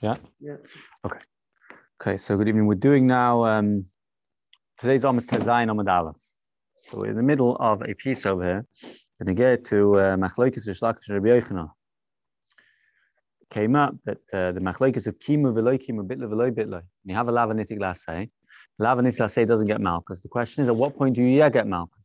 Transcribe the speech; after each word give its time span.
Yeah? 0.00 0.16
Yeah. 0.40 0.56
Okay. 1.04 1.18
Okay, 2.00 2.16
so 2.16 2.36
good 2.36 2.48
evening. 2.48 2.66
We're 2.66 2.74
doing 2.74 3.06
now, 3.06 3.44
um, 3.44 3.86
today's 4.78 5.04
almost 5.04 5.28
Tezayin 5.28 5.70
Amad 5.70 5.90
Aleph. 5.90 6.16
So 6.86 6.98
we're 6.98 7.10
in 7.10 7.16
the 7.16 7.22
middle 7.22 7.56
of 7.56 7.82
a 7.82 7.94
piece 7.94 8.26
over 8.26 8.42
here. 8.42 8.66
To 9.24 9.32
get 9.32 9.64
to 9.66 9.94
uh, 9.94 10.16
Machlokes 10.16 10.68
Rishlakish 10.68 11.08
Rabbi 11.08 11.28
Yochanan. 11.28 11.70
Came 13.48 13.74
up 13.74 13.94
that 14.04 14.18
uh, 14.34 14.52
the 14.52 14.60
Machlokes 14.60 15.06
of 15.06 15.18
Kimu 15.18 15.54
Veloy 15.54 15.78
Kimu 15.82 16.06
Bitla 16.06 16.28
Veloy 16.28 16.50
Bitla. 16.50 16.82
You 17.04 17.14
have 17.14 17.28
a 17.28 17.32
Lavanitic 17.32 17.78
Lasay. 17.78 18.28
Lavanitic 18.78 19.16
Lasay 19.16 19.46
doesn't 19.46 19.66
get 19.66 19.80
Malchus. 19.80 20.20
The 20.20 20.28
question 20.28 20.62
is, 20.62 20.68
at 20.68 20.76
what 20.76 20.94
point 20.94 21.14
do 21.14 21.22
you 21.22 21.28
yeah, 21.28 21.48
get 21.48 21.66
Malchus? 21.66 22.03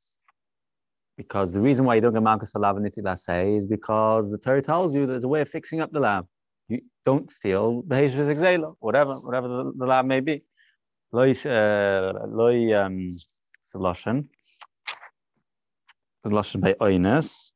Because 1.20 1.51
the 1.51 1.59
reason 1.59 1.83
why 1.83 1.95
you 1.95 2.01
don't 2.01 2.13
get 2.13 2.23
Malchus 2.23 2.51
for 2.51 2.61
Lavanitic 2.61 3.04
Lasay 3.04 3.57
is 3.57 3.65
because 3.68 4.31
the 4.31 4.38
Torah 4.38 4.61
tells 4.61 4.93
you 4.93 5.05
there's 5.05 5.25
a 5.25 5.27
way 5.27 5.41
of 5.41 5.50
fixing 5.50 5.82
up 5.82 5.91
the 5.91 6.00
lab. 6.00 6.25
You 6.69 6.79
don't 7.05 7.29
steal 7.29 7.82
the 7.86 7.96
Heshvis 7.96 8.33
Exela, 8.33 8.75
whatever, 8.79 9.15
whatever 9.15 9.50
the, 9.50 9.74
the 9.79 9.86
lab 9.86 10.05
may 10.05 10.21
be. 10.21 10.43
Loy, 11.11 11.33
uh, 11.46 12.13
loy, 12.25 12.74
um, 12.74 13.18
Lashon. 13.75 14.27
Lashon 16.25 16.61
by 16.61 16.74
Oines. 16.79 17.51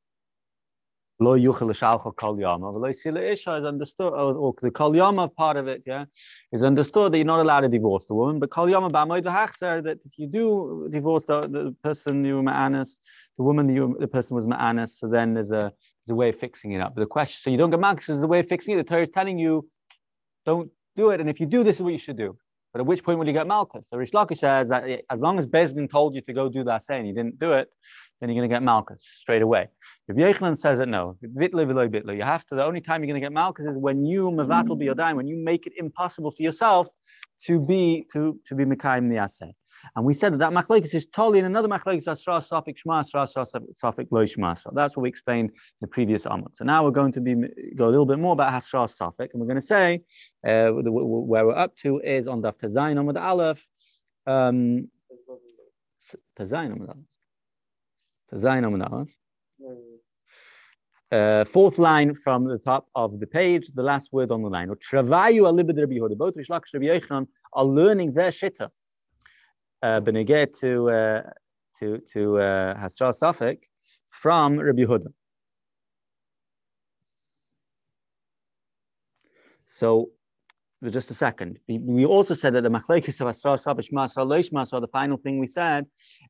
Lo 1.24 1.38
yuchel 1.38 2.16
kol 2.18 2.40
yama. 2.40 2.68
Isha 2.90 3.56
is 3.56 3.66
understood, 3.66 4.14
or, 4.14 4.34
or 4.36 4.54
the 4.62 4.72
kol 4.72 4.96
yama 4.96 5.30
part 5.30 5.58
of 5.58 5.68
it, 5.68 5.84
yeah, 5.86 6.06
is 6.52 6.64
understood 6.64 7.14
that 7.14 7.18
you're 7.18 7.26
not 7.26 7.40
allowed 7.40 7.62
to 7.62 7.70
divorce 7.70 8.06
the 8.08 8.14
woman. 8.14 8.40
But 8.40 8.50
kol 8.50 8.70
yama 8.70 8.90
b'amoid 8.90 9.24
hachzer 9.24 9.82
that 9.84 10.00
if 10.06 10.18
you 10.18 10.28
do 10.28 10.88
divorce 10.92 11.24
the, 11.24 11.42
the 11.48 11.76
person 11.82 12.26
you 12.26 12.36
were 12.38 12.44
ma'anis, 12.44 12.98
the 13.38 13.44
woman 13.44 13.74
you 13.74 13.96
the 14.00 14.08
person 14.08 14.36
was 14.36 14.46
ma'anis, 14.48 14.90
so 15.00 15.08
then 15.08 15.34
there's 15.34 15.52
a 15.52 15.72
there's 16.06 16.14
a 16.14 16.16
way 16.16 16.30
of 16.30 16.38
fixing 16.38 16.74
it 16.74 16.82
up. 16.82 16.94
But 16.96 17.02
the 17.02 17.08
question, 17.08 17.40
so 17.42 17.50
you 17.50 17.58
don't 17.58 17.70
get 17.70 17.80
malchus 17.80 18.10
is 18.10 18.20
the 18.20 18.28
way 18.28 18.40
of 18.40 18.48
fixing 18.48 18.74
it. 18.74 18.78
The 18.78 18.84
Torah 18.84 19.04
is 19.04 19.10
telling 19.10 19.40
you, 19.40 19.70
don't 20.46 20.70
do 20.98 21.12
it, 21.12 21.22
and 21.22 21.30
if 21.30 21.40
you 21.40 21.46
do, 21.46 21.64
this 21.64 21.78
is 21.78 21.82
what 21.82 21.94
you 21.94 22.00
should 22.00 22.18
do. 22.18 22.38
But 22.74 22.82
at 22.82 22.88
which 22.88 23.04
point 23.04 23.20
will 23.20 23.28
you 23.28 23.34
get 23.34 23.48
malchus? 23.48 23.88
So 23.90 23.98
Rish 23.98 24.12
Lakish 24.12 24.40
says 24.40 24.68
that 24.70 24.84
as 25.10 25.20
long 25.20 25.38
as 25.38 25.46
Bezdin 25.46 25.90
told 25.90 26.16
you 26.16 26.22
to 26.22 26.34
go 26.34 26.50
do 26.50 26.64
that 26.64 26.82
say 26.82 26.98
and 26.98 27.08
you 27.08 27.14
didn't 27.14 27.40
do 27.40 27.54
it, 27.54 27.70
then 28.30 28.36
you're 28.36 28.42
going 28.42 28.50
to 28.50 28.56
get 28.56 28.64
malchus 28.64 29.04
straight 29.18 29.42
away. 29.42 29.68
If 30.08 30.16
Yechlan 30.16 30.58
says 30.58 30.78
that 30.78 30.88
no, 30.88 31.18
bitli 31.24 31.66
v'loy 31.66 32.16
you 32.16 32.24
have 32.24 32.46
to. 32.48 32.56
The 32.56 32.64
only 32.64 32.80
time 32.82 33.04
you're 33.04 33.12
going 33.12 33.22
to 33.22 33.26
get 33.26 33.34
malchus 33.34 33.66
is 33.66 33.78
when 33.78 34.06
you 34.06 34.32
mevatel 34.32 34.80
biyodayim, 34.82 35.16
when 35.16 35.28
you 35.28 35.38
make 35.38 35.68
it 35.68 35.74
impossible 35.78 36.32
for 36.32 36.42
yourself 36.42 36.88
to 37.46 37.60
be 37.60 38.08
to 38.14 38.40
to 38.48 38.56
be 38.56 38.64
mekayim 38.64 39.12
asay. 39.12 39.52
And 39.98 40.06
we 40.06 40.14
said 40.14 40.32
that 40.34 40.38
that 40.38 40.54
machlekes 40.54 40.94
is 40.96 41.06
totally 41.08 41.40
in 41.40 41.46
another 41.46 41.68
machlekes 41.68 42.08
asra 42.08 42.36
safik 42.36 42.78
shma 42.86 43.02
asra 43.02 43.26
safik 43.26 44.08
lo 44.12 44.24
shma. 44.24 44.58
So 44.58 44.72
that's 44.74 44.96
what 44.96 45.04
we 45.04 45.10
explained 45.10 45.50
in 45.50 45.56
the 45.82 45.88
previous 45.88 46.26
amot. 46.26 46.56
So 46.56 46.64
now 46.64 46.86
we're 46.86 46.92
going 46.92 47.12
to 47.12 47.22
be 47.22 47.36
go 47.76 47.88
a 47.88 47.92
little 47.94 48.06
bit 48.06 48.20
more 48.20 48.32
about 48.32 48.54
hasra 48.54 48.88
safik, 48.88 49.30
and 49.34 49.42
we're 49.42 49.48
going 49.48 49.56
to 49.60 49.62
say 49.62 50.00
uh, 50.48 50.72
where 50.72 51.46
we're 51.46 51.58
up 51.58 51.76
to 51.78 52.00
is 52.00 52.28
on 52.30 52.42
daf 52.42 52.58
tazayin 52.58 52.96
amud 52.96 53.22
aleph. 53.22 53.66
Um, 54.26 54.88
tazayin 56.40 56.78
amud 56.78 56.88
aleph. 56.88 57.13
Uh, 61.12 61.46
fourth 61.46 61.78
line 61.78 62.16
from 62.16 62.46
the 62.46 62.58
top 62.58 62.88
of 62.96 63.20
the 63.20 63.28
page, 63.28 63.68
the 63.76 63.84
last 63.84 64.12
word 64.12 64.32
on 64.32 64.42
the 64.42 64.50
line. 64.50 64.68
Travayu 64.70 65.44
alibid 65.44 65.78
Rabbi 65.78 65.94
Yehuda. 65.94 66.18
Both 66.18 66.36
Rish 66.38 66.48
Lakish 66.48 66.74
Rabbi 66.74 66.86
Yochanan 66.86 67.28
are 67.54 67.66
learning 67.66 68.14
their 68.14 68.32
shitta. 68.32 68.70
Uh, 69.84 70.00
to 70.00 70.90
uh, 70.90 71.22
to 71.80 72.00
to 72.14 72.40
uh, 72.40 72.76
Hasra 72.76 73.14
Safik 73.14 73.60
from 74.10 74.58
Rabbi 74.58 74.84
Yehuda. 74.84 75.14
So 79.68 80.10
just 80.92 81.12
a 81.12 81.14
second. 81.14 81.60
We 81.68 82.06
also 82.06 82.34
said 82.34 82.54
that 82.56 82.64
the 82.64 82.70
machlekes 82.70 83.22
of 83.22 83.28
asra 83.28 83.54
sabish 83.54 83.92
masra 83.92 84.26
loish 84.26 84.52
masra. 84.52 84.82
The 84.82 84.88
final 84.88 85.18
thing 85.18 85.40
we 85.40 85.48
said 85.48 85.86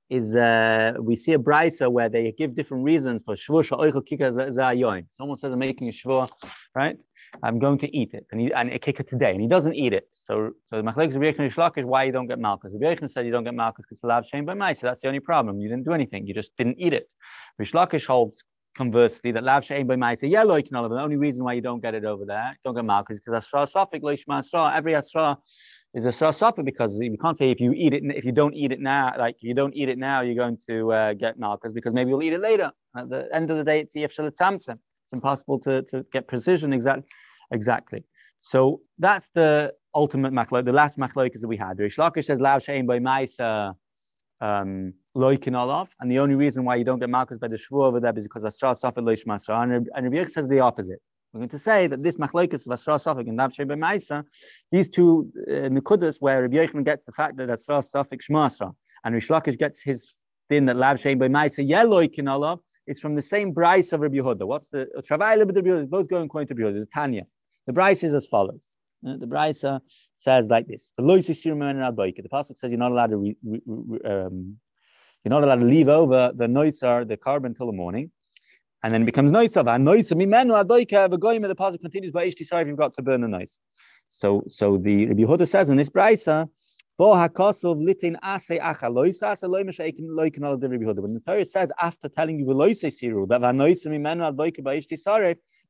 is 0.09 0.35
uh, 0.35 0.93
we 0.99 1.15
see 1.15 1.33
a 1.33 1.39
brisa 1.39 1.91
where 1.91 2.09
they 2.09 2.31
give 2.31 2.53
different 2.53 2.83
reasons 2.83 3.21
for 3.25 3.35
shvur. 3.35 5.05
Someone 5.11 5.37
says 5.37 5.51
I'm 5.51 5.59
making 5.59 5.89
a 5.89 5.91
shvur, 5.91 6.29
right? 6.75 7.01
I'm 7.41 7.57
going 7.57 7.79
to 7.79 7.97
eat 7.97 8.13
it, 8.13 8.27
and 8.31 8.39
he, 8.39 8.53
and 8.53 8.71
a 8.71 8.77
kika 8.77 9.07
today, 9.07 9.31
and 9.31 9.41
he 9.41 9.47
doesn't 9.47 9.73
eat 9.73 9.93
it. 9.93 10.07
So 10.11 10.51
so 10.69 10.81
the 10.81 10.83
machlekes 10.83 11.15
of 11.15 11.21
Yechon 11.21 11.51
Shlach 11.51 11.77
is 11.77 11.85
why 11.85 12.03
you 12.03 12.11
don't 12.11 12.27
get 12.27 12.39
malchus. 12.39 12.73
The 12.73 12.85
Yechon 12.85 13.09
said 13.09 13.25
you 13.25 13.31
don't 13.31 13.43
get 13.43 13.55
malchus 13.55 13.85
because 13.85 13.97
it's 13.97 14.03
allowed 14.03 14.25
shame 14.25 14.45
by 14.45 14.53
mice. 14.53 14.81
So 14.81 14.87
that's 14.87 15.01
the 15.01 15.07
only 15.07 15.19
problem. 15.19 15.59
You 15.59 15.69
didn't 15.69 15.85
do 15.85 15.93
anything. 15.93 16.27
You 16.27 16.33
just 16.33 16.55
didn't 16.57 16.75
eat 16.79 16.93
it. 16.93 17.07
Rish 17.57 17.71
Lakish 17.71 18.05
holds 18.05 18.43
conversely, 18.75 19.31
that 19.31 19.43
lav 19.43 19.63
she'en 19.65 19.87
by 19.87 19.95
ma'isa 19.95 20.29
yellow 20.29 20.61
can 20.61 20.73
The 20.73 21.01
only 21.01 21.17
reason 21.17 21.43
why 21.43 21.53
you 21.53 21.61
don't 21.61 21.81
get 21.81 21.93
it 21.95 22.05
over 22.05 22.25
there, 22.25 22.57
don't 22.63 22.75
get 22.75 22.85
malchus, 22.85 23.19
because 23.19 23.45
asra 23.45 23.65
safik 23.65 24.01
loishma 24.01 24.39
asra. 24.39 24.71
Every 24.75 24.95
asra 24.95 25.37
is 25.93 26.05
asra 26.05 26.29
safik 26.29 26.65
because 26.65 26.97
you 26.99 27.17
can't 27.17 27.37
say 27.37 27.51
if 27.51 27.59
you 27.59 27.73
eat 27.73 27.93
it, 27.93 28.03
if 28.15 28.25
you 28.25 28.31
don't 28.31 28.53
eat 28.53 28.71
it 28.71 28.79
now, 28.79 29.13
like 29.17 29.35
if 29.35 29.43
you 29.43 29.53
don't 29.53 29.75
eat 29.75 29.89
it 29.89 29.97
now, 29.97 30.21
you're 30.21 30.35
going 30.35 30.57
to 30.67 30.91
uh, 30.91 31.13
get 31.13 31.39
malchus 31.39 31.71
because 31.71 31.93
maybe 31.93 32.09
you'll 32.09 32.23
eat 32.23 32.33
it 32.33 32.41
later. 32.41 32.71
At 32.97 33.09
the 33.09 33.27
end 33.33 33.51
of 33.51 33.57
the 33.57 33.63
day, 33.63 33.79
it's 33.81 33.95
yef 33.95 34.13
samson. 34.13 34.79
It's 35.05 35.13
impossible 35.13 35.59
to, 35.59 35.81
to 35.83 36.05
get 36.11 36.27
precision 36.27 36.73
exactly. 36.73 37.07
Exactly. 37.51 38.03
So 38.39 38.81
that's 38.97 39.29
the 39.29 39.73
ultimate 39.95 40.33
machlok, 40.33 40.65
the 40.65 40.73
last 40.73 40.97
machlok 40.97 41.39
that 41.39 41.47
we 41.47 41.57
had. 41.57 41.79
Rish 41.79 41.97
Lakish 41.97 42.25
says 42.25 42.39
lav 42.39 42.63
she'en 42.63 42.85
by 42.85 42.99
ma'isa 42.99 43.75
um, 44.43 44.93
loikin 45.15 45.55
olav, 45.57 45.89
and 45.99 46.11
the 46.11 46.19
only 46.19 46.35
reason 46.35 46.65
why 46.65 46.75
you 46.75 46.83
don't 46.83 46.99
get 46.99 47.09
malchus 47.09 47.37
by 47.37 47.47
the 47.47 47.55
shvu 47.55 47.83
over 47.83 47.99
there 47.99 48.13
is 48.17 48.25
because 48.25 48.43
asra 48.43 48.71
safik 48.71 49.03
loish 49.07 49.25
masra. 49.25 49.63
And 49.63 49.87
Rabbi 50.13 50.29
says 50.29 50.47
the 50.47 50.59
opposite. 50.59 51.01
We're 51.31 51.39
going 51.39 51.49
to 51.49 51.59
say 51.59 51.87
that 51.87 52.03
this 52.03 52.17
machlokes 52.17 52.65
of 52.65 52.71
asra 52.73 52.95
safik 52.95 53.27
and 53.29 53.39
navshe 53.39 53.65
b'maisa, 53.65 54.23
these 54.71 54.89
two 54.89 55.31
uh, 55.49 55.69
where 56.19 56.41
Rabbi 56.43 56.57
Yechon 56.57 56.83
gets 56.83 57.05
the 57.05 57.13
fact 57.13 57.37
that 57.37 57.49
asra 57.49 57.77
safik 57.77 58.21
shmasra, 58.29 58.73
and 59.03 59.15
Rish 59.15 59.29
Lakish 59.29 59.57
gets 59.57 59.81
his 59.81 60.13
thing 60.49 60.65
that 60.65 60.75
lav 60.75 60.97
shein 60.97 61.17
b'maisa 61.19 61.61
yeloikin 61.73 62.29
olav, 62.31 62.59
It's 62.85 62.99
from 62.99 63.15
the 63.15 63.21
same 63.21 63.53
Bryce 63.53 63.93
of 63.93 64.01
Rabbi 64.01 64.17
Yehuda. 64.17 64.45
What's 64.45 64.69
the 64.69 64.87
Travail 65.07 65.39
Rabbi 65.39 65.61
Yehuda? 65.61 65.89
Both 65.89 66.09
going 66.09 66.25
according 66.25 66.49
to 66.49 66.53
Rabbi 66.53 66.65
Yehuda. 66.69 66.81
It's 66.81 66.93
Tanya. 66.93 67.25
The 67.67 67.73
Bryce 67.73 68.03
is 68.03 68.13
as 68.13 68.27
follows. 68.27 68.75
Uh, 69.05 69.17
the 69.17 69.25
Brisa 69.25 69.81
says 70.15 70.49
like 70.49 70.67
this: 70.67 70.93
The 70.97 71.03
pasuk 71.03 72.57
says 72.57 72.71
you're 72.71 72.79
not 72.79 72.91
allowed 72.91 73.11
to 73.11 73.17
re, 73.17 73.35
re, 73.43 73.61
re, 73.65 73.99
um, 74.09 74.57
you're 75.23 75.29
not 75.29 75.43
allowed 75.43 75.59
to 75.59 75.65
leave 75.65 75.89
over 75.89 76.31
the 76.35 76.45
noisar, 76.45 77.07
the 77.07 77.17
carbon 77.17 77.53
till 77.53 77.67
the 77.67 77.73
morning, 77.73 78.11
and 78.83 78.93
then 78.93 79.01
it 79.03 79.05
becomes 79.05 79.31
noisav. 79.31 79.73
And 79.73 79.85
noisav 79.87 80.17
mimenu 80.17 80.63
adoika 80.63 81.09
v'goyim. 81.09 81.47
The 81.47 81.55
pasuk 81.55 81.81
continues 81.81 82.11
by 82.11 82.27
ishti 82.27 82.41
if 82.41 82.67
you've 82.67 82.77
got 82.77 82.93
to 82.93 83.01
burn 83.01 83.21
the 83.21 83.27
noise. 83.27 83.59
So, 84.07 84.43
so 84.47 84.77
the 84.77 85.07
Rabbi 85.07 85.23
Yehuda 85.23 85.47
says 85.47 85.69
in 85.69 85.77
this 85.77 85.89
Brisa. 85.89 86.49
When 86.95 87.09
the 87.09 87.27
Torah 91.25 91.45
says 91.45 91.71
after 91.81 92.07
telling 92.07 92.39
you 92.39 92.45
that 92.45 92.53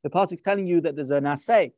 the 0.04 0.10
pasuk 0.10 0.34
is 0.34 0.42
telling 0.42 0.68
you 0.68 0.82
that 0.82 0.96
there's 0.96 1.12
an 1.12 1.24
asay 1.24 1.72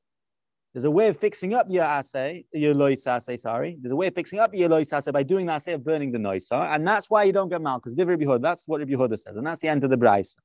there's 0.76 0.84
a 0.84 0.92
way 0.92 1.08
of 1.08 1.16
fixing 1.16 1.54
up 1.54 1.68
your 1.70 1.86
assay, 1.86 2.44
your 2.52 2.74
lois 2.74 3.08
assay, 3.08 3.38
sorry. 3.38 3.78
There's 3.80 3.94
a 3.94 3.96
way 3.96 4.08
of 4.08 4.14
fixing 4.14 4.40
up 4.40 4.54
your 4.54 4.68
lois 4.68 4.92
assay 4.92 5.10
by 5.10 5.24
doing 5.24 5.46
the 5.46 5.54
assay 5.54 5.72
of 5.72 5.86
burning 5.86 6.12
the 6.12 6.20
noisa. 6.20 6.70
And 6.70 6.86
that's 6.86 7.10
why 7.10 7.24
you 7.24 7.32
don't 7.32 7.48
get 7.48 7.62
mal, 7.62 7.80
because 7.80 7.98
Rabbi 7.98 8.26
Yehuda, 8.26 8.42
that's 8.42 8.68
what 8.68 8.80
Rabbi 8.82 8.92
Yehuda 8.92 9.18
says. 9.18 9.38
And 9.38 9.48
that's 9.48 9.62
the 9.62 9.70
end 9.70 9.86
of 9.86 9.90
the 9.90 9.96
Bryce. 9.96 10.36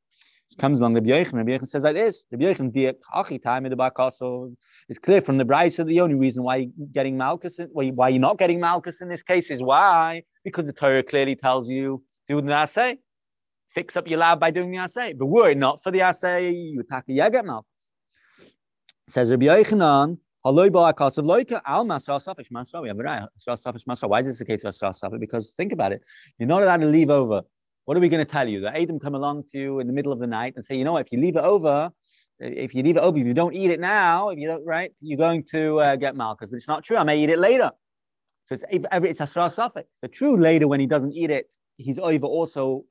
It 0.52 0.56
comes 0.56 0.78
along 0.78 0.94
Rabbi 0.94 1.08
Yechon. 1.08 1.32
Rabbi 1.32 1.58
Yechon 1.58 1.68
says 1.68 1.82
like 1.82 1.96
this. 1.96 2.22
Rabbi 2.30 2.44
Yechon, 2.44 2.72
the 2.72 3.38
time 3.40 3.66
in 3.66 3.76
the. 3.76 4.56
It's 4.88 5.00
clear 5.00 5.20
from 5.20 5.38
the 5.38 5.44
Bryce 5.44 5.78
that 5.78 5.88
the 5.88 6.00
only 6.00 6.14
reason 6.14 6.44
why 6.44 6.56
you're 6.56 6.86
getting 6.92 7.16
malchus, 7.16 7.58
why 7.72 8.08
you're 8.10 8.20
not 8.20 8.38
getting 8.38 8.60
malchus 8.60 9.00
in 9.00 9.08
this 9.08 9.24
case 9.24 9.50
is 9.50 9.60
why? 9.60 10.22
Because 10.44 10.66
the 10.66 10.72
Torah 10.72 11.02
clearly 11.02 11.34
tells 11.34 11.68
you, 11.68 12.04
do 12.28 12.40
the 12.40 12.54
assay. 12.54 12.98
Fix 13.74 13.96
up 13.96 14.06
your 14.06 14.20
lab 14.20 14.38
by 14.38 14.52
doing 14.52 14.70
the 14.70 14.78
assay. 14.78 15.12
But 15.12 15.26
were 15.26 15.50
it 15.50 15.58
not 15.58 15.82
for 15.82 15.90
the 15.90 16.02
assay, 16.02 16.50
you 16.52 16.78
attack 16.78 17.06
a 17.08 17.12
yagat 17.12 17.44
malchus. 17.44 17.69
Says 19.10 19.28
Rabbi 19.28 19.46
Yochanan, 19.46 20.16
we 20.44 20.56
have 20.56 20.64
a 20.64 20.70
right. 23.02 23.22
Why 24.02 24.20
is 24.20 24.26
this 24.26 24.38
the 24.38 24.44
case 24.46 24.64
of 24.64 24.76
Asra 24.82 25.10
Because 25.18 25.50
think 25.56 25.72
about 25.72 25.92
it. 25.92 26.02
You're 26.38 26.46
not 26.46 26.62
allowed 26.62 26.82
to 26.82 26.86
leave 26.86 27.10
over. 27.10 27.42
What 27.86 27.96
are 27.96 28.00
we 28.00 28.08
going 28.08 28.24
to 28.24 28.30
tell 28.30 28.46
you? 28.46 28.60
The 28.60 28.68
Adam 28.68 29.00
come 29.00 29.16
along 29.16 29.46
to 29.50 29.58
you 29.58 29.80
in 29.80 29.88
the 29.88 29.92
middle 29.92 30.12
of 30.12 30.20
the 30.20 30.28
night 30.28 30.52
and 30.54 30.64
say, 30.64 30.76
you 30.76 30.84
know, 30.84 30.96
if 30.96 31.10
you 31.10 31.20
leave 31.20 31.34
it 31.34 31.42
over, 31.42 31.90
if 32.38 32.72
you 32.72 32.84
leave 32.84 32.96
it 32.96 33.00
over, 33.00 33.18
if 33.18 33.26
you 33.26 33.34
don't 33.34 33.52
eat 33.52 33.72
it 33.72 33.80
now, 33.80 34.28
if 34.28 34.38
you 34.38 34.46
don't, 34.46 34.64
right, 34.64 34.92
you're 35.00 35.18
going 35.18 35.42
to 35.50 35.80
uh, 35.80 35.96
get 35.96 36.14
malchus. 36.14 36.48
But 36.48 36.58
it's 36.58 36.68
not 36.68 36.84
true. 36.84 36.96
I 36.96 37.02
may 37.02 37.20
eat 37.20 37.30
it 37.30 37.40
later. 37.40 37.72
So 38.44 38.58
it's, 38.70 38.86
it's 38.92 39.20
Asra 39.20 39.48
Safik. 39.48 39.86
The 40.02 40.08
true 40.08 40.36
later 40.36 40.68
when 40.68 40.78
he 40.78 40.86
doesn't 40.86 41.14
eat 41.14 41.30
it, 41.30 41.52
he's 41.78 41.98
over 41.98 42.26
also 42.26 42.84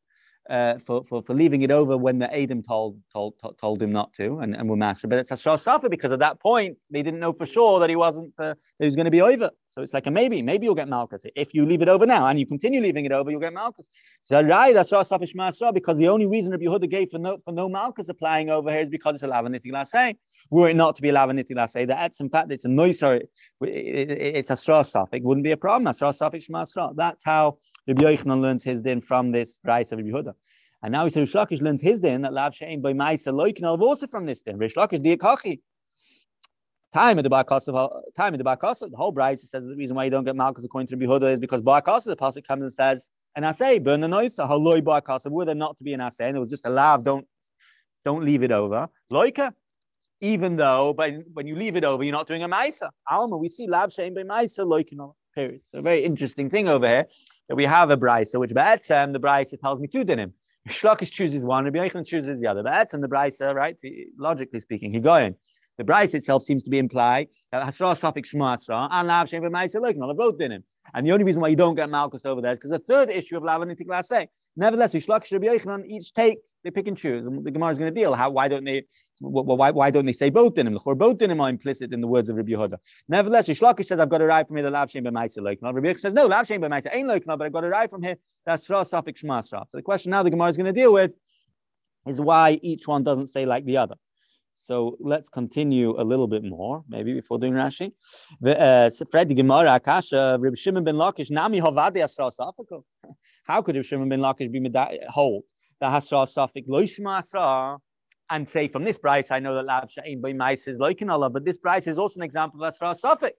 uh, 0.49 0.79
for, 0.79 1.03
for, 1.03 1.21
for 1.21 1.33
leaving 1.33 1.61
it 1.61 1.71
over 1.71 1.95
when 1.95 2.19
the 2.19 2.33
Adam 2.35 2.63
told 2.63 2.97
told 3.13 3.35
told 3.59 3.81
him 3.81 3.91
not 3.91 4.13
to 4.13 4.39
and, 4.39 4.55
and 4.55 4.67
were 4.67 4.75
master. 4.75 5.07
But 5.07 5.19
it's 5.19 5.31
a 5.31 5.37
Safa 5.37 5.89
because 5.89 6.11
at 6.11 6.19
that 6.19 6.39
point 6.39 6.77
they 6.89 7.03
didn't 7.03 7.19
know 7.19 7.33
for 7.33 7.45
sure 7.45 7.79
that 7.79 7.89
he 7.89 7.95
wasn't 7.95 8.33
uh, 8.39 8.55
that 8.55 8.57
he 8.79 8.85
was 8.85 8.95
going 8.95 9.05
to 9.05 9.11
be 9.11 9.21
over. 9.21 9.51
So 9.67 9.83
it's 9.83 9.93
like 9.93 10.07
a 10.07 10.11
maybe. 10.11 10.41
Maybe 10.41 10.65
you'll 10.65 10.75
get 10.75 10.87
Malchus. 10.87 11.21
If 11.35 11.53
you 11.53 11.65
leave 11.65 11.83
it 11.83 11.89
over 11.89 12.05
now 12.07 12.25
and 12.27 12.39
you 12.39 12.47
continue 12.47 12.81
leaving 12.81 13.05
it 13.05 13.11
over, 13.11 13.29
you'll 13.29 13.39
get 13.39 13.53
Malchus. 13.53 13.87
So 14.23 14.41
right, 14.41 14.73
that's 14.73 14.89
because 14.89 15.97
the 15.97 16.07
only 16.07 16.25
reason 16.25 16.51
Rabbi 16.51 16.63
Yehuda 16.63 16.89
gave 16.89 17.11
for 17.11 17.19
no 17.19 17.37
for 17.45 17.51
no 17.51 17.69
Malchus 17.69 18.09
applying 18.09 18.49
over 18.49 18.71
here 18.71 18.81
is 18.81 18.89
because 18.89 19.15
it's 19.15 19.23
a 19.23 19.27
lavaniti 19.27 19.71
lasay. 19.71 20.15
Were 20.49 20.69
it 20.69 20.75
not 20.75 20.95
to 20.95 21.01
be 21.03 21.09
a 21.09 21.13
lavaniti 21.13 21.51
lasay, 21.51 21.87
that's 21.87 22.19
in 22.19 22.29
fact 22.29 22.51
it's 22.51 22.65
a 22.65 22.69
noise 22.69 23.03
or 23.03 23.21
it's 23.61 24.49
a 24.49 24.55
straw 24.55 24.81
suffix, 24.81 25.23
wouldn't 25.23 25.43
be 25.43 25.51
a 25.51 25.57
problem. 25.57 25.87
A 25.87 25.93
straw 25.93 26.11
suffix 26.11 26.47
shma 26.47 26.95
That's 26.95 27.23
how 27.23 27.57
Rabbi 27.89 28.03
Yochanan 28.03 28.41
learns 28.41 28.63
his 28.63 28.81
din 28.83 29.01
from 29.01 29.31
this 29.31 29.57
price 29.59 29.91
of 29.91 29.97
Rabbi 29.97 30.09
Yehuda. 30.09 30.33
And 30.83 30.91
now 30.91 31.05
he 31.05 31.09
says 31.09 31.21
Rish 31.21 31.33
Lakish 31.33 31.61
learns 31.61 31.81
his 31.81 31.99
din 31.99 32.21
that 32.21 32.33
lav 32.33 32.53
shein 32.53 32.81
by 32.81 32.93
ma'isa 32.93 33.33
loikin 33.33 33.65
also 33.65 34.05
from 34.07 34.25
this 34.25 34.41
din. 34.41 34.57
Rish 34.57 34.75
Lakish 34.75 34.99
diakachi. 34.99 35.59
Time 36.93 37.17
of 37.17 37.23
the 37.23 37.29
Barkasa, 37.29 37.89
time 38.15 38.33
of 38.33 38.37
the 38.37 38.43
Barkasa, 38.43 38.89
the 38.89 38.97
whole 38.97 39.11
Bryce 39.11 39.47
says 39.49 39.65
the 39.65 39.75
reason 39.75 39.95
why 39.95 40.05
you 40.05 40.09
don't 40.09 40.23
get 40.23 40.35
Malchus 40.35 40.63
according 40.63 40.87
to 40.87 40.95
Rabbi 40.95 41.05
Huda 41.05 41.33
is 41.33 41.39
because 41.39 41.61
Barkasa, 41.61 42.05
the 42.05 42.15
pasuk 42.15 42.47
comes 42.47 42.63
and 42.63 42.73
says, 42.73 43.09
and 43.35 43.45
I 43.45 43.51
say, 43.51 43.79
burn 43.79 44.01
the 44.01 44.07
noise, 44.07 44.37
haloi 44.37 44.81
Barkasa, 44.81 45.29
were 45.29 45.45
there 45.45 45.55
not 45.55 45.77
to 45.77 45.83
be 45.83 45.93
an 45.93 46.01
assay, 46.01 46.27
and 46.27 46.37
it 46.37 46.39
was 46.39 46.49
just 46.49 46.65
a 46.65 46.69
lav, 46.69 47.03
don't 47.03 47.27
don't 48.05 48.23
leave 48.23 48.43
it 48.43 48.51
over. 48.51 48.87
Loika, 49.11 49.53
even 50.21 50.55
though 50.55 50.93
but 50.93 51.11
when 51.33 51.47
you 51.47 51.55
leave 51.55 51.75
it 51.75 51.83
over, 51.83 52.03
you're 52.03 52.11
not 52.11 52.27
doing 52.27 52.43
a 52.43 52.49
Maisa. 52.49 52.89
Alma, 53.09 53.37
we 53.37 53.49
see 53.49 53.67
lav 53.67 53.91
shame 53.91 54.13
by 54.13 54.23
Maisa, 54.23 54.65
loikin, 54.65 55.13
period. 55.33 55.61
So 55.65 55.79
a 55.79 55.81
very 55.81 56.03
interesting 56.03 56.49
thing 56.49 56.67
over 56.67 56.87
here 56.87 57.05
that 57.47 57.55
we 57.55 57.65
have 57.65 57.89
a 57.89 57.97
Bryce, 57.97 58.33
which 58.33 58.51
Ba'etzem, 58.51 59.13
the 59.13 59.19
Bryce, 59.19 59.53
tells 59.61 59.79
me 59.79 59.87
two 59.87 60.05
dinim. 60.05 60.33
Shlakish 60.67 61.11
chooses 61.11 61.43
one, 61.43 61.65
Rabbi 61.65 61.89
Yechon 61.89 62.05
chooses 62.05 62.39
the 62.39 62.47
other. 62.47 62.63
Ba'etzem, 62.63 63.01
the 63.01 63.07
Bryce, 63.07 63.41
right, 63.41 63.77
logically 64.17 64.59
speaking, 64.59 64.93
he 64.93 64.99
going. 64.99 65.35
The 65.77 65.83
Bryce 65.85 66.13
itself 66.13 66.43
seems 66.43 66.63
to 66.63 66.69
be 66.69 66.77
implied 66.77 67.29
that 67.51 67.65
Hasra 67.65 67.97
suffix 67.97 68.29
Shema 68.29 68.57
Hasra 68.57 68.89
and 68.91 69.07
Lav 69.07 69.29
Shem 69.29 69.41
V'Maisa 69.41 69.75
Loik, 69.75 69.95
not 69.95 70.15
both 70.17 70.41
in 70.41 70.51
him. 70.51 70.63
And 70.93 71.07
the 71.07 71.13
only 71.13 71.23
reason 71.23 71.41
why 71.41 71.47
you 71.47 71.55
don't 71.55 71.75
get 71.75 71.89
Malchus 71.89 72.25
over 72.25 72.41
there 72.41 72.51
is 72.51 72.57
because 72.57 72.71
the 72.71 72.79
third 72.79 73.09
issue 73.09 73.37
of 73.37 73.43
Lav 73.43 73.61
and. 73.61 73.77
Nevertheless, 74.55 74.95
each 74.95 76.13
take 76.13 76.39
they 76.63 76.71
pick 76.71 76.87
and 76.87 76.97
choose. 76.97 77.25
And 77.25 77.45
the 77.45 77.51
Gemara 77.51 77.71
is 77.71 77.77
going 77.77 77.93
to 77.93 77.99
deal. 77.99 78.13
How 78.13 78.29
why 78.29 78.47
don't 78.47 78.65
they 78.65 78.85
why, 79.21 79.71
why 79.71 79.91
don't 79.91 80.05
they 80.05 80.13
say 80.13 80.29
both 80.29 80.57
in 80.57 80.67
him? 80.67 80.73
The 80.73 80.95
both 80.95 81.21
in 81.21 81.31
him 81.31 81.39
are 81.39 81.49
implicit 81.49 81.93
in 81.93 82.01
the 82.01 82.07
words 82.07 82.29
of 82.29 82.35
Rabbi 82.35 82.51
Yehuda. 82.51 82.77
Nevertheless, 83.07 83.47
Yishlakish 83.47 83.85
says 83.85 83.99
I've 83.99 84.09
got 84.09 84.21
a 84.21 84.25
right 84.25 84.45
from 84.47 84.57
here 84.57 84.63
the 84.63 84.71
Lav 84.71 84.91
Shem 84.91 85.03
B'Maisa 85.03 85.37
Loik. 85.37 85.59
Rabbi 85.61 85.79
Yochanan 85.79 85.99
says 85.99 86.13
no, 86.13 86.25
Lav 86.27 86.47
Shem 86.47 86.61
B'Maisa 86.61 86.87
ain't 86.91 87.07
Loik, 87.07 87.23
but 87.25 87.41
I've 87.41 87.53
got 87.53 87.63
a 87.63 87.69
right 87.69 87.89
from 87.89 88.01
here 88.01 88.17
that's 88.45 88.67
Shra 88.67 88.85
suffix 88.85 89.21
Shema 89.21 89.41
So 89.41 89.65
the 89.73 89.81
question 89.81 90.11
now 90.11 90.23
the 90.23 90.29
Gemara 90.29 90.49
is 90.49 90.57
going 90.57 90.67
to 90.67 90.73
deal 90.73 90.91
with 90.91 91.11
is 92.05 92.19
why 92.19 92.59
each 92.61 92.87
one 92.87 93.03
doesn't 93.03 93.27
say 93.27 93.45
like 93.45 93.65
the 93.65 93.77
other. 93.77 93.95
So 94.53 94.97
let's 94.99 95.29
continue 95.29 95.99
a 95.99 96.03
little 96.03 96.27
bit 96.27 96.43
more, 96.43 96.83
maybe 96.87 97.13
before 97.13 97.39
doing 97.39 97.53
Rashi. 97.53 97.91
Uh, 98.45 98.89
Fred 99.11 99.35
Gemara 99.35 99.75
Akasha 99.75 100.37
Reb 100.39 100.57
Shimon 100.57 100.83
ben 100.83 100.95
Lakish 100.95 101.31
Nami 101.31 101.59
Asra 101.59 102.29
Safiko. 102.29 102.83
How 103.45 103.61
could 103.61 103.75
Reb 103.75 103.85
Shimon 103.85 104.09
ben 104.09 104.19
Lakish 104.19 104.51
be 104.51 104.61
hold 105.09 105.43
the 105.79 105.87
Hasra 105.87 106.27
Safik 106.27 106.67
Loishma 106.67 107.19
Asra 107.19 107.77
and 108.29 108.47
say 108.47 108.67
from 108.67 108.83
this 108.83 108.99
price 108.99 109.31
I 109.31 109.39
know 109.39 109.55
that 109.55 109.65
Lab 109.65 109.89
Sha'im 109.89 110.21
by 110.21 110.33
Mice 110.33 110.67
is 110.67 110.77
like 110.77 111.01
Allah, 111.07 111.29
but 111.29 111.45
this 111.45 111.57
price 111.57 111.87
is 111.87 111.97
also 111.97 112.19
an 112.19 112.23
example 112.23 112.63
of 112.63 112.73
Asra 112.73 112.95
Safik. 112.95 113.31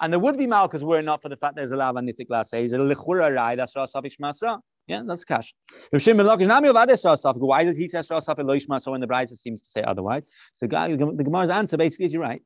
And 0.00 0.12
there 0.12 0.20
would 0.20 0.38
be 0.38 0.46
Malkas 0.46 0.82
were 0.82 0.98
it 0.98 1.04
not 1.04 1.20
for 1.20 1.28
the 1.28 1.36
fact 1.36 1.56
there's 1.56 1.72
a 1.72 1.76
Lav 1.76 1.96
and 1.96 2.08
Nitik 2.08 2.26
Lasa. 2.30 2.58
He's 2.58 2.72
a 2.72 2.78
Lichura 2.78 3.34
Rai, 3.34 3.58
Asra 3.58 3.86
Safik 3.86 4.12
Shmasra. 4.18 4.60
Yeah, 4.90 5.02
that's 5.06 5.22
cash. 5.22 5.54
Rav 5.92 6.02
Shimon 6.02 6.26
Lakish 6.26 6.48
Nami 6.48 6.68
Avad 6.68 6.88
Esrasaf. 6.88 7.36
Why 7.36 7.62
does 7.62 7.76
he 7.76 7.86
say 7.86 7.98
Loishma 8.00 8.82
so 8.82 8.90
when 8.90 9.00
the 9.00 9.06
Brisa 9.06 9.36
seems 9.36 9.62
to 9.62 9.70
say 9.70 9.82
otherwise? 9.82 10.24
So 10.56 10.66
the 10.66 11.22
Gemara's 11.24 11.48
answer 11.48 11.76
basically 11.76 12.06
is 12.06 12.12
you're 12.12 12.20
right. 12.22 12.42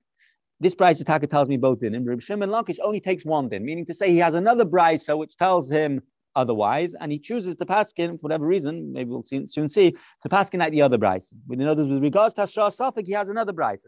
This 0.61 0.75
Brisa 0.75 1.07
Taka 1.07 1.27
tells 1.27 1.49
me 1.49 1.57
both 1.57 1.81
din. 1.81 1.95
And 1.95 2.07
Reb 2.07 2.21
Shimon 2.21 2.51
Lakish 2.51 2.77
only 2.83 3.01
takes 3.01 3.25
one 3.25 3.49
din, 3.49 3.65
meaning 3.65 3.87
to 3.87 3.95
say 3.95 4.11
he 4.11 4.19
has 4.19 4.35
another 4.35 4.67
Brisa 4.67 5.17
which 5.17 5.39
tells 5.39 5.71
him 5.71 6.03
otherwise, 6.37 6.95
and 7.01 7.11
he 7.11 7.19
chooses 7.19 7.57
to 7.57 7.65
paskin 7.65 8.17
for 8.17 8.25
whatever 8.27 8.45
reason, 8.45 8.93
maybe 8.93 9.09
we'll 9.09 9.23
see, 9.23 9.47
soon 9.47 9.69
see, 9.69 9.93
to 10.23 10.29
paskin 10.29 10.63
at 10.63 10.71
the 10.73 10.83
other 10.83 10.99
brisa. 10.99 11.33
With 11.47 11.61
others, 11.63 11.89
with 11.89 12.03
regards 12.03 12.35
to 12.35 12.43
Asra 12.43 12.65
Safik, 12.65 13.07
he 13.07 13.13
has 13.13 13.29
another 13.29 13.53
brisa. 13.53 13.87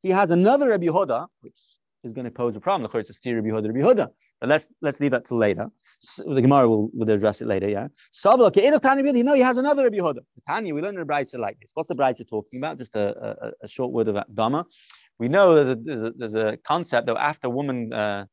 He 0.00 0.10
has 0.10 0.30
another 0.30 0.68
Rabbi 0.68 0.84
Yehuda, 0.84 1.26
which 1.40 1.58
is 2.04 2.12
going 2.12 2.24
to 2.24 2.30
pose 2.30 2.56
a 2.56 2.60
problem. 2.60 2.90
But 2.90 4.48
let's 4.48 4.68
let's 4.80 5.00
leave 5.00 5.10
that 5.10 5.24
till 5.24 5.36
later. 5.36 5.66
So 6.00 6.34
the 6.34 6.42
Gemara 6.42 6.68
will, 6.68 6.90
will 6.92 7.10
address 7.10 7.40
it 7.40 7.48
later. 7.48 7.68
Yeah. 7.68 7.88
Sabla 8.14 9.16
You 9.16 9.24
know 9.24 9.34
he 9.34 9.40
has 9.40 9.58
another 9.58 9.84
Rabbi 9.84 9.96
Yehuda. 9.96 10.20
Tanya 10.46 10.74
we 10.74 10.80
learn 10.80 10.94
the 10.94 11.02
Brisa 11.02 11.38
like 11.38 11.58
this. 11.60 11.70
What's 11.74 11.88
the 11.88 11.96
Brisa 11.96 12.28
talking 12.28 12.58
about? 12.60 12.78
Just 12.78 12.94
a, 12.94 13.36
a, 13.42 13.52
a, 13.64 13.68
short 13.68 13.92
word 13.92 14.08
of 14.08 14.16
Dama. 14.32 14.64
We 15.18 15.28
know 15.28 15.54
there's 15.54 15.68
a, 15.70 15.74
there's 15.74 16.04
a, 16.04 16.12
there's 16.16 16.34
a 16.34 16.58
concept 16.64 17.06
that 17.06 17.16
after 17.16 17.48
a 17.48 17.50
woman. 17.50 17.92
Uh, 17.92 18.26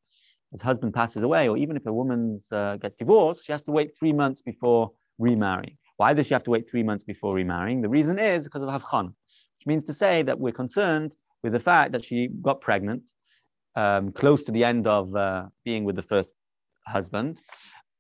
his 0.52 0.62
husband 0.62 0.94
passes 0.94 1.22
away, 1.22 1.50
or 1.50 1.58
even 1.58 1.76
if 1.76 1.86
a 1.86 1.92
woman 1.92 2.40
uh, 2.50 2.78
gets 2.78 2.96
divorced, 2.96 3.46
she 3.46 3.52
has 3.52 3.64
to 3.64 3.72
wait 3.72 3.92
three 4.00 4.14
months 4.14 4.42
before 4.42 4.92
remarrying. 5.20 5.76
Why 5.98 6.14
does 6.14 6.28
she 6.28 6.34
have 6.34 6.44
to 6.44 6.52
wait 6.52 6.70
three 6.70 6.84
months 6.84 7.04
before 7.04 7.34
remarrying? 7.34 7.82
The 7.82 7.90
reason 7.90 8.20
is 8.20 8.46
because 8.46 8.62
of 8.62 8.70
Havchan, 8.70 9.08
which 9.08 9.66
means 9.66 9.84
to 9.86 9.94
say 9.94 10.24
that 10.24 10.40
we're 10.40 10.54
concerned 10.54 11.14
with 11.44 11.52
the 11.52 11.60
fact 11.60 11.92
that 11.92 12.06
she 12.06 12.30
got 12.42 12.62
pregnant 12.62 13.04
um, 13.76 14.12
close 14.12 14.44
to 14.44 14.52
the 14.52 14.64
end 14.64 14.88
of 14.88 15.16
uh, 15.16 15.46
being 15.64 15.84
with 15.84 15.96
the 15.96 16.02
first 16.02 16.34
husband. 16.88 17.40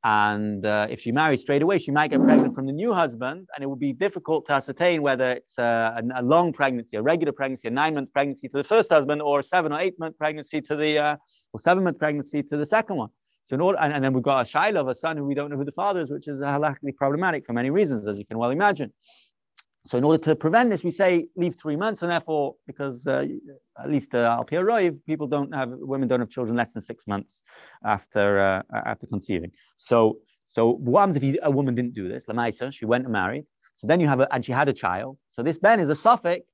And 0.04 0.64
uh, 0.68 0.86
if 0.88 1.02
she 1.02 1.12
marries 1.12 1.42
straight 1.42 1.64
away, 1.64 1.80
she 1.80 1.90
might 1.90 2.12
get 2.12 2.22
pregnant 2.22 2.54
from 2.54 2.68
the 2.68 2.72
new 2.72 2.94
husband, 2.94 3.48
and 3.56 3.64
it 3.64 3.68
would 3.68 3.80
be 3.80 3.92
difficult 3.92 4.46
to 4.46 4.54
ascertain 4.54 5.02
whether 5.02 5.32
it's 5.32 5.58
a, 5.58 6.00
a, 6.16 6.22
long 6.22 6.54
pregnancy, 6.54 6.96
a 6.96 7.02
regular 7.02 7.34
pregnancy, 7.34 7.68
a 7.70 7.72
nine-month 7.72 8.14
pregnancy 8.14 8.48
to 8.50 8.58
the 8.58 8.64
first 8.64 8.92
husband, 8.92 9.20
or 9.20 9.40
a 9.40 9.44
seven 9.44 9.74
or 9.74 9.80
eight-month 9.80 10.16
pregnancy 10.20 10.62
to 10.62 10.76
the, 10.76 11.00
uh, 11.00 11.16
or 11.54 11.60
seven-month 11.60 11.98
pregnancy 11.98 12.44
to 12.44 12.56
the 12.56 12.68
second 12.68 12.98
one. 12.98 13.10
So 13.48 13.56
in 13.56 13.62
order, 13.62 13.80
and, 13.80 13.94
and, 13.94 14.04
then 14.04 14.14
we've 14.14 14.24
got 14.24 14.46
a 14.46 14.48
Shiloh 14.48 14.82
of 14.82 14.88
a 14.90 14.94
son 14.96 15.18
who 15.18 15.26
we 15.26 15.34
don't 15.34 15.50
know 15.50 15.58
who 15.58 15.66
the 15.66 15.72
father 15.72 16.02
is, 16.02 16.12
which 16.12 16.28
is 16.28 16.40
halachically 16.40 16.96
problematic 16.96 17.44
for 17.48 17.54
many 17.54 17.72
reasons, 17.72 18.08
as 18.08 18.20
you 18.20 18.26
can 18.26 18.38
well 18.38 18.52
imagine. 18.52 18.94
So 19.88 19.98
in 20.00 20.04
order 20.04 20.22
to 20.24 20.36
prevent 20.36 20.72
this, 20.72 20.84
we 20.84 20.92
say 20.92 21.28
leave 21.36 21.56
three 21.56 21.76
months, 21.76 22.02
and 22.02 22.12
therefore, 22.12 22.56
because 22.66 23.06
uh, 23.06 23.26
at 23.80 23.90
least 23.90 24.16
uh, 24.16 24.38
al 24.38 24.46
Roiv, 24.46 24.98
people 25.06 25.28
don't 25.28 25.54
have 25.54 25.70
women 25.74 26.08
don't 26.08 26.20
have 26.20 26.30
children 26.30 26.58
less 26.58 26.74
than 26.74 26.82
six 26.82 27.06
months 27.06 27.44
after 27.84 28.40
uh, 28.40 28.62
after 28.86 29.06
conceiving. 29.06 29.52
So 29.78 30.18
so 30.48 30.74
what 30.74 31.02
happens 31.02 31.18
if 31.18 31.24
you, 31.24 31.38
a 31.44 31.52
woman 31.52 31.76
didn't 31.76 31.94
do 31.94 32.08
this? 32.10 32.26
Lamaisa, 32.26 32.74
she 32.74 32.86
went 32.86 33.04
and 33.04 33.14
married. 33.14 33.46
So 33.76 33.88
then 33.88 34.00
you 34.00 34.08
have 34.08 34.22
a, 34.22 34.34
and 34.34 34.44
she 34.44 34.52
had 34.52 34.70
a 34.70 34.74
child. 34.74 35.18
So 35.32 35.44
this 35.44 35.58
Ben 35.58 35.80
is 35.80 35.90
a 35.90 35.96
suffix, 35.96 36.46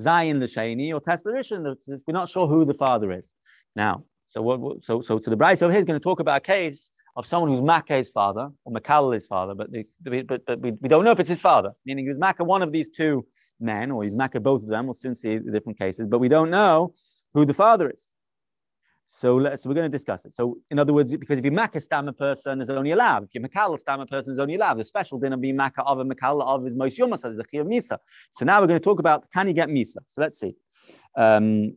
Zion 0.00 0.40
Lashani 0.40 0.92
or 0.92 1.00
Teslarishon. 1.00 1.76
We're 2.06 2.12
not 2.12 2.28
sure 2.28 2.46
who 2.48 2.64
the 2.64 2.74
father 2.74 3.12
is. 3.12 3.28
Now, 3.76 4.04
so 4.26 4.42
what? 4.42 4.84
So 4.84 5.00
so 5.00 5.18
so 5.18 5.30
the 5.30 5.36
bride 5.36 5.62
over 5.62 5.72
here 5.72 5.80
is 5.80 5.86
going 5.86 6.00
to 6.00 6.02
talk 6.02 6.18
about 6.18 6.38
a 6.38 6.40
case 6.40 6.90
of 7.18 7.26
someone 7.26 7.50
who's 7.50 7.60
Makkah's 7.60 8.08
father 8.08 8.48
or 8.64 8.72
Makal 8.72 9.26
father, 9.26 9.52
but, 9.52 9.68
but, 10.02 10.46
but 10.46 10.60
we, 10.60 10.70
we 10.70 10.88
don't 10.88 11.04
know 11.04 11.10
if 11.10 11.18
it's 11.18 11.28
his 11.28 11.40
father, 11.40 11.72
meaning 11.84 12.04
he 12.04 12.10
was 12.10 12.18
Makkah 12.18 12.44
one 12.44 12.62
of 12.62 12.70
these 12.70 12.90
two 12.90 13.26
men, 13.58 13.90
or 13.90 14.04
he's 14.04 14.14
Makkah 14.14 14.38
both 14.38 14.62
of 14.62 14.68
them. 14.68 14.86
We'll 14.86 14.94
soon 14.94 15.16
see 15.16 15.36
the 15.38 15.50
different 15.50 15.80
cases, 15.80 16.06
but 16.06 16.20
we 16.20 16.28
don't 16.28 16.48
know 16.48 16.94
who 17.34 17.44
the 17.44 17.52
father 17.52 17.90
is. 17.90 18.14
So, 19.08 19.34
let's, 19.36 19.64
so 19.64 19.68
we're 19.68 19.74
going 19.74 19.90
to 19.90 19.96
discuss 19.98 20.26
it. 20.26 20.34
So, 20.34 20.58
in 20.70 20.78
other 20.78 20.92
words, 20.92 21.12
because 21.16 21.40
if 21.40 21.44
you're 21.44 21.52
Makkah 21.52 21.80
stammer 21.80 22.12
person, 22.12 22.60
is 22.60 22.70
only 22.70 22.92
allowed. 22.92 23.24
If 23.24 23.30
you're 23.32 23.42
Makal 23.42 23.76
stammer 23.80 24.06
person, 24.06 24.32
is 24.32 24.38
only 24.38 24.54
allowed. 24.54 24.78
The 24.78 24.84
special 24.84 25.18
dinner 25.18 25.36
being 25.36 25.56
Makkah 25.56 25.82
of 25.82 25.98
a 25.98 26.04
Makal 26.04 26.40
of 26.40 26.64
is 26.68 26.74
Moshe 26.74 27.00
Yoma, 27.00 27.18
so 27.18 27.32
there's 27.32 27.40
a 27.40 27.58
of 27.58 27.66
Misa. 27.66 27.98
So 28.30 28.44
now 28.44 28.60
we're 28.60 28.68
going 28.68 28.78
to 28.78 28.84
talk 28.84 29.00
about 29.00 29.28
can 29.32 29.48
you 29.48 29.54
get 29.54 29.68
Misa? 29.68 29.96
So 30.06 30.20
let's 30.20 30.38
see. 30.38 30.54
Um, 31.16 31.76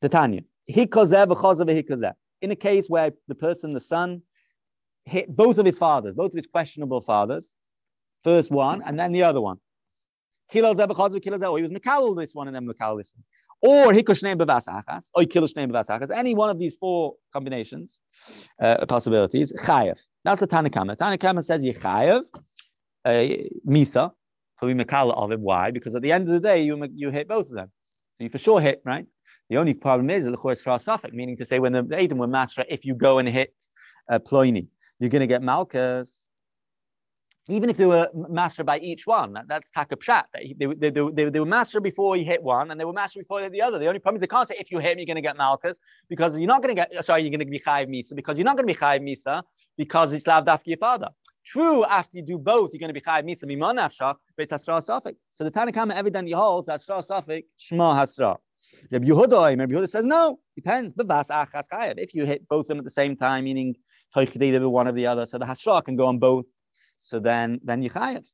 Titania. 0.00 0.42
In 0.68 2.50
a 2.50 2.56
case 2.56 2.88
where 2.88 3.10
the 3.26 3.34
person, 3.34 3.70
the 3.70 3.80
son, 3.80 4.22
hit 5.06 5.34
both 5.34 5.58
of 5.58 5.64
his 5.64 5.78
fathers, 5.78 6.14
both 6.14 6.32
of 6.32 6.36
his 6.36 6.46
questionable 6.46 7.00
fathers, 7.00 7.54
first 8.24 8.50
one 8.50 8.82
and 8.84 8.98
then 8.98 9.12
the 9.12 9.22
other 9.22 9.40
one. 9.40 9.58
He 10.50 10.60
was 10.60 10.78
Mikal 10.78 12.16
this 12.16 12.34
one 12.34 12.48
and 12.48 12.54
then 12.54 12.66
Mikal 12.66 12.98
this 12.98 13.12
one. 13.14 13.24
Or 13.62 13.92
Hikoshneim 13.92 14.38
Bevasachas, 14.38 15.04
or 15.14 15.22
Kiloshneim 15.22 15.70
Bevasachas, 15.72 16.10
any 16.10 16.34
one 16.34 16.50
of 16.50 16.58
these 16.58 16.76
four 16.76 17.14
combinations, 17.32 18.02
uh, 18.60 18.84
possibilities, 18.86 19.52
Chayev. 19.52 19.96
That's 20.24 20.40
the 20.40 20.46
Tanakama. 20.46 20.96
Tanakama 20.96 21.42
says 21.42 21.62
Yechayev, 21.62 22.22
uh, 23.04 23.26
Misa, 23.66 24.12
for 24.58 24.68
Mikal 24.68 25.16
of 25.16 25.32
him. 25.32 25.40
Why? 25.40 25.70
Because 25.70 25.94
at 25.94 26.02
the 26.02 26.12
end 26.12 26.28
of 26.28 26.34
the 26.34 26.40
day, 26.40 26.62
you, 26.62 26.86
you 26.94 27.10
hit 27.10 27.28
both 27.28 27.46
of 27.48 27.54
them. 27.54 27.70
So 28.18 28.24
you 28.24 28.30
for 28.30 28.38
sure 28.38 28.60
hit, 28.60 28.82
right? 28.84 29.06
The 29.48 29.56
only 29.56 29.74
problem 29.74 30.10
is 30.10 30.24
the 30.24 30.36
Chor 30.36 30.54
meaning 31.12 31.36
to 31.38 31.46
say 31.46 31.58
when 31.58 31.72
the 31.72 31.86
Adam 31.96 32.18
were 32.18 32.26
Masra, 32.26 32.64
if 32.68 32.84
you 32.84 32.94
go 32.94 33.18
and 33.18 33.28
hit 33.28 33.54
uh, 34.10 34.18
Ploini 34.18 34.66
you're 34.98 35.10
going 35.10 35.20
to 35.20 35.26
get 35.26 35.42
Malkas. 35.42 36.10
Even 37.48 37.70
if 37.70 37.76
they 37.76 37.86
were 37.86 38.08
master 38.28 38.64
by 38.64 38.80
each 38.80 39.06
one, 39.06 39.32
that, 39.34 39.46
that's 39.46 39.70
taka 39.70 39.94
pshat. 39.94 40.24
They, 40.34 40.54
they, 40.58 40.90
they, 40.90 41.30
they, 41.30 41.40
were 41.40 41.46
master 41.46 41.80
before 41.80 42.16
you 42.16 42.24
hit 42.24 42.42
one, 42.42 42.72
and 42.72 42.80
they 42.80 42.84
were 42.84 42.92
master 42.92 43.20
before 43.20 43.48
the 43.48 43.62
other. 43.62 43.78
The 43.78 43.86
only 43.86 44.00
problem 44.00 44.16
is 44.16 44.20
they 44.20 44.26
can't 44.26 44.48
say 44.48 44.56
if 44.58 44.72
you 44.72 44.78
hit 44.80 44.92
him, 44.92 44.98
you're 44.98 45.06
going 45.06 45.14
to 45.14 45.22
get 45.22 45.36
Malkas, 45.36 45.76
because 46.08 46.36
you're 46.36 46.48
not 46.48 46.60
going 46.60 46.74
to 46.74 46.80
get, 46.80 46.96
uh, 46.96 47.02
sorry, 47.02 47.22
you're 47.22 47.30
going 47.30 47.38
to 47.38 47.46
be 47.46 47.60
Chayiv 47.60 47.88
Misa, 47.88 48.16
because 48.16 48.36
you're 48.36 48.44
not 48.44 48.56
going 48.56 48.66
to 48.66 48.74
be 48.74 48.78
Chayiv 48.78 49.00
Misa, 49.00 49.42
because 49.76 50.12
it's 50.12 50.26
laved 50.26 50.48
after 50.48 50.70
your 50.70 50.78
father. 50.78 51.08
True, 51.44 51.84
after 51.84 52.18
you 52.18 52.24
do 52.24 52.36
both, 52.36 52.70
you're 52.72 52.80
going 52.80 52.92
to 52.92 52.94
be 52.94 53.00
Chayiv 53.00 53.24
Misa 53.24 53.44
Mimon 53.44 53.76
Afshach, 53.76 54.16
but 54.36 54.42
it's 54.42 54.52
Asra 54.52 54.78
Safik. 54.78 55.14
So 55.30 55.44
the 55.44 55.52
Tanakhama 55.52 55.94
evidently 55.94 56.32
holds 56.32 56.66
that 56.66 56.80
Asra 56.80 56.96
Safik, 56.96 57.44
Shema 57.58 57.94
Hasra. 57.94 58.38
Rabbi 58.90 59.06
Yehuda, 59.06 59.56
Rabbi 59.56 59.72
Yehuda 59.72 59.88
says 59.88 60.04
no, 60.04 60.40
depends. 60.56 60.94
If 60.98 62.14
you 62.14 62.24
hit 62.24 62.48
both 62.48 62.64
of 62.64 62.68
them 62.68 62.78
at 62.78 62.84
the 62.84 62.90
same 62.90 63.16
time, 63.16 63.44
meaning 63.44 63.76
one 64.14 64.88
or 64.88 64.92
the 64.92 65.06
other, 65.06 65.26
so 65.26 65.38
the 65.38 65.44
hasra 65.44 65.84
can 65.84 65.96
go 65.96 66.06
on 66.06 66.18
both. 66.18 66.46
So 66.98 67.18
then, 67.20 67.60
then 67.62 67.82
you 67.82 67.90
chayev, 67.90 68.24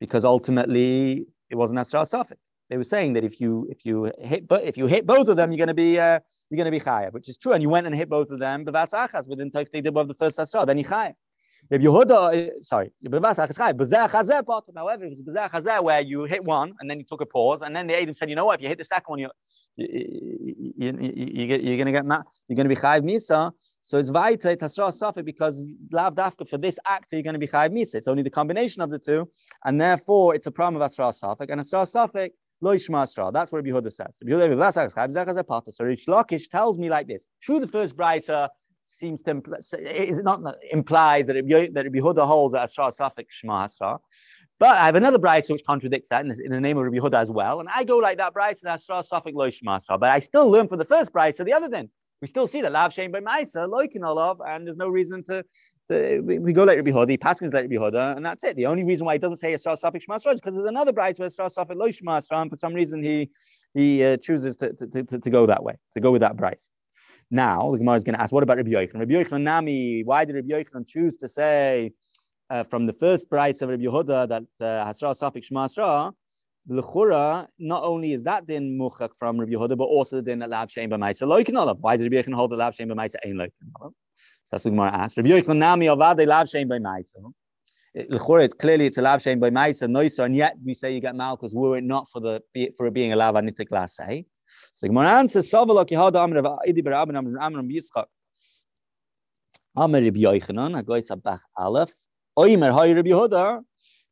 because 0.00 0.24
ultimately 0.24 1.26
it 1.50 1.56
wasn't 1.56 1.80
hasra 1.80 2.06
suffix. 2.06 2.40
They 2.68 2.76
were 2.76 2.84
saying 2.84 3.12
that 3.12 3.22
if 3.22 3.40
you 3.40 3.68
if 3.70 3.86
you 3.86 4.10
hit 4.18 4.48
but 4.48 4.64
if 4.64 4.76
you 4.76 4.86
hit 4.86 5.06
both 5.06 5.28
of 5.28 5.36
them, 5.36 5.52
you're 5.52 5.58
going 5.58 5.68
to 5.68 5.74
be 5.74 6.00
uh, 6.00 6.18
you're 6.50 6.56
going 6.56 6.64
to 6.64 6.70
be 6.70 6.80
chayev, 6.80 7.12
which 7.12 7.28
is 7.28 7.38
true. 7.38 7.52
And 7.52 7.62
you 7.62 7.68
went 7.68 7.86
and 7.86 7.94
hit 7.94 8.08
both 8.08 8.30
of 8.30 8.40
them, 8.40 8.64
bevas 8.64 8.90
achas 8.90 9.28
within 9.28 9.50
did 9.50 9.96
of 9.96 10.08
the 10.08 10.14
first 10.14 10.38
hasra, 10.38 10.66
then 10.66 10.78
you 10.78 10.84
chayev. 10.84 11.14
Rabbi 11.70 11.84
Yehuda, 11.84 12.48
uh, 12.48 12.62
sorry, 12.62 12.92
however, 14.76 15.04
it 15.04 15.16
was 15.26 15.82
where 15.82 16.00
you 16.00 16.22
hit 16.24 16.44
one 16.44 16.74
and 16.78 16.88
then 16.88 17.00
you 17.00 17.04
took 17.04 17.20
a 17.20 17.26
pause, 17.26 17.62
and 17.62 17.74
then 17.74 17.88
the 17.88 18.00
Adam 18.00 18.14
said, 18.14 18.30
you 18.30 18.36
know 18.36 18.44
what, 18.44 18.60
if 18.60 18.62
you 18.62 18.68
hit 18.68 18.78
the 18.78 18.84
second 18.84 19.10
one, 19.10 19.18
you, 19.18 19.30
you, 19.76 20.74
you, 20.76 20.92
you, 21.36 21.74
are 21.74 21.76
going 21.76 21.86
to 21.86 21.92
get 21.92 22.04
you're 22.48 22.56
going 22.56 22.68
to 22.68 22.74
be 22.74 22.76
chayiv 22.76 23.02
misa. 23.02 23.52
So 23.82 23.98
it's 23.98 24.10
vaita, 24.10 24.46
it's 24.46 24.62
hasra 24.62 24.92
safi 24.98 25.24
because 25.24 25.62
lav 25.92 26.14
dafka 26.14 26.48
for 26.48 26.58
this 26.58 26.78
act 26.86 27.12
you're 27.12 27.22
going 27.22 27.34
to 27.34 27.38
be 27.38 27.48
chayiv 27.48 27.70
misa. 27.70 27.96
It's 27.96 28.08
only 28.08 28.22
the 28.22 28.30
combination 28.30 28.82
of 28.82 28.90
the 28.90 28.98
two, 28.98 29.28
and 29.64 29.80
therefore 29.80 30.34
it's 30.34 30.46
a 30.46 30.50
problem 30.50 30.80
of 30.80 30.90
hasra 30.90 31.12
safik. 31.12 31.50
And 31.50 31.60
hasra 31.60 31.84
safik 31.86 32.30
lo 32.60 32.74
yishma 32.74 33.32
That's 33.32 33.52
what 33.52 33.64
Yehuda 33.64 33.92
says. 33.92 34.16
So 35.76 35.84
Rish 35.84 36.06
Lakish 36.06 36.48
tells 36.48 36.78
me 36.78 36.88
like 36.88 37.06
this: 37.06 37.28
Through 37.44 37.60
the 37.60 37.68
first 37.68 37.96
brisa 37.96 38.48
seems 38.82 39.20
to 39.22 39.32
imply, 39.32 39.58
is 39.58 40.18
it 40.18 40.24
not 40.24 40.40
implies 40.70 41.26
that 41.26 41.34
Rabbi, 41.34 41.68
that 41.72 42.24
holds 42.24 42.52
that 42.54 42.70
hasra 42.70 42.96
safik 42.96 43.26
shma 43.44 43.68
hasra. 43.68 43.98
But 44.58 44.76
I 44.76 44.86
have 44.86 44.94
another 44.94 45.18
brisa 45.18 45.50
which 45.50 45.64
contradicts 45.64 46.08
that 46.08 46.24
in, 46.24 46.30
in, 46.42 46.50
the 46.50 46.60
name 46.60 46.78
of 46.78 46.84
Rabbi 46.84 46.96
Yehuda 46.96 47.20
as 47.20 47.30
well. 47.30 47.60
And 47.60 47.68
I 47.74 47.84
go 47.84 47.98
like 47.98 48.16
that 48.18 48.32
brisa, 48.32 48.64
Asra 48.66 49.02
Safik 49.02 49.34
Lo 49.34 49.50
But 49.98 50.10
I 50.10 50.18
still 50.18 50.50
learn 50.50 50.66
from 50.66 50.78
the 50.78 50.84
first 50.84 51.12
brisa 51.12 51.44
the 51.44 51.52
other 51.52 51.68
thing. 51.68 51.90
We 52.22 52.28
still 52.28 52.46
see 52.46 52.62
that 52.62 52.72
Lav 52.72 52.94
Shem 52.94 53.12
by 53.12 53.20
Maisa, 53.20 53.68
Loikin 53.68 54.06
Olav, 54.06 54.40
and 54.40 54.66
there's 54.66 54.78
no 54.78 54.88
reason 54.88 55.22
to, 55.24 55.44
to 55.88 56.20
we, 56.20 56.54
go 56.54 56.64
like 56.64 56.76
Rabbi 56.76 56.90
Yehuda, 56.90 57.18
Paskin's 57.18 57.52
like 57.52 57.64
Rabbi 57.64 57.74
Yehuda, 57.74 58.16
and 58.16 58.24
that's 58.24 58.42
it. 58.42 58.56
The 58.56 58.64
only 58.64 58.84
reason 58.84 59.04
why 59.04 59.14
he 59.14 59.18
doesn't 59.18 59.36
say 59.36 59.52
Asra 59.52 59.76
Safik 59.76 60.02
Shmasra 60.08 60.32
is 60.32 60.40
because 60.40 60.54
there's 60.54 60.66
another 60.66 60.94
brisa 60.94 61.18
where 61.18 61.26
Asra 61.26 61.50
Safik 61.50 61.76
Lo 61.76 61.88
Shmasra, 61.88 62.40
and 62.40 62.50
for 62.50 62.56
some 62.56 62.72
reason 62.72 63.02
he 63.02 63.30
he 63.74 64.02
uh, 64.02 64.16
chooses 64.16 64.56
to, 64.56 64.72
to, 64.72 65.02
to, 65.02 65.18
to, 65.18 65.30
go 65.30 65.44
that 65.44 65.62
way, 65.62 65.74
to 65.92 66.00
go 66.00 66.10
with 66.10 66.22
that 66.22 66.36
brisa. 66.36 66.70
Now, 67.30 67.72
the 67.72 67.78
Gemara 67.78 67.96
is 67.96 68.04
going 68.04 68.14
to 68.14 68.22
ask, 68.22 68.32
what 68.32 68.42
about 68.42 68.56
Rabbi 68.56 68.70
Yochanan? 68.70 69.00
Rabbi 69.00 69.12
Yochanan 69.12 69.42
Nami, 69.42 70.02
why 70.04 70.24
did 70.24 70.36
Rabbi 70.36 70.48
Yochanan 70.48 70.86
choose 70.86 71.18
to 71.18 71.28
say 71.28 71.92
uh, 72.50 72.62
from 72.64 72.86
the 72.86 72.92
first 72.92 73.28
price 73.28 73.62
of 73.62 73.70
Rabbi 73.70 73.84
Yehuda 73.84 74.28
that 74.28 74.42
uh, 74.60 74.84
Hasra 74.86 75.18
Safik 75.18 75.44
Shema 75.44 75.64
Asra, 75.64 76.12
L'chura, 76.68 77.46
not 77.58 77.84
only 77.84 78.12
is 78.12 78.24
that 78.24 78.46
din 78.46 78.76
muchak 78.78 79.10
from 79.18 79.38
Rabbi 79.38 79.52
Yehuda, 79.52 79.76
but 79.76 79.84
also 79.84 80.16
the 80.16 80.22
din 80.22 80.40
that 80.40 80.50
Lav 80.50 80.70
Shem 80.70 80.90
B'maisa 80.90 81.22
Loikin 81.22 81.78
Why 81.80 81.96
does 81.96 82.04
Rabbi 82.04 82.16
Yochanan 82.16 82.34
hold 82.34 82.50
the 82.50 82.56
Lav 82.56 82.74
Shem 82.74 82.88
B'maisa 82.88 83.14
Ein 83.24 83.34
Loikin 83.34 83.92
That's 84.50 84.64
what 84.64 84.70
Gemara 84.72 84.92
asked. 84.92 85.16
Rabbi 85.16 85.28
Yochanan 85.28 85.56
Nami 85.58 85.86
Avade 85.86 86.26
Lav 86.26 86.48
Shem 86.48 86.68
B'maisa. 86.68 87.32
L'chura, 88.10 88.44
it's 88.44 88.54
clearly 88.54 88.86
it's 88.86 88.98
a 88.98 89.02
Lav 89.02 89.22
Shem 89.22 89.40
B'maisa 89.40 89.88
Noiser, 89.88 90.24
and 90.24 90.34
yet 90.34 90.56
we 90.64 90.74
say 90.74 90.92
you 90.92 91.00
get 91.00 91.14
Malchus 91.14 91.52
were 91.52 91.78
it 91.78 91.84
not 91.84 92.08
for 92.12 92.20
the 92.20 92.42
for 92.76 92.86
it 92.86 92.94
being 92.94 93.12
a 93.12 93.16
Lav 93.16 93.34
Anitik 93.36 93.68
Lasei. 93.70 94.26
So 94.74 94.88
Gemara 94.88 95.18
answers, 95.18 95.50
Savalok 95.50 95.88
Yehuda 95.90 96.16
Amr 96.16 96.42
Idi 96.66 96.82
Barabin 96.82 97.16
Amr 97.16 97.38
Amr 97.40 97.62
Yitzchak. 97.62 98.06
Amr 99.76 100.02
Rabbi 100.02 100.20
Yochanan, 100.20 100.82
Agoy 100.82 101.04
Sabach 101.06 101.40
Aleph. 101.56 101.92
Oimer 102.38 102.78
Hay 102.78 102.92
Rabbi 102.92 103.08
Yehuda. 103.08 103.62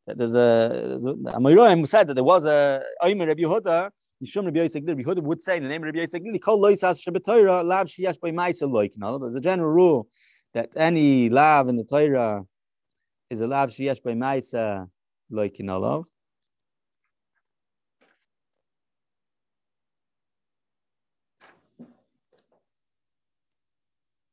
There's 0.07 0.33
a, 0.33 0.97
Amoyroim 1.25 1.87
said 1.87 2.07
that 2.07 2.15
there 2.15 2.23
was 2.23 2.43
a 2.45 2.83
Oimer 3.03 3.27
Rabbi 3.27 3.43
Yehuda. 3.43 3.91
Yishum 4.23 4.45
Rabbi 4.45 4.61
Yosef 4.61 4.83
Rabbi 4.85 5.03
Yehuda 5.03 5.21
would 5.21 5.43
say 5.43 5.57
in 5.57 5.63
the 5.63 5.69
name 5.69 5.83
of 5.83 5.87
Rabbi 5.87 5.99
Yosef 5.99 6.21
Glili, 6.23 6.41
Kol 6.41 6.59
Loisas 6.59 6.99
Shabbatayra 7.05 7.63
Lav 7.63 7.87
Shiyash 7.87 8.19
By 8.19 8.31
Maisa 8.31 8.63
Loik. 8.63 8.93
There's 9.21 9.35
a 9.35 9.41
general 9.41 9.69
rule 9.69 10.07
that 10.55 10.69
any 10.75 11.29
lav 11.29 11.67
in 11.67 11.75
the 11.75 11.83
Torah 11.83 12.43
is 13.29 13.41
a 13.41 13.47
lav 13.47 13.69
Shiyash 13.69 14.01
By 14.01 14.13
Maisa 14.13 14.89
Loik 15.31 15.59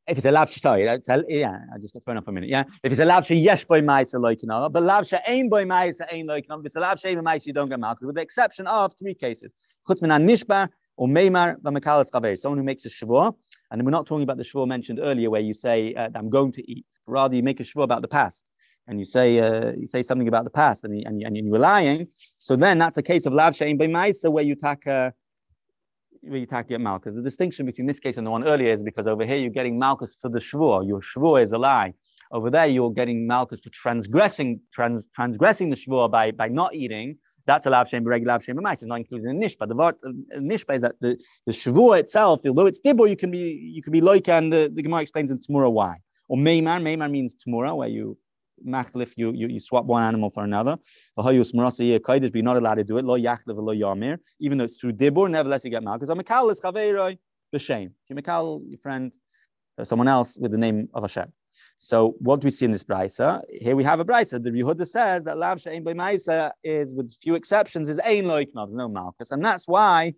if 0.09 0.19
it's 0.19 0.27
a 0.27 0.33
lav 0.33 0.51
sorry, 0.51 0.85
yeah, 1.29 1.59
I 1.73 1.79
just 1.79 1.95
got 1.95 2.05
thrown 2.05 2.17
up 2.17 2.27
a 2.27 2.33
minute. 2.33 2.51
Yeah, 2.51 2.65
if 2.83 2.91
it's 2.91 3.01
a 3.01 3.05
lav 3.05 3.31
yes 3.31 3.65
boy 3.65 3.81
ma'isa 3.81 4.15
loikinala, 4.15 4.73
but 4.73 4.83
lav 4.83 5.07
ain 5.29 5.49
boy 5.49 5.65
ma'isa 5.65 6.07
ain 6.11 6.27
loikinala. 6.27 6.61
If 6.61 6.67
it's 6.67 6.77
a 6.77 6.81
lav 6.81 6.99
she'ain 6.99 7.19
ma'isa, 7.19 7.47
you 7.47 7.53
don't 7.53 7.69
get 7.69 7.79
malchus, 7.79 8.07
with 8.07 8.17
the 8.17 8.23
exception 8.23 8.67
of 8.67 8.93
three 8.99 9.15
cases: 9.15 9.55
chutz 9.89 10.03
minan 10.03 10.27
nishbar 10.27 10.69
or 10.97 11.07
meimar 11.07 11.57
v'mekalas 11.61 12.11
chaver. 12.11 12.37
Someone 12.39 12.59
who 12.59 12.65
makes 12.65 12.85
a 12.85 12.89
shavua, 12.89 13.33
and 13.71 13.85
we're 13.85 13.91
not 13.91 14.07
talking 14.07 14.25
about 14.25 14.39
the 14.39 14.45
shavua 14.45 14.67
mentioned 14.67 14.99
earlier, 15.01 15.31
where 15.31 15.41
you 15.41 15.55
say 15.55 15.95
uh, 15.95 16.09
I'm 16.15 16.31
going 16.31 16.53
to 16.53 16.71
eat. 16.71 16.87
Rather, 17.07 17.37
you 17.37 17.43
make 17.43 17.61
a 17.61 17.63
shavua 17.63 17.85
about 17.85 18.03
the 18.03 18.09
past. 18.09 18.45
And 18.89 18.99
you 18.99 19.05
say 19.05 19.39
uh, 19.39 19.73
you 19.79 19.87
say 19.87 20.03
something 20.03 20.27
about 20.27 20.43
the 20.43 20.51
past, 20.51 20.83
and, 20.83 21.07
and, 21.07 21.23
and 21.23 21.37
you're 21.37 21.59
lying. 21.61 22.09
So 22.37 22.57
then 22.57 22.79
that's 22.79 22.97
a 22.97 23.03
case 23.03 23.27
of 23.27 23.33
lav 23.33 23.55
she'ain 23.55 23.77
by 23.79 23.87
ma'isa, 23.87 24.31
where 24.33 24.43
you 24.43 24.57
take 24.57 24.87
a 24.87 25.15
you 26.23 26.47
talk 26.47 26.71
Malchus. 26.71 27.15
The 27.15 27.23
distinction 27.23 27.67
between 27.67 27.87
this 27.87 28.01
case 28.01 28.17
and 28.17 28.27
the 28.27 28.31
one 28.31 28.45
earlier 28.45 28.71
is 28.71 28.83
because 28.83 29.07
over 29.07 29.25
here 29.25 29.37
you're 29.37 29.51
getting 29.51 29.79
Malchus 29.79 30.17
for 30.21 30.29
the 30.29 30.39
Shvuah. 30.39 30.87
Your 30.87 31.01
Shvuah 31.01 31.43
is 31.43 31.53
a 31.53 31.59
lie. 31.59 31.95
Over 32.31 32.51
there 32.51 32.67
you're 32.67 32.93
getting 32.93 33.27
Malchus 33.27 33.61
for 33.61 33.71
transgressing 33.71 34.61
trans, 34.73 35.09
transgressing 35.15 35.71
the 35.71 35.77
Shvuah 35.77 36.11
by, 36.11 36.31
by 36.31 36.49
not 36.49 36.75
eating. 36.75 37.19
That's 37.47 37.67
a 37.67 37.71
lav 37.71 37.89
shem 37.89 38.05
regular 38.05 38.35
lav 38.35 38.45
shem 38.45 38.59
It's 38.65 38.83
not 38.83 39.01
included 39.01 39.29
in 39.29 39.41
nishba. 39.41 39.67
The 39.67 39.75
word 39.75 39.97
uh, 40.07 40.39
nishba 40.39 40.77
is 40.77 40.83
that 40.83 40.95
the, 41.01 41.19
the 41.47 41.53
Shavua 41.53 41.99
itself, 41.99 42.41
although 42.47 42.67
it's 42.67 42.81
dibur, 42.81 43.09
you 43.09 43.17
can 43.17 43.31
be 43.31 43.73
you 43.75 43.83
can 43.83 43.93
be 43.93 44.01
like, 44.01 44.29
and 44.29 44.53
the, 44.53 44.71
the 44.73 44.83
Gemara 44.83 45.03
explains 45.03 45.31
in 45.31 45.39
Tamura 45.39 45.73
why. 45.73 45.97
Or 46.29 46.37
meimar, 46.37 46.81
meimar 46.81 47.11
means 47.11 47.35
Tamura, 47.35 47.77
where 47.77 47.89
you 47.89 48.17
machlif, 48.67 49.15
you, 49.17 49.33
you, 49.33 49.49
you 49.49 49.61
swap 49.61 49.85
one 49.85 50.03
animal 50.03 50.31
for 50.31 50.45
another. 50.45 50.77
You're 51.17 52.43
not 52.43 52.57
allowed 52.57 52.75
to 52.75 52.85
do 52.85 52.99
it. 52.99 53.05
Lo 53.05 53.19
yachlev 53.19 53.57
lo 53.57 53.75
yamir. 53.75 54.19
Even 54.41 54.59
though 54.59 54.65
it's 54.65 54.77
through 54.77 54.93
dibur, 54.93 55.31
nevertheless 55.31 55.65
you 55.65 55.71
get 55.71 55.83
malchus. 55.83 56.09
Mekal 56.09 56.51
is 56.51 56.61
chaveiroi 56.61 57.19
b'shem. 57.55 57.87
If 57.87 57.93
you 58.09 58.17
mekal 58.17 58.63
your 58.69 58.79
friend, 58.79 59.13
or 59.79 59.85
someone 59.85 60.09
else 60.09 60.39
with 60.39 60.53
the 60.53 60.59
name 60.59 60.89
of 60.95 61.03
Hashem. 61.03 61.33
So 61.79 62.15
what 62.19 62.41
do 62.41 62.47
we 62.47 62.51
see 62.51 62.65
in 62.65 62.73
this 62.73 62.85
brisa? 62.85 63.43
Here 63.51 63.77
we 63.77 63.85
have 63.85 64.01
a 64.01 64.05
brisa. 64.05 64.43
The 64.43 64.51
Yehuda 64.51 64.87
says 64.87 65.25
that 65.25 65.39
lav 65.39 65.61
she'ein 65.61 65.85
b'maisa 65.85 66.53
is, 66.63 66.95
with 66.95 67.15
few 67.23 67.35
exceptions, 67.35 67.89
is 67.89 67.99
ein 68.01 68.25
loiknov, 68.25 68.71
no 68.71 68.89
malchus, 68.89 69.31
and 69.31 69.45
that's 69.45 69.67
why 69.67 70.15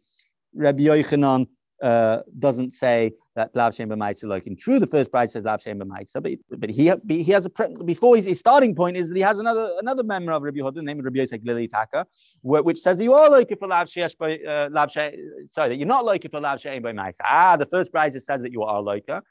Rabbi 0.54 0.82
Yochanan 0.82 1.46
uh, 1.82 2.20
doesn't 2.38 2.74
say 2.74 3.12
that 3.36 3.54
Lav 3.54 3.74
B'maisa 3.74 4.24
like 4.24 4.46
in 4.46 4.56
true. 4.56 4.78
The 4.78 4.86
first 4.86 5.10
bride 5.10 5.30
says 5.30 5.44
Lav 5.44 5.60
Shem 5.60 5.80
B'maisa, 5.80 6.22
but 6.22 6.32
but 6.58 6.70
he 6.70 6.92
he 7.08 7.32
has 7.32 7.46
a 7.46 7.50
before 7.84 8.16
his, 8.16 8.26
his, 8.26 8.38
starting 8.38 8.74
point 8.74 8.96
is 8.96 9.08
that 9.08 9.16
he 9.16 9.22
has 9.22 9.38
another 9.38 9.72
another 9.80 10.04
member 10.04 10.32
of 10.32 10.42
Rabbi 10.42 10.58
Yehuda 10.58 10.82
named 10.82 11.04
Rabbi 11.04 11.18
Yosef 11.18 11.42
Glili 11.42 11.70
Taka, 11.70 12.06
which 12.42 12.78
says 12.78 13.00
you 13.00 13.14
are 13.14 13.28
like 13.28 13.52
for 13.58 13.66
Lav 13.66 13.88
Shesh 13.88 14.16
by 14.16 14.38
uh, 14.38 14.68
Lav 14.70 14.90
Sorry, 14.90 15.18
that 15.56 15.76
you're 15.76 15.86
not 15.86 16.04
like 16.04 16.28
for 16.30 16.40
Lav 16.40 16.60
Shem 16.60 16.82
B'maisa. 16.82 17.20
Ah, 17.24 17.56
the 17.56 17.66
first 17.66 17.90
bride 17.90 18.12
says 18.12 18.42
that 18.42 18.52
you 18.52 18.62
are 18.62 18.84
her. 19.08 19.22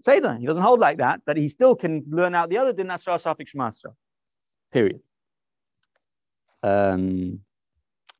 Say 0.00 0.20
that 0.20 0.40
he 0.40 0.46
doesn't 0.46 0.62
hold 0.62 0.80
like 0.80 0.98
that, 0.98 1.20
but 1.24 1.36
he 1.36 1.48
still 1.48 1.76
can 1.76 2.04
learn 2.08 2.34
out 2.34 2.50
the 2.50 2.58
other 2.58 2.72
din 2.72 2.88
Nasra 2.88 3.22
Safik 3.22 3.48
Shmasra. 3.54 3.94
Period. 4.72 5.02
Um, 6.64 7.40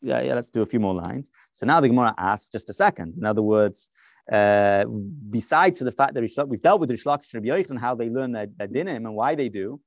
yeah, 0.02 0.20
yeah, 0.20 0.34
let's 0.34 0.50
do 0.50 0.62
a 0.62 0.66
few 0.66 0.80
more 0.80 0.94
lines. 0.94 1.30
So 1.52 1.64
now 1.64 1.80
the 1.80 1.88
Gemara 1.88 2.14
asks 2.18 2.49
just 2.49 2.68
a 2.70 2.75
second. 2.75 3.14
In 3.16 3.25
other 3.25 3.42
words, 3.42 3.90
uh, 4.31 4.85
besides 5.31 5.79
for 5.79 5.85
the 5.85 5.93
fact 5.93 6.14
that 6.14 6.49
we've 6.49 6.62
dealt 6.62 6.81
with 6.81 6.91
Rish 6.91 7.05
Lakish 7.05 7.35
and 7.35 7.45
Rabbi 7.45 7.62
Yochanan, 7.62 7.81
how 7.81 7.95
they 7.95 8.09
learn 8.09 8.33
their, 8.33 8.47
their 8.57 8.69
dinim 8.69 8.97
and 8.97 9.14
why 9.14 9.35
they 9.35 9.49
do, 9.49 9.81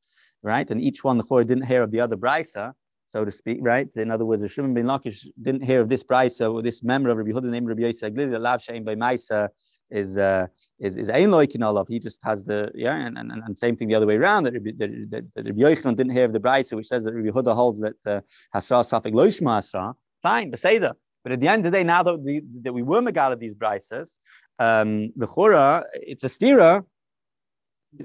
right? 0.44 0.70
And 0.70 0.82
each 0.82 1.04
one, 1.04 1.18
the 1.18 1.24
Chor 1.24 1.44
didn't 1.44 1.66
hear 1.66 1.82
of 1.84 1.92
the 1.92 2.02
other 2.02 2.18
brisa, 2.18 2.74
so 3.12 3.24
to 3.24 3.32
speak, 3.32 3.60
right? 3.62 3.90
In 3.96 4.12
other 4.12 4.26
words, 4.26 4.42
the 4.42 4.50
Shimon 4.50 4.74
bin 4.74 4.88
Lakish 4.88 5.26
didn't 5.42 5.64
hear 5.64 5.80
of 5.80 5.90
this 5.90 6.04
brisa 6.04 6.54
or 6.54 6.62
this 6.62 6.84
member 6.84 7.10
of 7.10 7.18
Rabbi 7.18 7.32
Yehuda 7.32 7.46
named 7.46 7.68
Rabbi 7.68 7.84
Yosef 7.84 8.14
that 8.14 8.42
Lav 8.42 8.60
Shein 8.62 8.84
by 8.84 8.96
Maisa 8.96 9.50
is 9.92 10.18
uh, 10.18 10.48
is 10.80 10.98
is 10.98 11.10
ein 11.10 11.30
loikin 11.30 11.64
olav. 11.66 11.88
He 11.88 12.00
just 12.00 12.22
has 12.24 12.44
the 12.44 12.72
yeah, 12.76 12.96
and, 12.96 13.18
and, 13.18 13.32
and 13.32 13.58
same 13.58 13.76
thing 13.76 13.88
the 13.88 13.96
other 13.96 14.08
way 14.08 14.18
around. 14.18 14.44
That 14.44 14.54
Rabbi, 14.54 14.72
that, 14.78 15.32
that, 15.36 15.46
that 15.46 15.96
didn't 15.96 16.10
hear 16.10 16.26
of 16.26 16.34
the 16.34 16.40
brisa, 16.40 16.74
which 16.74 16.88
says 16.88 17.04
that 17.04 17.14
Rabbi 17.14 17.30
Yehuda 17.30 17.56
holds 17.56 17.80
that 17.80 17.96
uh, 18.06 18.22
Hasra 18.54 18.84
Safik 18.84 19.14
Loishma 19.14 19.60
Hasra, 19.60 19.94
fine, 20.22 20.52
Beseda. 20.52 20.94
But 21.26 21.32
at 21.32 21.42
the 21.42 21.48
end 21.48 21.66
of 21.66 21.72
the 21.72 21.78
day, 21.80 21.84
now 21.84 22.04
that 22.04 22.18
we, 22.18 22.44
that 22.62 22.72
we 22.72 22.84
were 22.84 23.02
Megala 23.02 23.40
these 23.40 23.56
brises, 23.56 24.20
um, 24.60 25.12
the 25.16 25.26
Chura, 25.26 25.84
it's 25.96 26.24
a 26.24 26.28
stira, 26.28 26.86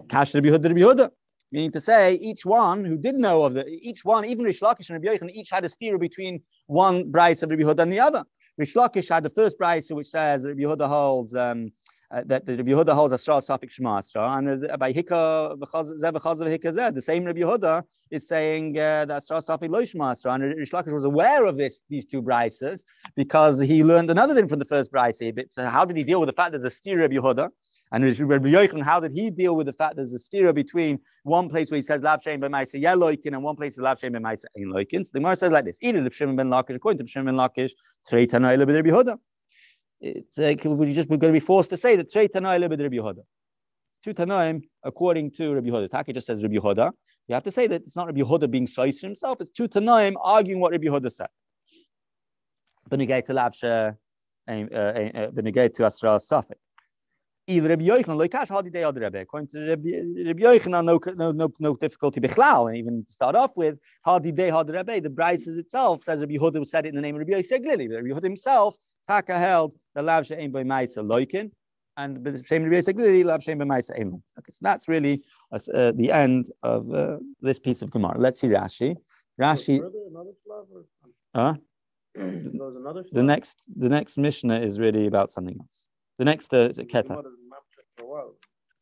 Kash 0.08 0.34
Rabbi 0.34 0.48
Yehuda. 0.48 1.10
Meaning 1.52 1.72
to 1.72 1.82
say, 1.82 2.14
each 2.14 2.46
one 2.46 2.82
who 2.82 2.96
did 2.96 3.16
know 3.16 3.42
of 3.42 3.52
the, 3.52 3.66
each 3.66 4.06
one, 4.06 4.24
even 4.24 4.46
Rish 4.46 4.60
Lakish 4.60 4.88
and 4.88 5.04
Rabbi 5.04 5.18
each 5.34 5.50
had 5.50 5.66
a 5.66 5.68
stira 5.68 6.00
between 6.00 6.40
one 6.66 7.10
bryce 7.10 7.42
of 7.42 7.50
Rabbi 7.50 7.62
Yehuda 7.62 7.80
and 7.80 7.92
the 7.92 8.00
other. 8.00 8.24
Rish 8.56 8.72
Lakish 8.74 9.10
had 9.10 9.22
the 9.22 9.30
first 9.30 9.58
bryce 9.58 9.90
which 9.90 10.08
says 10.08 10.42
Rabbi 10.42 10.62
Yehuda 10.62 10.88
holds 10.88 11.34
um, 11.34 11.72
that 12.10 12.44
the 12.44 12.56
Rabbi 12.56 12.70
Yehuda 12.70 12.94
holds 12.94 13.12
Asra 13.12 13.36
Safik 13.36 13.70
Shema 13.70 13.98
Asra, 13.98 14.36
and 14.36 14.66
uh, 14.70 14.76
by 14.76 14.92
Hika 14.92 15.56
Hika 15.58 16.94
the 16.94 17.00
same 17.00 17.24
Rabbi 17.24 17.40
Yehuda 17.40 17.84
is 18.10 18.26
saying 18.26 18.76
uh, 18.78 19.04
that 19.04 19.16
Asra 19.16 19.38
Safik 19.38 19.70
Lo 19.70 19.84
Shema 19.84 20.14
and 20.24 20.42
Rish 20.42 20.72
Lakish 20.72 20.92
was 20.92 21.04
aware 21.04 21.46
of 21.46 21.56
this 21.56 21.80
these 21.88 22.04
two 22.04 22.20
brises 22.20 22.82
because 23.16 23.60
he 23.60 23.84
learned 23.84 24.10
another 24.10 24.34
thing 24.34 24.48
from 24.48 24.58
the 24.58 24.64
first 24.64 24.90
brise. 24.90 25.20
So 25.50 25.66
how 25.66 25.84
did 25.84 25.96
he 25.96 26.04
deal 26.04 26.20
with 26.20 26.28
the 26.28 26.32
fact 26.32 26.52
there's 26.52 26.64
a 26.64 26.70
steer 26.70 27.00
Rabbi 27.00 27.14
Yehuda? 27.14 27.50
And 27.92 28.04
Rabbi 28.04 28.48
Yochanan, 28.50 28.82
how 28.82 29.00
did 29.00 29.12
he 29.12 29.30
deal 29.30 29.56
with 29.56 29.66
the 29.66 29.72
fact 29.72 29.96
there's 29.96 30.14
a 30.14 30.18
stira 30.18 30.54
between 30.54 31.00
one 31.24 31.48
place 31.48 31.72
where 31.72 31.76
he 31.76 31.82
says 31.82 32.02
Lav 32.02 32.22
Shem 32.22 32.38
ben 32.38 32.52
Maisa 32.52 32.80
Yeloikin 32.80 33.32
and 33.32 33.42
one 33.42 33.56
place 33.56 33.72
is 33.72 33.80
Lav 33.80 33.98
Shem 33.98 34.12
ben 34.12 34.22
Maisa 34.22 34.44
Ein 34.56 34.66
Loikin? 34.72 35.04
So 35.04 35.10
the 35.12 35.18
Gemara 35.18 35.34
says 35.34 35.50
like 35.50 35.64
this: 35.64 35.78
Either 35.82 36.02
the 36.02 36.12
Shimon 36.12 36.36
ben 36.36 36.50
Lakish, 36.50 36.76
according 36.76 37.04
to 37.04 37.10
Shimon 37.10 37.26
ben 37.26 37.34
Lakish, 37.34 37.72
Tzrei 38.08 38.28
Tanai 38.28 38.56
Rabbi 38.56 38.72
Yehuda 38.72 39.18
it's 40.00 40.38
like 40.38 40.64
we're 40.64 40.92
just 40.92 41.08
we're 41.08 41.16
going 41.16 41.32
to 41.32 41.40
be 41.40 41.44
forced 41.44 41.70
to 41.70 41.76
say 41.76 41.96
that 41.96 42.12
Trey 42.12 42.28
Tanai 42.28 42.58
Rabbi 42.58 42.76
Yehuda. 42.76 43.22
Two 44.02 44.14
Tanaim, 44.14 44.62
according 44.82 45.30
to 45.32 45.54
Rabbi 45.54 45.68
Yehuda. 45.68 45.90
Taki 45.90 46.14
just 46.14 46.26
says 46.26 46.42
Rabbi 46.42 46.54
Yehuda. 46.54 46.90
You 47.28 47.34
have 47.34 47.44
to 47.44 47.52
say 47.52 47.66
that 47.66 47.82
it's 47.82 47.96
not 47.96 48.06
Rabbi 48.06 48.20
Yehuda 48.20 48.50
being 48.50 48.66
Shais 48.66 49.00
himself. 49.00 49.40
It's 49.40 49.50
two 49.50 49.68
Tanaim 49.68 50.14
arguing 50.22 50.60
what 50.60 50.72
Rabbi 50.72 50.86
Yehuda 50.86 51.12
said. 51.12 51.28
To 52.90 52.96
Lavsha, 52.96 53.96
Benegay 54.48 55.58
uh, 55.58 55.64
uh, 55.64 55.68
to 55.68 55.84
Asra 55.84 56.16
Safik. 56.16 56.54
Either 57.46 57.68
Rabbi 57.68 57.84
Yochanan, 57.84 58.28
Loikash 58.28 58.48
Hadi 58.48 58.70
Day 58.70 58.84
Rabbi. 58.84 59.18
According 59.18 59.48
to 59.48 59.68
Rabbi, 59.68 59.88
Yochanan, 59.88 60.84
no, 60.84 60.98
no, 61.14 61.32
no, 61.32 61.52
no 61.60 61.76
difficulty. 61.76 62.20
And 62.22 62.76
even 62.76 63.04
to 63.04 63.12
start 63.12 63.36
off 63.36 63.52
with, 63.54 63.78
Hadi 64.04 64.32
Day 64.32 64.48
Hadi 64.48 64.72
Rabbi, 64.72 65.00
the 65.00 65.10
Bryces 65.10 65.58
itself 65.58 66.04
says 66.04 66.20
Rabbi 66.20 66.36
Yehuda 66.36 66.66
said 66.66 66.86
it 66.86 66.90
in 66.90 66.94
the 66.96 67.02
name 67.02 67.16
of 67.16 67.20
Rabbi. 67.20 67.34
Rabbi 67.34 68.08
Yehuda 68.08 68.22
himself 68.22 68.76
Taka 69.10 69.36
held 69.36 69.72
the 69.96 70.02
lav 70.02 70.24
she'ein 70.24 70.52
by 70.52 70.62
ma'isa 70.62 71.02
loikin, 71.12 71.50
and 71.96 72.24
the 72.24 72.38
same 72.46 72.62
Rabbi 72.62 72.76
Yisrael 72.76 73.24
lav 73.24 73.42
she'ein 73.42 73.58
by 73.58 73.64
ma'isa 73.64 73.98
ein 73.98 74.22
Okay, 74.38 74.52
so 74.52 74.60
that's 74.62 74.86
really 74.86 75.20
uh, 75.52 75.58
uh, 75.74 75.90
the 75.96 76.12
end 76.12 76.52
of 76.62 76.94
uh, 76.94 77.16
this 77.40 77.58
piece 77.58 77.82
of 77.82 77.90
Gemara. 77.90 78.16
Let's 78.20 78.40
see 78.40 78.46
Rashi. 78.46 78.94
Rashi. 79.40 79.80
Huh? 81.34 81.54
the 82.14 83.22
next, 83.32 83.66
the 83.76 83.88
next 83.88 84.16
Mishnah 84.16 84.60
is 84.60 84.78
really 84.78 85.08
about 85.08 85.30
something 85.30 85.56
else. 85.58 85.88
The 86.18 86.24
next 86.24 86.54
uh, 86.54 86.68
Keta. 86.68 87.20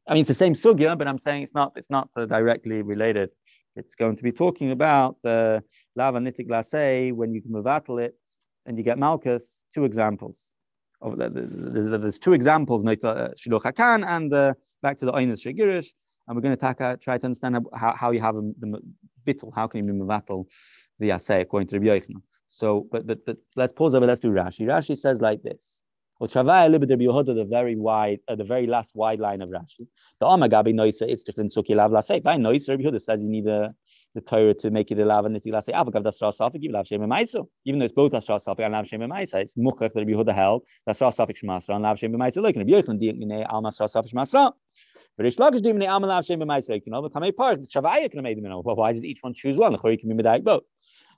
I 0.09 0.15
mean, 0.15 0.21
it's 0.21 0.29
the 0.29 0.35
same 0.35 0.53
sugya, 0.53 0.99
but 0.99 1.09
I'm 1.09 1.19
saying 1.19 1.43
it's 1.43 1.55
not. 1.55 1.73
It's 1.77 1.91
not 1.91 2.11
uh, 2.17 2.27
directly 2.27 2.83
related. 2.83 3.31
It's 3.77 3.95
going 3.95 4.17
to 4.17 4.23
be 4.23 4.33
talking 4.33 4.73
about 4.73 5.17
uh, 5.25 5.61
lava 5.97 6.19
nitik 6.19 6.51
lase 6.51 7.13
when 7.15 7.33
you 7.35 7.41
can 7.41 7.53
mevatel 7.53 8.03
it 8.03 8.15
and 8.67 8.77
you 8.77 8.85
get 8.85 8.99
Malchus, 8.99 9.65
two 9.75 9.85
examples. 9.85 10.53
Of 11.01 11.17
the, 11.17 11.31
the, 11.31 11.99
there's 11.99 12.19
two 12.19 12.33
examples, 12.33 12.83
Shiloh 12.83 13.61
Hakan 13.61 14.05
and 14.07 14.35
uh, 14.35 14.55
back 14.83 14.97
to 14.99 15.05
the 15.05 15.13
Einis 15.13 15.47
Shigirish. 15.47 15.89
and 16.27 16.37
we're 16.37 16.43
going 16.43 16.55
to 16.55 16.61
taka, 16.61 16.99
try 17.01 17.19
to 17.19 17.25
understand 17.25 17.57
how, 17.75 17.95
how 17.95 18.11
you 18.11 18.21
have 18.21 18.35
the 18.35 18.81
bittul, 19.27 19.53
how 19.55 19.67
can 19.67 19.87
you 19.87 19.93
be 19.93 19.99
mevatel 19.99 20.45
the 20.99 21.11
assay 21.13 21.41
according 21.41 21.69
to 21.69 21.79
Rabbi 21.79 22.01
Yochanan. 22.01 22.23
So, 22.49 22.87
but, 22.91 23.07
but, 23.07 23.25
but 23.25 23.37
let's 23.57 23.73
pause 23.73 23.95
over, 23.95 24.07
let's 24.07 24.21
do 24.21 24.31
Rashi. 24.31 24.67
Rashi 24.67 24.97
says 24.97 25.21
like 25.21 25.43
this. 25.43 25.83
The 26.21 27.47
very 27.49 27.77
wide, 27.77 28.19
uh, 28.27 28.35
the 28.35 28.45
very 28.45 28.67
last 28.67 28.91
wide 28.95 29.21
line 29.21 29.41
of 29.41 29.51
Rashi. 29.51 29.87
The 30.21 30.27
Amagabi 30.27 30.75
Noisa, 30.75 31.09
it's 31.09 31.23
different. 31.23 31.53
Suki 31.53 31.77
Lav 31.77 31.93
Lasei. 31.93 32.23
By 32.23 32.37
Noisa, 32.37 32.71
Rabbi 32.71 32.83
Yehuda 32.83 33.01
says 33.01 33.23
you 33.23 33.29
need 33.29 33.47
a 33.47 33.75
the 34.15 34.21
Torah 34.23 34.55
to 34.55 34.71
make 34.71 34.91
it 34.91 34.99
a 34.99 35.05
lav 35.05 35.27
and 35.27 35.35
niti 35.35 35.51
lasei 35.51 35.73
avagav 35.73 36.03
dasra 36.03 36.33
safik 36.37 36.61
give 36.61 36.73
lav 36.73 36.87
shem 36.87 37.01
ma'isa. 37.01 37.47
Even 37.65 37.79
though 37.79 37.85
it's 37.85 37.95
both 37.95 38.13
dasra 38.13 38.43
safik 38.45 38.65
and 38.65 38.73
lav 38.73 38.87
shem 38.87 39.01
ma'isa, 39.01 39.43
it's 39.43 39.55
muchach 39.55 39.93
that 39.93 39.95
Rabbi 39.97 40.13
Yehuda 40.13 40.35
held 40.35 40.65
dasra 40.89 41.15
safik 41.15 41.37
shmasra 41.43 41.75
and 41.75 41.83
lav 41.85 41.99
shem 41.99 42.13
ma'isa. 42.13 42.43
Look, 42.43 42.57
Rabbi 42.57 42.71
Yochanan 42.71 43.01
diak 43.01 43.19
minei 43.23 43.47
al 43.49 43.63
masra 43.63 43.89
safik 43.89 44.13
shmasra. 44.13 44.53
But 45.17 45.25
Rish 45.25 45.37
Lakish 45.37 45.61
diak 45.61 45.75
minei 45.75 45.87
al 45.87 46.01
lav 46.01 46.25
shem 46.25 46.41
ma'isa. 46.41 46.81
You 46.85 46.93
know, 46.93 47.03
become 47.03 47.25
a 47.25 47.33
part. 47.33 47.61
Shavaya 47.63 48.11
can 48.11 48.19
have 48.19 48.25
made 48.25 48.43
them. 48.43 48.63
Well, 48.65 48.77
why 48.77 48.93
does 48.93 49.05
each 49.05 49.19
one 49.21 49.35
choose 49.35 49.57
one? 49.57 49.73
The 49.73 49.79
Chori 49.79 50.01
can 50.01 50.15
be 50.15 50.23
medayik 50.23 50.43
both. 50.43 50.63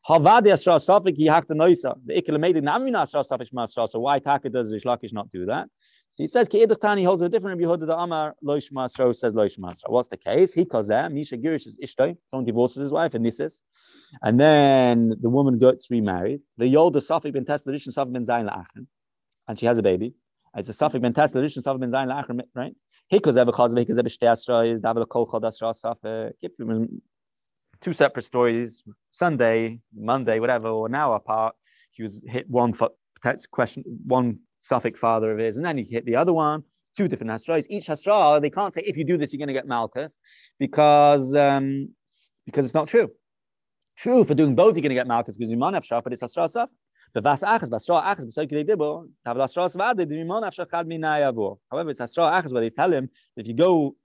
Havadi 0.08 0.52
asra 0.52 0.74
safik 0.74 1.18
yihach 1.18 1.46
the 1.46 1.54
noisa. 1.54 1.94
The 2.04 2.16
it 2.18 2.26
namina 2.26 3.02
asra 3.02 3.20
safik 3.20 3.52
shmasra. 3.52 3.88
So 3.88 4.00
why 4.00 4.18
Taka 4.18 4.48
does 4.48 4.72
Rish 4.72 4.84
Lakish 4.84 5.12
not 5.12 5.30
do 5.30 5.46
that? 5.46 5.68
So 6.12 6.24
he 6.24 6.26
says, 6.26 6.48
Tani 6.48 7.04
holds 7.04 7.22
a 7.22 7.28
different 7.28 7.60
Rabbi 7.60 7.72
Yehuda, 7.72 7.86
the 7.86 7.96
Amar 7.96 8.34
Loish 8.44 8.72
Masro 8.72 9.14
says 9.14 9.32
Loish 9.32 9.58
Masro. 9.60 9.90
What's 9.90 10.08
the 10.08 10.16
case? 10.16 10.52
He 10.52 10.64
that 10.64 11.12
Misha 11.12 11.36
Girish 11.36 11.68
is 11.68 11.78
Ishtoi, 11.82 12.16
someone 12.30 12.44
divorces 12.44 12.80
his 12.80 12.90
wife, 12.90 13.14
and 13.14 13.24
Nisis. 13.24 13.62
And 14.20 14.40
then 14.40 15.10
the 15.20 15.30
woman 15.30 15.58
gets 15.58 15.88
remarried. 15.88 16.40
The 16.58 16.64
Yolda 16.64 16.96
Safik 16.96 17.32
ben 17.32 17.44
Tesla 17.44 17.72
Rishon 17.72 17.94
Safik 17.94 18.12
ben 18.12 18.24
Zayin. 18.24 18.50
And 19.46 19.58
she 19.58 19.66
has 19.66 19.78
a 19.78 19.82
baby. 19.82 20.14
It's 20.56 20.68
a 20.68 20.72
Safik 20.72 21.00
ben 21.00 21.14
Tesla 21.14 21.42
Rishon 21.42 21.62
Safik 21.62 21.78
ben 21.78 21.92
Zayin 21.92 22.08
La'achin, 22.08 22.40
right? 22.56 22.74
Hikos 23.12 23.36
ever 23.36 23.52
calls 23.52 23.72
Hikos 23.72 23.96
ever 23.96 24.08
Shtei 24.08 24.32
Asra 24.32 24.66
is 24.66 24.80
David 24.80 25.08
Kol 25.08 25.30
Chod 25.30 25.44
Asra 25.44 25.68
Safik. 25.68 26.32
Two 27.80 27.92
separate 27.92 28.24
stories. 28.24 28.84
Sunday, 29.10 29.80
Monday, 29.96 30.38
whatever, 30.38 30.68
or 30.68 30.86
an 30.86 30.94
hour 30.94 31.16
apart. 31.16 31.54
He 31.92 32.02
was 32.02 32.20
hit 32.26 32.48
one 32.48 32.74
question, 33.50 33.84
one 34.06 34.38
Suffolk 34.58 34.96
father 34.96 35.32
of 35.32 35.38
his, 35.38 35.56
and 35.56 35.64
then 35.64 35.78
he 35.78 35.84
hit 35.84 36.04
the 36.04 36.16
other 36.16 36.32
one, 36.32 36.62
two 36.96 37.08
different 37.08 37.30
Hastras. 37.30 37.66
Each 37.70 37.86
Hastra, 37.86 38.40
they 38.40 38.50
can't 38.50 38.74
say 38.74 38.82
if 38.82 38.96
you 38.96 39.04
do 39.04 39.16
this, 39.16 39.32
you're 39.32 39.38
going 39.38 39.48
to 39.48 39.54
get 39.54 39.66
Malchus, 39.66 40.16
because 40.58 41.34
um, 41.34 41.88
because 42.46 42.64
it's 42.64 42.74
not 42.74 42.88
true. 42.88 43.10
True, 43.96 44.24
for 44.24 44.34
doing 44.34 44.54
both, 44.54 44.74
you're 44.76 44.82
going 44.82 44.90
to 44.90 44.94
get 44.94 45.06
Malchus 45.06 45.36
because 45.36 45.50
you 45.50 45.56
might 45.56 45.74
have 45.74 45.84
Shah, 45.84 46.00
but 46.00 46.12
it's 46.12 46.22
Hastra 46.22 46.50
Saf. 46.50 46.68
However, 47.12 47.34
it's 51.90 52.00
Hastra 52.00 52.32
Achas 52.32 52.52
where 52.52 52.60
they 52.60 52.70
tell 52.70 52.92
him 52.92 53.10
if 53.36 53.48
you 53.48 53.54
go 53.54 53.96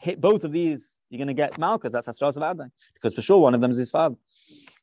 hit 0.00 0.20
both 0.20 0.44
of 0.44 0.52
these, 0.52 0.98
you're 1.10 1.18
going 1.18 1.28
to 1.28 1.34
get 1.34 1.58
Malchus. 1.58 1.92
That's 1.92 2.06
Hastra 2.06 2.34
Savadai. 2.36 2.70
Because 2.94 3.14
for 3.14 3.22
sure 3.22 3.38
one 3.38 3.54
of 3.54 3.60
them 3.60 3.70
is 3.70 3.76
his 3.76 3.90
father. 3.90 4.16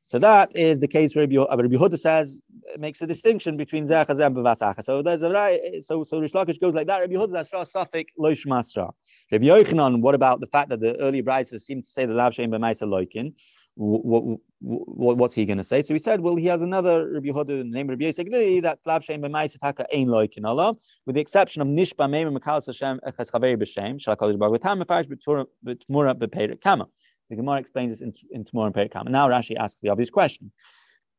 So 0.03 0.19
that 0.19 0.55
is 0.55 0.79
the 0.79 0.87
case 0.87 1.15
where 1.15 1.27
Rabbi, 1.27 1.35
Yehuda 1.35 1.95
uh, 1.95 1.97
says 1.97 2.37
makes 2.77 3.01
a 3.01 3.07
distinction 3.07 3.57
between 3.57 3.87
Zechaz 3.87 4.25
and 4.25 4.35
Bavasacha. 4.35 4.81
So 4.83 5.01
there's 5.01 5.23
a 5.23 5.31
right. 5.31 5.59
So 5.81 6.03
so 6.03 6.19
Rish 6.19 6.31
Lakish 6.31 6.61
goes 6.61 6.73
like 6.75 6.87
that. 6.87 6.99
Rabbi 6.99 7.13
Yehuda 7.13 7.33
that's 7.33 7.51
Safik 7.51 8.07
Loish 8.17 8.45
Masra. 8.45 8.93
Rabbi 9.31 9.45
Yochanan, 9.45 9.99
what 9.99 10.15
about 10.15 10.39
the 10.39 10.45
fact 10.45 10.69
that 10.69 10.79
the 10.79 10.95
early 11.01 11.21
brides 11.21 11.49
seem 11.61 11.81
to 11.81 11.89
say 11.89 12.05
the 12.05 12.13
Lav 12.13 12.33
Shem 12.33 12.51
B'Maisa 12.51 12.87
Loikin? 12.87 13.33
What, 13.79 14.39
what, 14.59 15.17
what's 15.17 15.35
he 15.35 15.45
going 15.45 15.59
to 15.59 15.63
say? 15.63 15.83
So 15.83 15.93
he 15.93 15.99
said, 15.99 16.19
well, 16.19 16.35
he 16.35 16.47
has 16.47 16.63
another 16.63 17.11
Rabbi 17.11 17.27
Yehuda 17.27 17.69
named 17.69 17.91
Rabbi 17.91 18.05
Yosef 18.05 18.27
that 18.63 18.79
Lav 18.87 19.03
Shem 19.03 19.21
B'Maisa 19.21 19.59
Taka 19.59 19.85
Ein 19.95 20.07
Loikin 20.07 20.45
Allah, 20.45 20.75
with 21.05 21.13
the 21.13 21.21
exception 21.21 21.61
of 21.61 21.67
Nishba 21.67 22.09
Meim 22.09 22.35
Mekal 22.35 22.65
Hashem 22.65 22.99
Echas 23.07 23.29
Chaveri 23.29 23.55
B'Shem 23.55 24.03
Shalakolish 24.03 24.39
Baruch 24.39 24.63
Tam 24.63 24.81
Mefarish 24.81 25.07
B'Tmura 25.07 26.15
B'Peirik 26.15 26.59
Kama. 26.59 26.87
The 27.29 27.35
Gemara 27.35 27.59
explains 27.59 27.91
this 27.91 28.01
in, 28.01 28.13
in 28.31 28.45
Tamura 28.45 28.67
in 28.67 28.73
Perikam. 28.73 29.09
Now 29.09 29.27
Rashi 29.27 29.55
asks 29.57 29.79
the 29.81 29.89
obvious 29.89 30.09
question. 30.09 30.51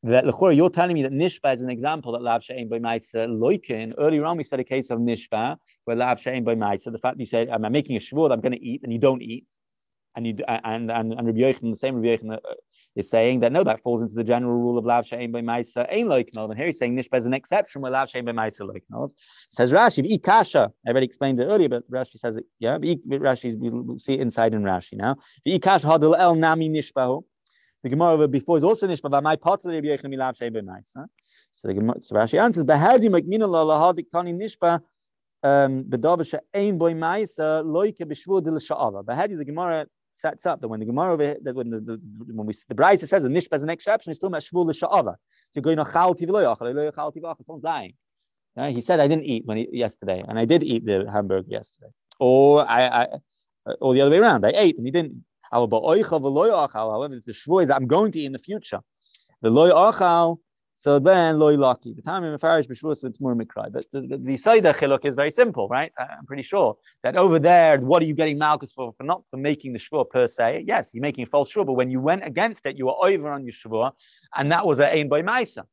That 0.03 0.25
Lechora, 0.25 0.57
you're 0.57 0.71
telling 0.71 0.95
me 0.95 1.03
that 1.03 1.13
Nishba 1.13 1.55
is 1.55 1.61
an 1.61 1.71
example 1.71 2.13
that 2.13 2.23
Lav 2.23 2.43
She'en 2.43 2.69
by 2.69 2.79
Maisa 2.79 3.29
Loikin. 3.29 3.95
Earlier 3.99 4.25
on, 4.25 4.37
we 4.37 4.45
said 4.45 4.59
a 4.59 4.65
case 4.65 4.91
of 4.91 4.99
Nishba, 4.99 5.57
where 5.85 5.97
Lav 5.97 6.21
She'en 6.21 6.45
by 6.45 6.55
Maisa, 6.55 6.91
the 6.91 6.99
fact 6.99 7.19
that 7.19 7.21
you 7.21 7.27
say, 7.27 7.49
I'm 7.49 7.63
making 7.71 7.97
a 7.97 8.01
shvur 8.01 8.29
that 8.29 8.35
I'm 8.35 8.41
going 8.41 8.53
to 8.53 8.65
eat, 8.65 8.83
and 8.85 8.93
you 8.93 8.99
don't 8.99 9.23
eat 9.23 9.47
and 10.19 10.27
you 10.27 10.45
and 10.49 10.91
and 10.91 11.13
and 11.13 11.27
Rabbi 11.27 11.39
Yochanan, 11.39 11.71
the 11.71 11.77
same 11.77 11.95
Rabbi 11.97 12.17
Yochanan 12.17 12.39
uh, 12.39 12.55
is 12.97 13.09
saying 13.09 13.41
that 13.41 13.53
no, 13.53 13.63
that 13.63 13.81
falls 13.81 14.03
into 14.03 14.15
the 14.15 14.25
general 14.25 14.53
rule 14.53 14.77
of 14.77 14.85
lav 14.85 15.07
she'ein 15.07 15.31
by 15.31 15.41
ma'isa 15.41 15.87
ain't 15.89 16.09
like 16.09 16.31
no. 16.35 16.45
And 16.45 16.59
here 16.59 16.67
he's 16.67 16.79
saying 16.79 16.97
nishba 16.97 17.19
is 17.19 17.27
an 17.27 17.35
exception 17.35 17.83
where 17.83 17.93
lav 17.93 18.11
she'ein 18.11 18.25
by 18.25 18.33
ma'isa 18.33 18.67
like 18.67 18.85
no. 18.91 19.09
Says 19.51 19.73
Rashi, 19.73 20.19
ikasha. 20.19 20.73
I 20.87 20.91
already 20.91 21.07
explained 21.07 21.39
it 21.39 21.45
earlier, 21.45 21.69
but 21.69 21.89
Rashi 21.91 22.19
says 22.19 22.37
it. 22.37 22.47
Yeah, 22.59 22.79
Rashi 22.79 23.57
we'll 23.59 23.99
see 24.01 24.15
it 24.15 24.21
inside 24.21 24.55
in 24.55 24.63
Rashi 24.63 24.95
now. 24.95 25.17
Ikasha 25.47 25.85
hadil 25.85 26.19
el 26.19 26.35
nami 26.35 26.69
nishbahu. 26.69 27.23
The 27.85 27.91
Gemara 27.91 28.27
before 28.27 28.59
is 28.59 28.65
also 28.65 28.89
nishba, 28.89 29.09
but 29.11 29.23
my 29.23 29.37
part 29.37 29.65
of 29.65 29.71
the 29.71 29.77
Rabbi 29.77 29.89
Yochanan 29.89 30.19
lav 30.19 30.37
she'ein 30.37 30.53
by 30.53 30.61
ma'isa. 30.61 31.07
So 31.53 31.69
the 31.69 31.75
Gemara, 31.75 32.03
so 32.03 32.17
Rashi 32.17 32.43
answers, 32.43 32.65
"Behadi 32.65 33.09
makmina 33.09 33.49
la 33.49 33.65
lahadik 33.65 34.11
tani 34.11 34.33
nishba." 34.33 34.81
Um, 35.45 35.89
the 35.89 35.99
Gemara 39.47 39.87
sets 40.19 40.47
up 40.47 40.61
that 40.61 40.69
when 40.69 40.81
the 40.81 40.87
Gemara 40.87 41.37
that 41.43 41.55
when 41.55 41.71
the, 41.71 41.81
the 41.81 42.01
when 42.33 42.47
we 42.47 42.55
the 42.69 42.75
Brisa 42.75 43.07
says 43.07 43.25
a 43.25 43.29
nishba 43.29 43.53
as 43.53 43.63
an 43.63 43.71
exception, 43.71 44.11
it's 44.11 44.19
still 44.19 44.31
mashvul 44.31 44.67
l'sha'ava. 44.67 45.15
To 45.55 45.61
go 45.61 45.71
in 45.71 45.79
a 45.79 45.85
chal 45.85 46.15
tivloyach, 46.15 46.59
chal 46.95 47.13
tivach, 47.13 47.37
someone's 47.47 47.63
dying. 47.63 47.95
Yeah, 48.57 48.71
he 48.71 48.81
said 48.81 49.01
I 49.01 49.07
didn't 49.07 49.25
eat 49.25 49.47
when 49.47 49.59
he, 49.59 49.69
yesterday, 49.73 50.25
and 50.27 50.39
I 50.39 50.45
did 50.45 50.63
eat 50.63 50.85
the 50.85 51.09
hamburger 51.11 51.49
yesterday, 51.49 51.93
or 52.19 52.69
I, 52.69 52.81
I 53.03 53.07
or 53.81 53.95
the 53.95 54.01
other 54.01 54.11
way 54.11 54.19
around, 54.19 54.45
I 54.45 54.53
ate 54.55 54.77
and 54.77 54.87
he 54.87 54.91
didn't. 54.91 55.25
However, 55.51 55.79
it's 55.95 56.11
the 56.11 57.33
shvur 57.33 57.67
that 57.67 57.77
I'm 57.77 57.87
going 57.87 58.13
to 58.13 58.21
eat 58.21 58.27
in 58.27 58.33
the 58.33 58.39
future. 58.39 58.81
The 59.41 59.51
loy 59.51 59.71
achal 59.71 60.39
so 60.81 61.01
then 61.01 61.41
loy 61.41 61.57
lucky. 61.57 61.93
The 61.93 62.03
time 62.03 62.23
in 62.23 62.33
Mefarish 62.39 62.69
B'Shvus 62.69 63.03
it's 63.03 63.21
more 63.21 63.35
mikrai. 63.35 63.73
But 63.73 63.87
the, 63.93 64.03
the, 64.03 64.17
the 64.17 64.35
chiluk 64.35 65.05
is 65.05 65.17
very 65.17 65.33
simple, 65.33 65.67
right? 65.67 65.91
Uh, 65.99 66.07
I'm 66.17 66.25
pretty 66.25 66.45
sure 66.45 66.77
that 67.03 67.17
over 67.17 67.41
there, 67.41 67.81
what 67.81 68.01
are 68.01 68.07
you 68.07 68.15
getting 68.15 68.39
Malchus 68.39 68.73
for? 68.73 68.95
For 68.97 69.03
not 69.03 69.25
for 69.29 69.39
making 69.39 69.73
the 69.73 69.81
Shvur 69.81 70.09
per 70.09 70.29
se. 70.29 70.63
Yes, 70.69 70.91
you're 70.95 71.03
making 71.03 71.25
a 71.25 71.27
false 71.27 71.53
Shvur, 71.53 71.67
but 71.67 71.73
when 71.73 71.91
you 71.91 72.01
went 72.01 72.25
against 72.25 72.65
it, 72.65 72.79
you 72.79 72.87
were 72.87 72.95
over 73.05 73.29
on 73.29 73.45
your 73.45 73.53
Shvur, 73.53 73.91
and 74.37 74.53
that 74.53 74.65
was 74.65 74.79
a 74.79 74.89
aim 74.95 75.09
by 75.09 75.21
Maisa. 75.21 75.65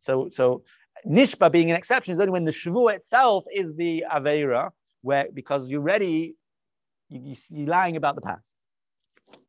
So 0.00 0.28
so 0.30 0.62
Nishba 1.08 1.50
being 1.50 1.70
an 1.70 1.76
exception 1.76 2.12
is 2.12 2.20
only 2.20 2.32
when 2.32 2.44
the 2.44 2.52
Shvur 2.52 2.94
itself 2.94 3.44
is 3.50 3.74
the 3.76 4.04
Aveira, 4.12 4.72
where 5.00 5.28
because 5.32 5.70
you're 5.70 5.80
ready, 5.80 6.34
you, 7.08 7.34
you, 7.48 7.64
are 7.64 7.66
lying 7.66 7.96
about 7.96 8.14
the 8.14 8.20
past. 8.20 8.54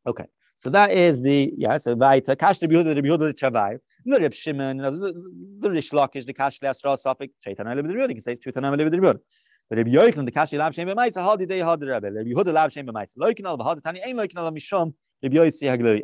Okay, 0.06 0.24
so 0.56 0.70
that 0.70 0.90
is 0.90 1.20
the 1.20 1.52
yeah. 1.58 1.76
So 1.76 1.94
weiter 1.94 2.34
kash 2.34 2.60
the 2.60 2.66
Yehuda 2.66 3.74
the 4.04 4.10
Yehuda 4.10 4.20
the 4.20 4.28
Chavai. 4.28 4.28
The 4.28 4.34
Shimon, 4.34 4.76
the 5.60 5.70
Rish 5.70 5.90
Lakish, 5.90 6.26
the. 6.26 6.34
You 8.14 8.20
say 8.20 8.34
The 8.34 9.84
the 9.84 9.90
Yehuda 12.34 13.82
Tani, 13.82 14.00
Mishom, 14.02 14.94
Yoisi 15.24 16.02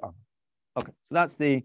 Okay, 0.76 0.92
so 1.02 1.14
that's 1.14 1.34
the 1.36 1.64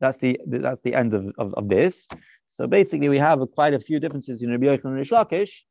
that's 0.00 0.18
the 0.18 0.38
that's 0.46 0.80
the 0.82 0.94
end 0.94 1.14
of, 1.14 1.32
of, 1.38 1.54
of 1.54 1.68
this. 1.68 2.08
So 2.48 2.66
basically, 2.66 3.08
we 3.08 3.18
have 3.18 3.40
a, 3.40 3.46
quite 3.46 3.74
a 3.74 3.80
few 3.80 3.98
differences 3.98 4.42
in 4.42 4.50
Rabbi 4.50 4.66
Yochanan 4.66 4.84
and 4.84 4.94
Rish 4.96 5.10
Lakish. 5.10 5.62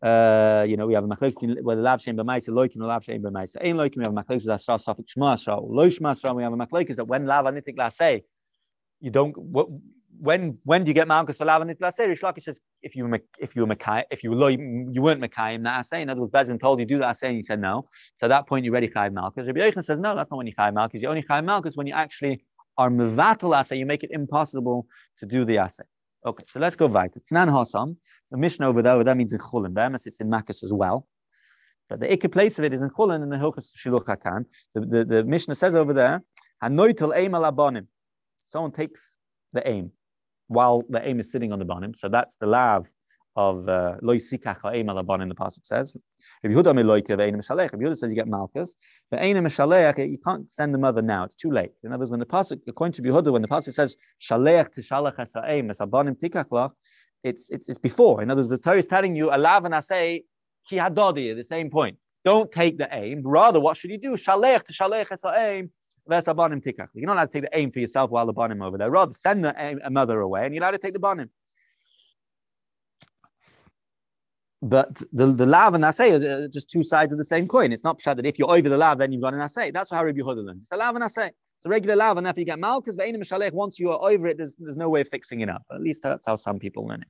Uh, 0.00 0.64
you 0.68 0.76
know, 0.76 0.86
we 0.86 0.94
have 0.94 1.02
a 1.04 1.08
machlek 1.08 1.60
whether 1.62 1.82
lav 1.82 2.00
shem 2.00 2.16
b'maisa 2.16 2.50
loikin 2.50 2.76
lav 2.76 3.02
shem 3.02 3.20
b'maisa. 3.20 3.56
Ein 3.64 3.76
loikin, 3.76 3.96
we 3.96 4.04
have 4.04 4.12
a 4.12 4.16
machlek 4.16 4.44
with 4.44 4.48
asra 4.48 4.76
safik 4.78 5.06
shma 5.16 5.32
asra. 5.32 5.58
Lo 5.58 5.88
shma 5.88 6.36
we 6.36 6.42
have 6.44 6.52
a 6.52 6.56
machlek 6.56 6.88
is 6.90 6.96
that 6.96 7.06
when 7.06 7.26
lav 7.26 7.46
anitik 7.46 7.76
lasei, 7.76 8.22
you 9.00 9.10
don't. 9.10 9.36
What, 9.36 9.68
when 10.20 10.58
when 10.64 10.84
do 10.84 10.88
you 10.88 10.94
get 10.94 11.06
malchus 11.06 11.36
for 11.36 11.44
lav 11.44 11.62
anitik 11.62 11.78
lasei? 11.78 12.08
Rish 12.08 12.20
Lakish 12.22 12.42
says 12.44 12.60
if 12.82 12.96
you 12.96 13.06
were 13.06 13.20
if 13.38 13.54
you 13.54 13.64
were 13.64 13.74
makai 13.74 14.04
if 14.10 14.24
you 14.24 14.30
were 14.30 14.50
you 14.50 15.02
weren't 15.02 15.20
makayim 15.20 15.62
that 15.64 15.84
asay. 15.84 16.00
In 16.00 16.10
other 16.10 16.20
words, 16.20 16.32
Bezin 16.32 16.60
told 16.60 16.80
you 16.80 16.86
do 16.86 16.98
that 16.98 17.16
asay 17.16 17.28
and 17.28 17.36
you 17.36 17.42
said 17.42 17.60
no. 17.60 17.88
So 18.18 18.26
at 18.26 18.28
that 18.28 18.46
point 18.46 18.64
you 18.64 18.72
already 18.72 18.88
chayiv 18.88 19.12
malchus. 19.12 19.46
Rabbi 19.46 19.60
Yochanan 19.60 19.84
says 19.84 19.98
no, 19.98 20.14
that's 20.16 20.30
not 20.30 20.36
when 20.36 20.46
you 20.46 20.54
chayiv 20.54 20.74
malchus. 20.74 21.02
You 21.02 21.08
only 21.08 21.22
chayiv 21.22 21.44
malchus 21.44 21.76
when 21.76 21.86
you 21.86 21.94
actually 21.94 22.44
are 22.76 22.90
mevatel 22.90 23.54
asay. 23.54 23.78
You 23.78 23.86
make 23.86 24.02
it 24.02 24.10
impossible 24.10 24.86
to 25.18 25.26
do 25.26 25.44
the 25.44 25.56
asay. 25.56 25.86
Okay, 26.26 26.44
so 26.48 26.58
let's 26.58 26.74
go 26.74 26.86
weiter. 26.86 27.20
Tnan 27.20 27.48
Hasam. 27.48 27.96
The 28.30 28.36
Mishnah 28.36 28.68
over 28.68 28.82
there, 28.82 29.02
that 29.04 29.16
means 29.16 29.32
in 29.32 29.38
Chulin. 29.38 29.72
Be'emes 29.72 30.04
it's 30.04 30.20
in 30.20 30.28
Makkas 30.28 30.64
as 30.64 30.72
well. 30.72 31.06
But 31.88 32.00
the 32.00 32.08
ikka 32.08 32.32
place 32.32 32.58
of 32.58 32.64
it 32.64 32.74
is 32.74 32.82
in 32.82 32.90
Chulin 32.90 33.22
in 33.22 33.28
the 33.28 33.36
Hilchas 33.36 33.72
Shiluch 33.76 34.04
HaKan. 34.04 34.44
The, 34.74 34.80
the, 34.80 35.04
the 35.04 35.24
Mishnah 35.24 35.54
says 35.54 35.76
over 35.76 35.94
there, 35.94 36.22
Hanoitel 36.62 37.16
aim 37.16 37.36
al 37.36 37.42
abonim. 37.42 37.86
Someone 38.48 38.72
takes 38.72 39.18
the 39.52 39.66
aim 39.68 39.92
while 40.48 40.82
the 40.88 41.06
aim 41.06 41.20
is 41.20 41.30
sitting 41.30 41.52
on 41.52 41.58
the 41.58 41.66
bonim. 41.66 41.96
So 41.96 42.08
that's 42.08 42.36
the 42.36 42.46
lav 42.46 42.90
of 43.36 43.68
uh, 43.68 43.94
loy 44.02 44.18
sikach 44.18 44.60
ha'eim 44.62 44.86
alabon 44.86 45.22
in 45.22 45.28
the 45.28 45.34
pasuk 45.34 45.64
says. 45.64 45.94
If 46.42 46.50
Yehuda 46.50 46.72
meloike 46.74 47.06
ve'enim. 47.06 47.38
If 47.38 47.72
Yehuda 47.72 47.96
says 47.96 48.10
you 48.10 48.16
get 48.16 48.26
malchus, 48.26 48.74
ve'enim 49.14 49.46
mishalech, 49.46 50.10
you 50.10 50.18
can't 50.18 50.50
send 50.50 50.74
the 50.74 50.78
mother 50.78 51.02
now. 51.02 51.24
It's 51.24 51.36
too 51.36 51.50
late. 51.50 51.72
In 51.84 51.92
other 51.92 52.00
words, 52.00 52.10
when 52.10 52.20
the 52.20 52.26
pasuk, 52.26 52.60
according 52.66 52.94
to 52.94 53.02
Yehuda, 53.02 53.32
when 53.32 53.42
the 53.42 53.48
pasuk 53.48 53.74
says 53.74 53.96
shalech 54.20 54.74
tishalach 54.74 55.18
es 55.18 55.32
ha'eim 55.34 55.70
es 55.70 55.78
abonim 55.78 56.18
tikach 56.18 56.72
it's 57.22 57.50
it's 57.50 57.68
it's 57.68 57.78
before. 57.78 58.22
In 58.22 58.30
other 58.30 58.40
words, 58.40 58.48
the 58.48 58.58
Torah 58.58 58.78
is 58.78 58.86
telling 58.86 59.14
you 59.14 59.26
alav 59.26 59.64
and 59.64 59.74
asay 59.74 60.24
ki 60.68 60.76
hadodi 60.76 61.30
at 61.30 61.36
the 61.36 61.44
same 61.44 61.70
point. 61.70 61.96
Don't 62.24 62.50
take 62.50 62.78
the 62.78 62.88
aim. 62.92 63.22
Rather, 63.24 63.60
what 63.60 63.76
should 63.76 63.90
you 63.90 63.98
do? 63.98 64.16
Shalech 64.16 64.64
tishalech 64.64 65.06
es 65.12 65.20
ha'eim. 65.22 65.70
You're 66.08 67.06
not 67.06 67.16
allowed 67.16 67.24
to 67.24 67.28
take 67.32 67.42
the 67.42 67.50
aim 67.52 67.70
for 67.70 67.80
yourself 67.80 68.10
while 68.10 68.26
the 68.26 68.34
bonim 68.34 68.64
over 68.64 68.78
there. 68.78 68.90
Rather, 68.90 69.12
send 69.12 69.44
the 69.44 69.54
aim, 69.58 69.80
a 69.84 69.90
mother 69.90 70.20
away, 70.20 70.46
and 70.46 70.54
you're 70.54 70.62
allowed 70.62 70.72
to 70.72 70.78
take 70.78 70.94
the 70.94 71.00
bonim. 71.00 71.28
But 74.60 75.02
the, 75.12 75.26
the 75.26 75.46
lav 75.46 75.74
and 75.74 75.84
asay 75.84 76.20
are 76.20 76.48
just 76.48 76.68
two 76.68 76.82
sides 76.82 77.12
of 77.12 77.18
the 77.18 77.24
same 77.24 77.46
coin. 77.46 77.72
It's 77.72 77.84
not 77.84 78.00
pshat 78.00 78.16
that 78.16 78.26
if 78.26 78.38
you're 78.38 78.50
over 78.50 78.68
the 78.68 78.76
lav, 78.76 78.98
then 78.98 79.12
you've 79.12 79.22
got 79.22 79.34
an 79.34 79.40
asay. 79.40 79.72
That's 79.72 79.90
how 79.90 80.02
Rabbi 80.02 80.18
Yehuda 80.18 80.44
learns. 80.44 80.62
It's 80.62 80.72
a 80.72 80.76
lav 80.76 80.96
and 80.96 81.04
asay. 81.04 81.30
It's 81.58 81.66
a 81.66 81.68
regular 81.68 81.96
lav, 81.96 82.18
and 82.18 82.26
after 82.26 82.40
you 82.40 82.46
get 82.46 82.58
malchus, 82.58 82.96
once 83.52 83.78
you 83.78 83.90
are 83.90 84.10
over 84.10 84.28
it, 84.28 84.36
there's, 84.36 84.56
there's 84.58 84.76
no 84.76 84.88
way 84.88 85.00
of 85.00 85.08
fixing 85.08 85.40
it 85.40 85.48
up. 85.48 85.62
At 85.72 85.80
least 85.80 86.02
that's 86.02 86.26
how 86.26 86.36
some 86.36 86.58
people 86.58 86.86
learn 86.86 87.02
it. 87.02 87.08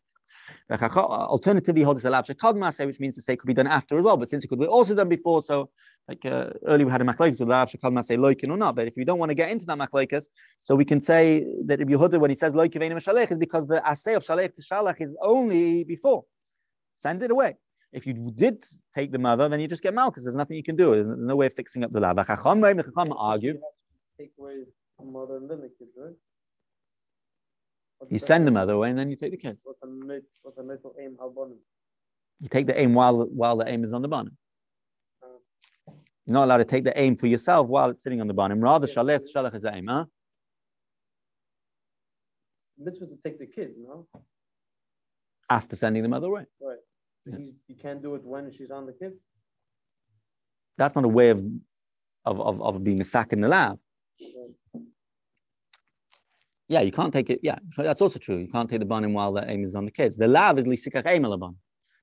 Alternatively, 0.71 1.83
holds 1.83 2.05
a 2.05 2.11
lav 2.11 2.27
shekad 2.27 2.87
which 2.87 3.01
means 3.01 3.15
to 3.15 3.23
say 3.23 3.37
could 3.37 3.47
be 3.47 3.55
done 3.55 3.67
after 3.67 3.99
as 3.99 4.05
well. 4.05 4.17
But 4.17 4.29
since 4.29 4.45
it 4.45 4.49
could 4.49 4.59
be 4.59 4.67
also 4.67 4.95
done 4.95 5.09
before, 5.09 5.43
so 5.43 5.71
like 6.09 6.25
uh, 6.25 6.51
earlier 6.67 6.87
we 6.87 6.93
had 6.93 7.03
a 7.03 7.05
machlekes 7.05 7.39
with 7.39 7.49
lav 7.49 7.71
shekad 7.71 7.93
masay 7.93 8.17
loikin 8.17 8.51
or 8.51 8.57
not. 8.57 8.75
But 8.75 8.89
if 8.89 8.95
we 8.97 9.05
don't 9.05 9.19
want 9.19 9.31
to 9.31 9.35
get 9.35 9.51
into 9.51 9.67
that 9.67 9.79
machlekes, 9.79 10.25
so 10.59 10.75
we 10.75 10.85
can 10.85 11.01
say 11.01 11.47
that 11.67 11.79
Rabbi 11.79 11.93
Yehuda, 11.93 12.19
when 12.19 12.31
he 12.31 12.37
says 12.37 12.55
loikin 12.55 12.81
veinim 12.81 12.97
shalech, 12.97 13.31
is 13.31 13.39
because 13.39 13.67
the 13.67 13.81
asay 13.87 14.17
of 14.17 14.25
shalech 14.25 14.55
to 14.57 14.63
shalach 14.63 15.01
is 15.01 15.17
only 15.23 15.85
before. 15.85 16.25
Send 16.97 17.23
it 17.23 17.31
away. 17.31 17.57
If 17.93 18.07
you 18.07 18.33
did 18.35 18.65
take 18.95 19.13
the 19.13 19.19
mother, 19.19 19.49
then 19.49 19.61
you 19.61 19.69
just 19.69 19.83
get 19.83 19.95
malchus. 19.95 20.25
There's 20.25 20.35
nothing 20.35 20.57
you 20.57 20.63
can 20.63 20.77
do. 20.77 20.95
There's 20.95 21.09
no 21.09 21.37
way 21.37 21.47
of 21.47 21.55
fixing 21.55 21.85
up 21.85 21.91
the 21.93 22.01
lav. 22.01 22.17
Chacham 22.27 22.65
argue. 23.17 23.59
Take 24.19 24.33
away 24.39 24.57
the 24.99 25.05
mother 25.05 25.37
and 25.37 25.51
then 25.51 25.61
the 25.61 25.71
kids, 25.79 25.91
right? 25.97 26.15
you 28.11 28.19
send 28.19 28.47
the 28.47 28.51
mother 28.51 28.75
away 28.75 28.91
and 28.91 28.99
then 28.99 29.11
you 29.11 29.17
take 29.17 29.33
the 29.33 29.37
kid. 29.37 29.59
What's 29.65 29.81
the 29.81 30.23
what's 30.43 30.59
aim? 31.01 31.17
How? 31.19 31.33
You 32.41 32.49
take 32.49 32.67
the 32.67 32.79
aim 32.79 32.95
while 32.95 33.27
while 33.27 33.57
the 33.57 33.69
aim 33.69 33.85
is 33.85 33.93
on 33.93 34.03
the 34.03 34.09
bottom. 34.09 34.37
You're 36.29 36.35
not 36.35 36.45
allowed 36.45 36.59
to 36.59 36.67
take 36.67 36.85
the 36.85 36.93
aim 37.01 37.17
for 37.17 37.27
yourself 37.27 37.69
while 37.69 37.89
it's 37.89 38.03
sitting 38.03 38.21
on 38.21 38.27
the 38.27 38.35
bottom. 38.35 38.61
Rather, 38.61 38.87
shalech 38.87 39.25
shalech 39.35 39.55
is 39.55 39.63
the 39.63 39.75
aim, 39.75 39.87
huh? 39.87 40.05
Mitzvah 42.79 43.07
to 43.07 43.17
take 43.25 43.39
the 43.39 43.47
kid, 43.47 43.71
no? 43.79 44.07
After 45.49 45.75
sending 45.75 46.03
the 46.03 46.09
mother 46.11 46.27
away. 46.27 46.45
Right. 46.61 46.77
Yeah. 47.25 47.39
You 47.67 47.77
can't 47.77 48.03
do 48.03 48.15
it 48.15 48.23
when 48.25 48.53
she's 48.53 48.71
on 48.71 48.85
the 48.85 48.93
kid. 48.93 49.15
That's 50.77 50.95
not 50.95 51.07
a 51.07 51.09
way 51.09 51.31
of 51.31 51.43
of, 52.27 52.39
of, 52.43 52.61
of 52.61 52.85
being 52.85 53.01
a 53.01 53.05
sack 53.05 53.33
in 53.33 53.41
the 53.41 53.49
lab. 53.49 53.79
Yeah, 56.69 56.83
you 56.83 56.93
can't 56.93 57.15
take 57.15 57.31
it. 57.31 57.41
Yeah, 57.43 57.59
that's 57.79 58.03
also 58.03 58.19
true. 58.19 58.37
You 58.37 58.49
can't 58.49 58.69
take 58.69 58.81
the 58.81 58.85
banim 58.85 59.15
while 59.15 59.33
the 59.33 59.51
aim 59.51 59.65
is 59.65 59.75
on 59.75 59.87
the 59.87 59.91
kids. 59.91 60.19
The 60.19 60.29
lab 60.29 60.59
is 60.59 60.67
lisikach 60.67 61.07
aim 61.07 61.25
ala 61.25 61.39
bun, 61.39 61.57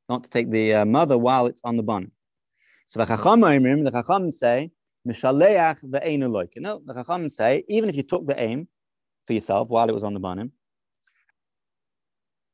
not 0.09 0.23
to 0.23 0.31
take 0.31 0.49
the 0.49 0.73
uh, 0.73 0.85
mother 0.85 1.15
while 1.15 1.45
it's 1.45 1.61
on 1.63 1.77
the 1.77 1.83
banim. 1.83 2.11
So 2.88 3.00
the 3.00 3.06
chacham 3.06 3.41
the 3.41 3.91
chacham 3.91 4.32
say 4.32 4.71
mishaleach 5.08 5.82
the 5.82 6.00
loik. 6.00 6.54
No, 6.58 6.82
the 6.86 6.93
chacham 6.93 7.30
say 7.30 7.63
even 7.67 7.89
if 7.89 7.95
you 7.95 8.04
took 8.04 8.26
the 8.26 8.39
aim 8.39 8.67
for 9.26 9.34
yourself 9.34 9.69
while 9.69 9.89
it 9.89 9.93
was 9.93 10.04
on 10.04 10.13
the 10.13 10.19
banim, 10.19 10.52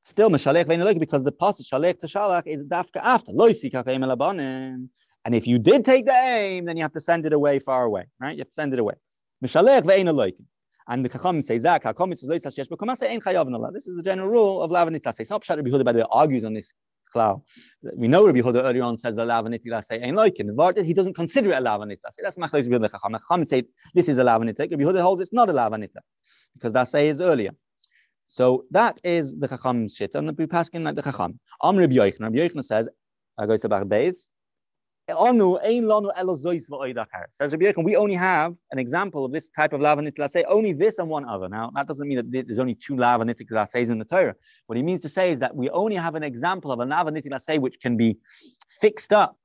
still 0.04 0.30
mishalech 0.30 0.66
loik 0.66 1.00
because 1.00 1.24
the 1.24 1.32
pasuk 1.32 1.68
shalech 1.72 2.00
to 2.00 2.50
is 2.50 2.64
dafka 2.64 3.02
after 3.02 3.32
loisikach 3.32 3.88
aim 3.88 4.90
and 5.24 5.36
if 5.36 5.48
you 5.48 5.60
did 5.60 5.86
take 5.86 6.06
the 6.06 6.14
aim, 6.14 6.66
then 6.66 6.78
you 6.78 6.84
have 6.84 6.94
to 6.94 7.00
send 7.00 7.26
it 7.26 7.34
away 7.34 7.60
far 7.60 7.84
away, 7.84 8.06
right? 8.20 8.32
You 8.32 8.40
have 8.40 8.48
to 8.48 8.54
send 8.54 8.74
it 8.74 8.80
away. 8.80 8.96
Mishalech 9.44 9.84
ve'ein 9.84 10.10
aloikim. 10.10 10.46
And 10.88 11.06
the 11.06 11.10
Chacham 11.10 11.42
says 11.42 11.64
that 11.64 11.84
Chacham 11.84 12.14
says 12.16 12.28
lois 12.28 12.44
hashesh 12.44 12.68
b'kamasa 12.68 13.10
ein 13.10 13.22
chayav 13.22 13.74
This 13.74 13.88
is 13.88 13.98
the 13.98 14.04
general 14.04 14.30
rule 14.30 14.62
of 14.62 14.72
lavanit 14.72 15.02
It's 15.20 15.30
not 15.30 15.44
Pshat 15.44 15.58
Rabbi 15.58 15.70
Huda, 15.70 15.86
by 15.86 15.92
the 15.92 16.00
way, 16.00 16.06
argues 16.10 16.44
on 16.44 16.54
this 16.54 16.74
cloud. 17.12 17.42
We 17.96 18.08
know 18.08 18.26
Rabbi 18.26 18.40
Huda 18.40 18.64
earlier 18.64 18.84
on 18.84 18.98
says 18.98 19.16
the 19.16 19.26
lavanit 19.26 19.62
lasei 19.66 20.04
ein 20.04 20.16
loikin. 20.16 20.48
The 20.48 20.54
Vart 20.54 20.84
he 20.84 20.94
doesn't 20.94 21.14
consider 21.14 21.52
it 21.52 21.58
a 21.58 21.62
lavanit 21.62 21.98
That's 22.22 22.38
Machlois 22.38 22.70
Rabbi 22.72 22.88
Huda 22.88 22.92
Chacham. 22.92 23.14
Chacham 23.14 23.46
say 23.46 23.64
this 23.94 24.10
is 24.10 24.18
a 24.18 24.24
lavanit 24.24 24.60
Rabbi 24.60 24.84
Huda 24.84 25.02
holds 25.02 25.22
it's 25.22 25.34
not 25.34 25.50
a 25.50 25.54
lavanit 25.54 25.90
because 26.54 26.74
that 26.74 26.88
say 26.88 27.10
is 27.10 27.22
earlier. 27.22 27.52
So 28.28 28.66
that 28.72 29.00
is 29.04 29.38
the 29.38 29.48
Chacham 29.48 29.90
shit. 29.90 30.16
And 30.16 30.30
the 30.30 30.48
pass 30.48 30.70
in 30.70 30.84
like 30.84 30.96
the 30.96 31.02
Chacham. 31.02 31.40
Am 31.64 31.78
Rabbi 31.78 31.96
Yochanan. 31.96 32.22
Rabbi 32.22 32.38
Yochanan 32.38 32.64
says, 32.64 32.88
I 33.38 33.46
go 33.46 33.58
to 33.58 33.70
Beis. 33.70 34.30
Says 37.32 37.56
we 37.56 37.96
only 37.96 38.16
have 38.16 38.56
an 38.72 38.80
example 38.80 39.26
of 39.26 39.32
this 39.32 39.50
type 39.50 39.74
of 39.74 39.82
lavanitic 39.82 40.30
say 40.30 40.44
only 40.44 40.74
this 40.74 41.00
and 41.00 41.10
one 41.10 41.28
other. 41.28 41.50
Now, 41.50 41.72
that 41.76 41.88
doesn't 41.88 42.08
mean 42.08 42.18
that 42.18 42.46
there's 42.48 42.60
only 42.60 42.76
two 42.76 42.96
lavanitic 42.96 43.50
lasays 43.50 43.90
in 43.90 44.00
the 44.00 44.06
Torah. 44.06 44.36
What 44.68 44.78
he 44.78 44.84
means 44.84 45.02
to 45.02 45.10
say 45.10 45.32
is 45.32 45.40
that 45.40 45.56
we 45.56 45.70
only 45.72 45.96
have 45.96 46.16
an 46.16 46.24
example 46.24 46.72
of 46.72 46.80
a 46.80 46.86
lavanitic 46.86 47.30
lasay 47.32 47.60
which 47.60 47.80
can 47.82 47.98
be 47.98 48.18
fixed 48.80 49.12
up, 49.12 49.38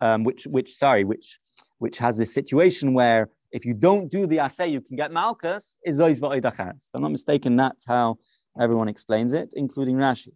um, 0.00 0.24
which, 0.24 0.46
which, 0.46 0.74
sorry, 0.74 1.04
which, 1.04 1.38
which 1.78 1.98
has 1.98 2.18
this 2.18 2.34
situation 2.34 2.94
where 2.94 3.30
if 3.52 3.64
you 3.64 3.74
don't 3.74 4.10
do 4.10 4.26
the 4.26 4.38
asay, 4.38 4.70
you 4.70 4.80
can 4.80 4.96
get 4.96 5.12
malchus, 5.12 5.76
is 5.84 5.98
If 6.00 6.22
I'm 6.22 7.02
not 7.02 7.12
mistaken, 7.12 7.56
that's 7.56 7.86
how 7.86 8.18
everyone 8.60 8.88
explains 8.88 9.32
it, 9.32 9.50
including 9.54 9.96
Rashi. 9.96 10.32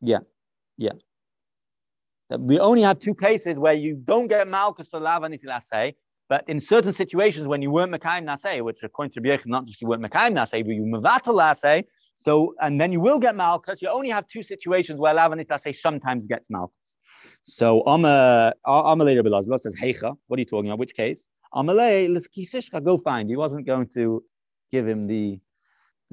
Yeah, 0.00 0.20
yeah 0.78 0.92
we 2.38 2.58
only 2.58 2.82
have 2.82 2.98
two 3.00 3.14
cases 3.14 3.58
where 3.58 3.72
you 3.72 3.96
don't 4.04 4.28
get 4.28 4.46
malchus 4.48 4.88
for 4.88 5.00
lava 5.00 5.28
say, 5.60 5.94
but 6.28 6.48
in 6.48 6.60
certain 6.60 6.92
situations 6.92 7.48
when 7.48 7.60
you 7.60 7.70
weren't 7.70 7.92
mekayim 7.92 8.24
nasei, 8.24 8.62
which 8.62 8.82
according 8.82 9.12
to 9.12 9.20
B'yech, 9.20 9.46
not 9.46 9.66
just 9.66 9.80
you 9.80 9.88
weren't 9.88 10.02
mekayim 10.02 10.34
nasei, 10.34 10.64
but 10.64 10.74
you 10.74 10.82
mevatel 10.82 11.34
nasei, 11.34 11.84
so 12.16 12.54
and 12.60 12.80
then 12.80 12.92
you 12.92 13.00
will 13.00 13.18
get 13.18 13.34
malchus. 13.34 13.82
You 13.82 13.88
only 13.88 14.10
have 14.10 14.28
two 14.28 14.42
situations 14.42 15.00
where 15.00 15.12
lava 15.14 15.44
say 15.58 15.72
sometimes 15.72 16.26
gets 16.26 16.48
malchus. 16.50 16.96
So 17.44 17.82
later 17.86 19.22
Bilazlo 19.22 19.58
says 19.58 19.74
Heicha. 19.74 20.14
What 20.28 20.38
are 20.38 20.40
you 20.40 20.46
talking 20.46 20.70
about? 20.70 20.78
Which 20.78 20.94
case? 20.94 21.26
Amalei 21.54 22.12
let's 22.12 22.28
go 22.84 22.98
find. 22.98 23.28
He 23.28 23.36
wasn't 23.36 23.66
going 23.66 23.88
to 23.94 24.22
give 24.70 24.86
him 24.86 25.08
the 25.08 25.40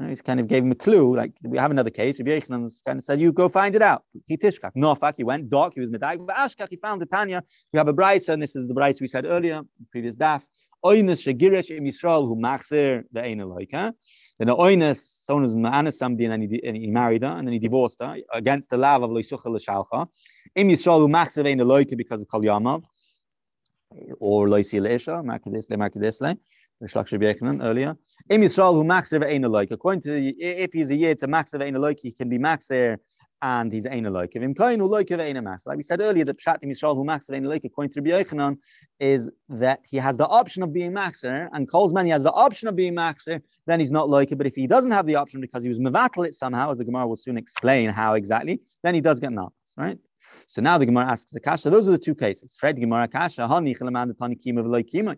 he 0.06 0.16
kind 0.18 0.40
of 0.40 0.48
gave 0.48 0.64
him 0.64 0.72
a 0.72 0.76
clue. 0.76 1.16
Like 1.16 1.34
we 1.44 1.58
have 1.58 1.72
another 1.72 1.90
case. 1.90 2.20
Rabbi 2.20 2.40
Yochanan 2.40 2.70
kind 2.86 3.00
of 3.00 3.06
said, 3.06 3.20
"You 3.20 3.32
go 3.32 3.50
find 3.50 3.76
it 3.76 3.82
out." 3.82 4.04
He 4.28 4.38
tishkach. 4.38 4.72
No, 4.76 4.94
fuck. 4.96 5.16
He 5.18 5.24
went 5.24 5.50
dark. 5.50 5.74
He 5.74 5.80
was 5.80 5.90
medag. 5.90 6.26
But 6.26 6.36
ashkach. 6.36 6.70
He 6.70 6.76
found 6.76 7.02
the 7.02 7.08
Tanya. 7.08 7.44
We 7.74 7.78
have 7.78 7.88
a 7.88 7.94
brayso, 7.94 8.30
and 8.30 8.42
this 8.42 8.56
is 8.56 8.68
the 8.68 8.74
brayso 8.76 9.02
we 9.02 9.08
said 9.08 9.26
earlier, 9.26 9.64
previous 9.92 10.16
daf. 10.16 10.44
Oinus 10.86 11.26
shegirish 11.26 11.76
im 11.76 11.86
Yisrael 11.86 12.28
who 12.28 12.36
machzir 12.36 13.04
the 13.12 13.22
ein 13.22 13.40
Eloika. 13.40 13.94
Then 14.38 14.48
the 14.48 14.56
oinus, 14.56 15.00
someone 15.24 15.46
who's 15.46 15.56
ma'anas 15.56 15.96
somebody 15.96 16.26
and 16.26 16.44
he, 16.78 16.88
married 16.88 17.24
her 17.24 17.30
and 17.30 17.48
then 17.48 17.54
he 17.54 17.60
divorced 17.60 17.98
her 18.00 18.18
against 18.32 18.70
the 18.70 18.78
law 18.78 18.98
of 18.98 19.10
loisucha 19.10 19.46
l'shalcha. 19.46 20.08
Im 20.56 20.70
Yisrael 20.70 21.00
who 21.00 21.08
machzir 21.08 21.48
ein 21.48 21.58
Eloika 21.58 21.98
because 21.98 22.22
of 22.22 22.28
kol 22.28 22.42
yamav 22.42 22.84
or 24.20 24.48
loisi 24.48 24.80
leisha, 24.80 25.24
markidisle, 25.24 25.78
markidisle. 25.78 26.38
Earlier. 26.80 27.98
Im 28.30 28.42
Yisrael 28.42 28.76
who 28.76 28.84
maxer 28.84 29.20
ve'ein 29.20 29.44
aloik. 29.44 29.72
According 29.72 30.02
to 30.02 30.16
if 30.40 30.74
he's 30.74 30.92
a 30.92 30.96
year 30.96 31.16
to 31.16 31.28
maxer 31.28 31.60
ve'ein 31.60 31.76
aloik, 31.76 32.00
he 32.00 32.12
can 32.12 32.30
be 32.30 32.38
maxer 32.38 32.98
and 33.42 33.74
he's 33.74 33.88
ein 33.88 34.04
aloik. 34.04 34.30
If 34.36 34.44
him 34.44 34.54
kain 34.54 34.80
aloik 34.80 35.08
ve'ein 35.08 35.44
max. 35.44 35.66
Like 35.66 35.78
we 35.78 35.84
said 35.84 36.02
earlier, 36.02 36.24
the 36.24 36.36
pshat 36.36 36.62
in 36.62 36.70
Yisrael 36.70 36.96
who 36.96 37.04
maxer 37.04 37.32
ve'ein 37.32 37.46
aloik, 37.48 37.66
according 37.66 37.94
to 37.94 38.02
Rabbi 38.02 38.24
Yochanan, 38.24 38.60
is 39.00 39.28
that 39.50 39.80
he 39.90 39.98
has 39.98 40.18
the 40.18 40.28
option 40.28 40.62
of 40.62 40.72
being 40.72 40.92
maxer, 40.92 41.50
and 41.52 41.68
Cole's 41.68 41.94
man 41.94 42.06
he 42.06 42.12
has 42.12 42.22
the 42.22 42.32
option 42.32 42.68
of 42.68 42.76
being 42.76 42.94
maxer, 42.94 43.42
then 43.66 43.80
he's 43.80 43.92
not 43.92 44.08
loik. 44.08 44.38
But 44.38 44.46
if 44.46 44.54
he 44.54 44.68
doesn't 44.68 44.92
have 44.92 45.08
the 45.08 45.16
option 45.16 45.42
because 45.42 45.64
he 45.64 45.70
was 45.70 45.80
mevatel 45.80 46.28
it 46.28 46.36
somehow, 46.36 46.70
as 46.70 46.78
the 46.78 46.86
Gemara 46.86 47.08
will 47.08 47.16
soon 47.16 47.38
explain 47.38 47.90
how 47.90 48.14
exactly, 48.14 48.62
then 48.84 48.94
he 48.94 49.02
does 49.02 49.20
get 49.20 49.34
malchus, 49.34 49.58
right? 49.78 49.98
So 50.46 50.62
now 50.62 50.78
the 50.78 50.86
Gemara 50.86 51.06
asks 51.06 51.32
the 51.32 51.40
kasha. 51.40 51.72
Those 51.72 51.88
are 51.88 51.92
the 51.92 51.98
two 51.98 52.14
cases. 52.14 52.56
Fred 52.60 52.80
Gemara 52.80 53.08
kasha. 53.08 53.48
Hani 53.48 53.76
chilaman 53.76 54.16
tani 54.16 54.36
kima 54.36 54.64
v'loy 54.64 54.84
kima 54.84 55.18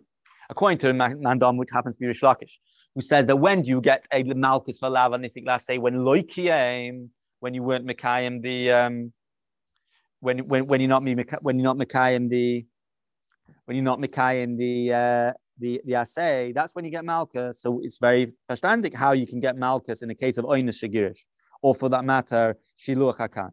according 0.50 0.78
to 0.78 0.88
Mandam, 0.92 1.56
which 1.56 1.70
happens 1.72 1.94
to 1.94 2.00
be 2.00 2.06
Rish 2.08 2.20
Lakish, 2.22 2.58
who 2.94 3.00
says 3.00 3.26
that 3.26 3.36
when 3.36 3.62
do 3.62 3.68
you 3.68 3.80
get 3.80 4.04
a 4.12 4.22
lava, 4.22 5.14
anything, 5.14 5.44
let's 5.46 5.64
say 5.64 5.78
when 5.78 5.94
Loikiyim, 5.94 7.08
when 7.38 7.54
you 7.54 7.62
weren't 7.62 7.86
Mekayim 7.86 8.42
the 8.42 8.72
um, 8.72 9.12
when 10.18 10.40
when 10.40 10.66
when 10.66 10.80
you're 10.80 10.88
not 10.88 11.02
when 11.42 11.58
you're 11.58 11.74
not 11.74 11.78
Mekayim 11.78 12.28
the 12.28 12.66
when 13.64 13.76
you're 13.76 13.84
not 13.84 14.00
Mekayim 14.00 14.58
the 14.58 14.92
uh, 14.92 15.32
the 15.58 15.80
the 15.86 15.94
assay, 15.94 16.52
that's 16.52 16.74
when 16.74 16.84
you 16.84 16.90
get 16.90 17.04
Malchus. 17.04 17.62
So 17.62 17.80
it's 17.82 17.98
very 17.98 18.32
verstandig 18.50 18.94
how 18.94 19.12
you 19.12 19.26
can 19.26 19.40
get 19.40 19.56
Malchus 19.56 20.02
in 20.02 20.08
the 20.08 20.14
case 20.14 20.36
of 20.36 20.44
Oinus 20.44 20.82
Shagirish, 20.82 21.20
or 21.62 21.74
for 21.74 21.88
that 21.90 22.04
matter, 22.04 22.58
Shiluach 22.78 23.18
Hakan. 23.18 23.50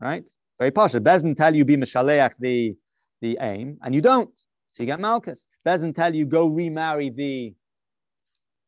Right? 0.00 0.24
Very 0.58 0.70
partial. 0.70 1.00
Bezin 1.00 1.34
tell 1.34 1.54
you 1.54 1.64
be 1.64 1.76
Meshaleach 1.76 2.34
the 2.38 2.76
the 3.22 3.38
aim, 3.40 3.78
and 3.82 3.94
you 3.94 4.02
don't. 4.02 4.38
So 4.74 4.82
you 4.82 4.86
get 4.88 5.00
Malchus. 5.00 5.46
Doesn't 5.64 5.94
tell 5.94 6.14
you 6.14 6.26
go 6.26 6.46
remarry 6.48 7.10
the 7.10 7.54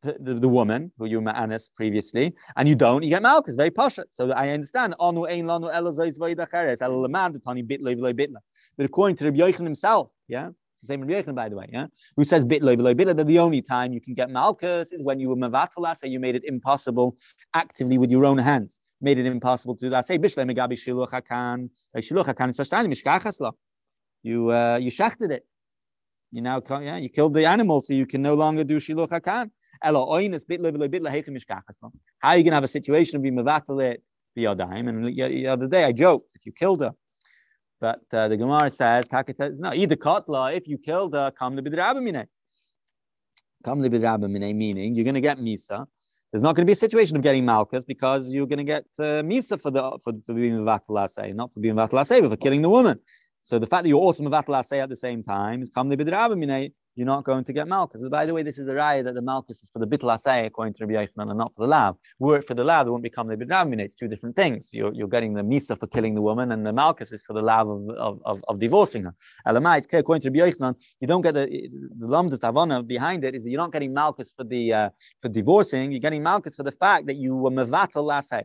the, 0.02 0.34
the 0.34 0.48
woman 0.48 0.92
who 0.98 1.06
you 1.06 1.20
met 1.20 1.34
Anis 1.36 1.68
previously, 1.68 2.32
and 2.56 2.68
you 2.68 2.76
don't, 2.76 3.02
you 3.02 3.10
get 3.10 3.22
Malchus. 3.22 3.56
Very 3.56 3.72
posh. 3.72 3.98
So 4.12 4.30
I 4.30 4.50
understand. 4.50 4.94
But 4.98 5.14
according 8.78 9.16
to 9.16 9.24
Rabbi 9.24 9.38
Yochanan 9.38 9.64
himself, 9.64 10.10
yeah, 10.28 10.50
it's 10.74 10.82
the 10.82 10.86
same 10.86 11.00
Rabbi 11.00 11.14
Yochanan, 11.14 11.34
by 11.34 11.48
the 11.48 11.56
way, 11.56 11.66
yeah, 11.72 11.86
who 12.16 12.22
says 12.22 12.44
bit 12.44 12.62
loy 12.62 12.76
bitla 12.76 13.16
that 13.16 13.26
the 13.26 13.38
only 13.40 13.62
time 13.62 13.92
you 13.92 14.00
can 14.00 14.14
get 14.14 14.30
Malchus 14.30 14.92
is 14.92 15.02
when 15.02 15.18
you 15.18 15.28
were 15.30 15.36
mavatal 15.36 15.96
say 15.96 16.06
you 16.08 16.20
made 16.20 16.36
it 16.36 16.44
impossible 16.44 17.16
actively 17.54 17.98
with 17.98 18.12
your 18.12 18.24
own 18.24 18.38
hands. 18.38 18.78
Made 19.00 19.18
it 19.18 19.26
impossible 19.26 19.74
to 19.76 19.86
do 19.86 19.90
that. 19.90 20.06
Say 20.06 20.18
bishle 20.18 20.48
megabi 20.48 20.74
shiluch 20.74 21.10
hakan. 21.10 21.68
Shiluch 21.96 22.26
hakan 22.32 23.52
You 24.22 24.52
uh, 24.52 24.78
you 24.80 24.90
shachted 24.90 25.32
it. 25.32 25.44
You 26.32 26.42
now, 26.42 26.62
yeah, 26.68 26.96
you 26.96 27.08
killed 27.08 27.34
the 27.34 27.46
animal, 27.46 27.80
so 27.80 27.94
you 27.94 28.06
can 28.06 28.22
no 28.22 28.34
longer 28.34 28.64
do 28.64 28.78
shiluch 28.78 29.08
hakan. 29.08 29.50
How 29.82 29.94
are 29.94 30.22
you 32.36 32.42
going 32.42 32.50
to 32.50 32.54
have 32.54 32.64
a 32.64 32.68
situation 32.68 33.16
of 33.16 33.22
being 33.22 33.36
mevatalit 33.36 33.98
biyadayim? 34.36 34.88
And 34.88 35.06
the 35.06 35.46
other 35.48 35.68
day 35.68 35.84
I 35.84 35.92
joked, 35.92 36.32
if 36.34 36.46
you 36.46 36.52
killed 36.52 36.80
her, 36.80 36.92
but 37.80 38.00
uh, 38.12 38.28
the 38.28 38.36
Gemara 38.36 38.70
says, 38.70 39.06
no, 39.12 39.74
either 39.74 39.96
kotla, 39.96 40.56
if 40.56 40.66
you 40.66 40.78
killed 40.78 41.14
her, 41.14 41.30
come 41.30 41.56
to 41.56 41.62
bidrabamine. 41.62 42.26
Come 43.64 43.82
to 43.82 43.90
bidrabamine, 43.90 44.54
meaning 44.54 44.94
you're 44.94 45.04
going 45.04 45.14
to 45.14 45.20
get 45.20 45.38
misa. 45.38 45.86
There's 46.32 46.42
not 46.42 46.56
going 46.56 46.64
to 46.64 46.66
be 46.66 46.72
a 46.72 46.76
situation 46.76 47.16
of 47.16 47.22
getting 47.22 47.44
malchus 47.44 47.84
because 47.84 48.30
you're 48.30 48.46
going 48.46 48.58
to 48.58 48.64
get 48.64 48.86
uh, 48.98 49.22
misa 49.22 49.60
for 49.60 49.70
the 49.70 49.98
for, 50.02 50.12
for 50.24 50.34
being 50.34 50.54
mevatalasei, 50.54 51.34
not 51.34 51.52
for 51.52 51.60
being 51.60 51.76
but 51.76 51.90
for 51.90 52.36
killing 52.36 52.62
the 52.62 52.70
woman. 52.70 52.98
So 53.48 53.60
the 53.60 53.66
fact 53.68 53.84
that 53.84 53.88
you're 53.88 54.00
also 54.00 54.24
mevatel 54.24 54.66
say 54.66 54.80
at 54.80 54.88
the 54.88 54.96
same 54.96 55.22
time 55.22 55.62
is 55.62 55.70
kam 55.70 55.88
you're 55.88 57.06
not 57.06 57.22
going 57.22 57.44
to 57.44 57.52
get 57.52 57.68
malchus. 57.68 58.02
By 58.08 58.26
the 58.26 58.34
way, 58.34 58.42
this 58.42 58.58
is 58.58 58.66
a 58.66 58.72
raya 58.72 59.04
that 59.04 59.14
the 59.14 59.22
malchus 59.22 59.62
is 59.62 59.70
for 59.70 59.78
the 59.78 59.86
bitl 59.86 60.12
asay 60.16 60.46
according 60.46 60.74
to 60.74 60.84
Rabbi 60.84 61.06
Yochanan 61.06 61.28
and 61.28 61.38
not 61.38 61.54
for 61.54 61.62
the 61.62 61.68
lav. 61.68 61.94
Were 62.18 62.38
it 62.38 62.46
for 62.48 62.54
the 62.54 62.64
lav, 62.64 62.88
it 62.88 62.90
won't 62.90 63.04
become 63.04 63.28
the 63.28 63.36
bidravimine. 63.36 63.78
It's 63.78 63.94
two 63.94 64.08
different 64.08 64.34
things. 64.34 64.70
You're, 64.72 64.92
you're 64.92 65.06
getting 65.06 65.34
the 65.34 65.42
misa 65.42 65.78
for 65.78 65.86
killing 65.86 66.16
the 66.16 66.22
woman, 66.22 66.50
and 66.50 66.66
the 66.66 66.72
malchus 66.72 67.12
is 67.12 67.22
for 67.22 67.34
the 67.34 67.40
lav 67.40 67.68
of, 67.68 67.88
of, 67.90 68.20
of, 68.24 68.44
of 68.48 68.58
divorcing 68.58 69.04
her. 69.04 69.14
Elamai, 69.46 69.78
it's 69.78 69.86
according 69.92 70.22
to 70.22 70.30
Rabbi 70.30 70.50
Yochanan, 70.50 70.74
you 70.98 71.06
don't 71.06 71.22
get 71.22 71.34
the 71.34 71.46
the 72.00 72.06
lamdas 72.08 72.40
tavana 72.40 72.84
behind 72.84 73.22
it 73.22 73.36
is 73.36 73.44
that 73.44 73.50
you're 73.50 73.60
not 73.60 73.72
getting 73.72 73.94
malchus 73.94 74.32
for 74.36 74.42
the 74.42 74.72
uh, 74.72 74.90
for 75.22 75.28
divorcing. 75.28 75.92
You're 75.92 76.00
getting 76.00 76.24
malchus 76.24 76.56
for 76.56 76.64
the 76.64 76.72
fact 76.72 77.06
that 77.06 77.14
you 77.14 77.36
were 77.36 77.52
mevatel 77.52 78.02
lasay 78.10 78.42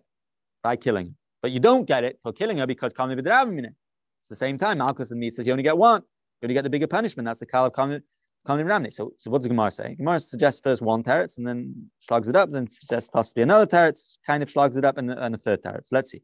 by 0.62 0.76
killing, 0.76 1.16
but 1.42 1.50
you 1.50 1.60
don't 1.60 1.86
get 1.86 2.04
it 2.04 2.20
for 2.22 2.34
killing 2.34 2.60
her 2.60 2.68
because 2.68 2.94
kam 2.94 3.10
bidravimine. 3.10 3.74
It's 4.22 4.30
the 4.30 4.36
same 4.36 4.58
time. 4.58 4.78
Malchus 4.78 5.12
and 5.12 5.20
me 5.20 5.32
says 5.32 5.48
you 5.48 5.54
only 5.54 5.64
get 5.64 5.78
one. 5.78 6.02
You 6.42 6.46
only 6.46 6.54
get 6.54 6.64
the 6.64 6.70
bigger 6.70 6.88
punishment. 6.88 7.26
That's 7.26 7.40
the 7.40 7.46
Kal 7.46 7.66
of 7.66 7.74
Kamim 7.74 8.02
Ramni. 8.48 8.92
So, 8.92 9.14
so 9.20 9.30
what's 9.30 9.44
the 9.44 9.50
Gemara 9.50 9.72
saying? 9.72 9.98
Gemara 9.98 10.20
suggests 10.20 10.62
first 10.62 10.82
one 10.82 11.04
teretz 11.04 11.38
and 11.38 11.46
then 11.46 11.90
slugs 12.00 12.28
it 12.28 12.36
up, 12.36 12.52
then 12.52 12.70
suggests 12.70 13.10
possibly 13.10 13.44
another 13.44 13.66
teretz, 13.66 14.18
kind 14.26 14.42
of 14.42 14.50
slugs 14.50 14.78
it 14.78 14.86
up, 14.86 14.98
and, 14.98 15.12
and 15.12 15.36
a 15.36 15.38
third 15.38 15.62
teretz. 15.64 15.88
Let's 15.92 16.12
see. 16.12 16.22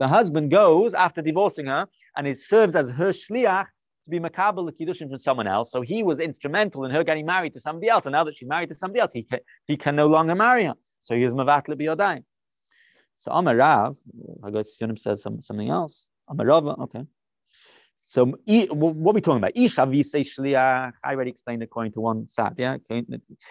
The 0.00 0.08
husband 0.08 0.50
goes 0.50 0.94
after 0.94 1.22
divorcing 1.22 1.66
her 1.66 1.86
and 2.16 2.26
he 2.26 2.34
serves 2.34 2.74
as 2.74 2.90
her 2.90 3.10
shliach 3.10 3.66
to 3.66 4.10
be 4.10 4.18
makabel 4.18 4.70
kiddushin 4.80 5.08
from 5.08 5.20
someone 5.20 5.46
else. 5.46 5.70
So 5.70 5.80
he 5.82 6.02
was 6.02 6.18
instrumental 6.18 6.84
in 6.84 6.90
her 6.90 7.04
getting 7.04 7.26
married 7.26 7.54
to 7.54 7.60
somebody 7.60 7.88
else. 7.88 8.06
And 8.06 8.12
now 8.12 8.24
that 8.24 8.36
she's 8.36 8.48
married 8.48 8.68
to 8.70 8.74
somebody 8.74 9.00
else, 9.00 9.12
he 9.12 9.22
can, 9.22 9.38
he 9.66 9.76
can 9.76 9.94
no 9.94 10.08
longer 10.08 10.34
marry 10.34 10.64
her. 10.64 10.74
So 11.00 11.14
he 11.14 11.22
is 11.22 11.34
mavatla. 11.34 12.24
So 13.16 13.32
Amar 13.32 13.56
Rav, 13.56 13.96
I 14.42 14.50
guess 14.50 14.76
Yonim 14.80 14.98
says 14.98 15.22
some, 15.22 15.42
something 15.42 15.70
else. 15.70 16.08
Amar 16.28 16.46
Rav, 16.46 16.66
okay. 16.66 17.04
So 18.06 18.26
what 18.26 19.10
are 19.10 19.14
we 19.14 19.20
talking 19.22 19.38
about? 19.38 19.56
Isha 19.56 19.86
shliach. 19.86 20.92
I 21.02 21.14
already 21.14 21.30
explained 21.30 21.62
according 21.62 21.92
to 21.92 22.00
one 22.00 22.28
side. 22.28 22.54
Yeah. 22.58 22.76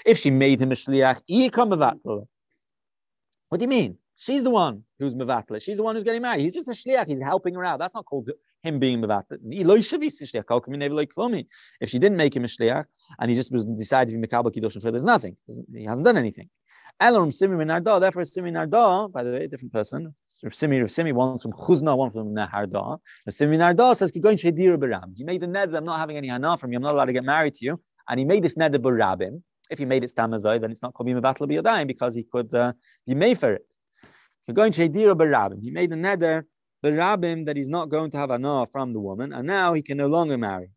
If 0.06 0.19
she 0.19 0.30
made 0.30 0.62
him 0.62 0.71
a 0.71 0.76
shliach. 0.76 1.21
What 3.49 3.58
do 3.58 3.63
you 3.63 3.69
mean? 3.69 3.97
She's 4.15 4.43
the 4.43 4.52
one 4.52 4.84
who's 4.99 5.15
mevatla. 5.15 5.60
She's 5.62 5.78
the 5.78 5.84
one 5.84 5.95
who's 5.95 6.04
getting 6.04 6.21
married. 6.21 6.41
He's 6.41 6.54
just 6.54 6.67
a 6.67 6.71
shliach. 6.71 7.08
He's 7.08 7.19
helping 7.21 7.56
her 7.56 7.65
out. 7.65 7.80
That's 7.80 7.95
not 7.95 8.06
called 8.06 8.30
him 8.62 8.78
being 8.78 9.02
mevatla. 9.02 9.39
If 11.82 11.89
she 11.89 11.99
didn't 11.99 12.17
make 12.17 12.36
him 12.36 12.43
a 12.43 12.47
shliach 12.47 12.86
and 13.19 13.30
he 13.32 13.36
just 13.36 13.52
was 13.52 13.65
decided 13.65 14.12
to 14.12 14.17
be 14.19 14.28
mekabel 14.28 14.54
kiddush 14.54 14.76
there's 14.76 15.04
nothing. 15.04 15.36
He 15.73 15.86
hasn't 15.86 16.06
done 16.06 16.17
anything. 16.17 16.49
Elom 17.02 17.34
Simi 17.34 17.56
Narda, 17.66 18.00
therefore 18.00 18.24
Simi 18.26 18.52
Narda, 18.52 19.12
by 19.12 19.24
the 19.24 19.32
way, 19.32 19.44
a 19.44 19.48
different 19.48 19.74
person. 19.74 20.14
Simi 20.52 20.88
Simi, 20.88 21.12
one's 21.12 21.42
from 21.42 21.52
Chuzna, 21.54 21.98
one 21.98 22.12
from 22.12 22.34
Naharda. 22.34 23.00
Simi 23.30 23.58
Narda 23.58 23.96
says, 23.96 24.12
going 24.12 24.38
Shedir 24.38 24.78
Baram. 24.78 25.14
He 25.16 25.24
made 25.24 25.42
the 25.42 25.48
ned 25.48 25.74
I'm 25.76 25.86
not 25.86 26.00
having 26.00 26.18
any 26.18 26.30
hana 26.30 26.58
from 26.58 26.72
you, 26.72 26.78
I'm 26.78 26.84
not 26.84 26.94
allowed 26.94 27.06
to 27.06 27.14
get 27.14 27.24
married 27.24 27.56
to 27.56 27.66
you. 27.66 27.80
And 28.08 28.20
he 28.20 28.26
made 28.26 28.44
this 28.44 28.56
ned 28.58 28.74
Barabim. 28.74 29.42
If 29.70 29.80
he 29.80 29.86
made 29.86 30.04
it 30.04 30.14
Stamazoi, 30.14 30.62
then 30.62 30.72
it's 30.72 30.82
not 30.82 30.94
called 30.94 31.22
Battle 31.22 31.48
Biyadayim 31.48 31.88
because 31.88 32.14
he 32.14 32.24
could 32.24 32.54
uh, 32.54 32.74
be 33.08 33.16
made 33.16 33.40
for 33.40 33.54
it. 33.54 33.66
Going 34.54 34.72
Shedir 34.72 35.16
Barabim. 35.16 35.62
He 35.62 35.72
made 35.72 35.90
the 35.90 35.96
nether 35.96 36.46
Barabim 36.84 37.46
that 37.46 37.56
he's 37.56 37.70
not 37.70 37.90
going 37.90 38.12
to 38.12 38.18
have 38.18 38.30
hana 38.30 38.68
from 38.72 38.92
the 38.92 39.00
woman, 39.00 39.34
and 39.34 39.48
now 39.48 39.74
he 39.74 39.82
can 39.82 39.98
no 39.98 40.08
longer 40.08 40.38
marry. 40.38 40.70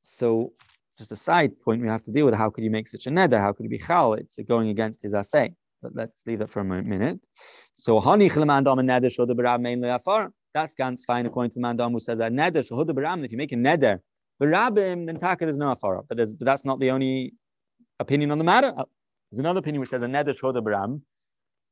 So 0.00 0.52
just 0.98 1.12
a 1.12 1.16
side 1.16 1.58
point 1.60 1.80
we 1.80 1.88
have 1.88 2.02
to 2.02 2.10
deal 2.10 2.26
with. 2.26 2.34
How 2.34 2.50
could 2.50 2.64
you 2.64 2.70
make 2.70 2.88
such 2.88 3.06
a 3.06 3.10
neder? 3.10 3.40
How 3.40 3.52
could 3.52 3.62
you 3.62 3.70
be 3.70 3.78
chal? 3.78 4.14
It's 4.14 4.38
going 4.46 4.68
against 4.68 5.00
his 5.00 5.14
assay. 5.14 5.54
But 5.80 5.92
let's 5.94 6.22
leave 6.26 6.40
it 6.40 6.50
for 6.50 6.60
a 6.60 6.64
minute. 6.64 7.20
So 7.76 8.00
hanich 8.00 8.32
lemandam 8.32 8.80
and 8.80 8.88
neder 8.88 9.10
should 9.12 9.28
b'ram 9.28 9.60
main 9.60 9.80
le'afar. 9.80 10.30
That's 10.54 10.74
ganz 10.74 11.04
fine 11.06 11.24
according 11.26 11.52
to 11.52 11.60
the 11.60 11.60
mandam 11.60 11.92
who 11.92 12.00
says 12.00 12.18
that 12.18 12.32
neder 12.32 12.66
should 12.66 12.88
b'ram. 12.88 13.24
If 13.24 13.30
you 13.30 13.38
make 13.38 13.52
a 13.52 13.56
neder 13.56 14.00
b'rabim, 14.42 15.06
then 15.06 15.18
taka 15.20 15.44
there's 15.44 15.56
no 15.56 15.70
afar. 15.70 16.02
But, 16.08 16.18
but 16.18 16.44
that's 16.44 16.64
not 16.64 16.80
the 16.80 16.90
only 16.90 17.34
opinion 18.00 18.32
on 18.32 18.38
the 18.38 18.44
matter. 18.44 18.74
Uh, 18.76 18.84
there's 19.30 19.38
another 19.38 19.60
opinion 19.60 19.80
which 19.80 19.90
says 19.90 20.02
a 20.02 20.06
neder 20.06 20.36
should 20.36 20.56
b'ram. 20.56 21.00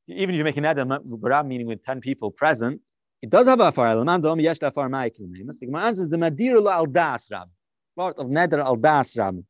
Even 0.07 0.37
if 0.37 0.39
you 0.39 0.45
make 0.45 0.57
a 0.57 0.61
neder 0.61 0.87
b'ram, 1.05 1.47
meaning 1.49 1.67
with 1.67 1.85
ten 1.85 2.01
people 2.01 2.31
present, 2.31 2.81
it 3.23 3.31
does 3.31 3.49
have 3.49 3.59
afar. 3.59 3.89
Lemandam 3.97 4.41
yesh 4.41 4.59
afar 4.63 4.89
ma'iklim. 4.89 5.33
The 5.61 5.79
answer 5.79 6.03
is 6.03 6.09
the 6.09 6.17
madir 6.17 6.65
al 6.71 6.87
das 6.87 7.27
rab 7.33 7.49
part 7.97 8.19
of 8.19 8.27
neder 8.27 8.65
al 8.65 8.77
das 8.77 9.17
rabbi. 9.17 9.41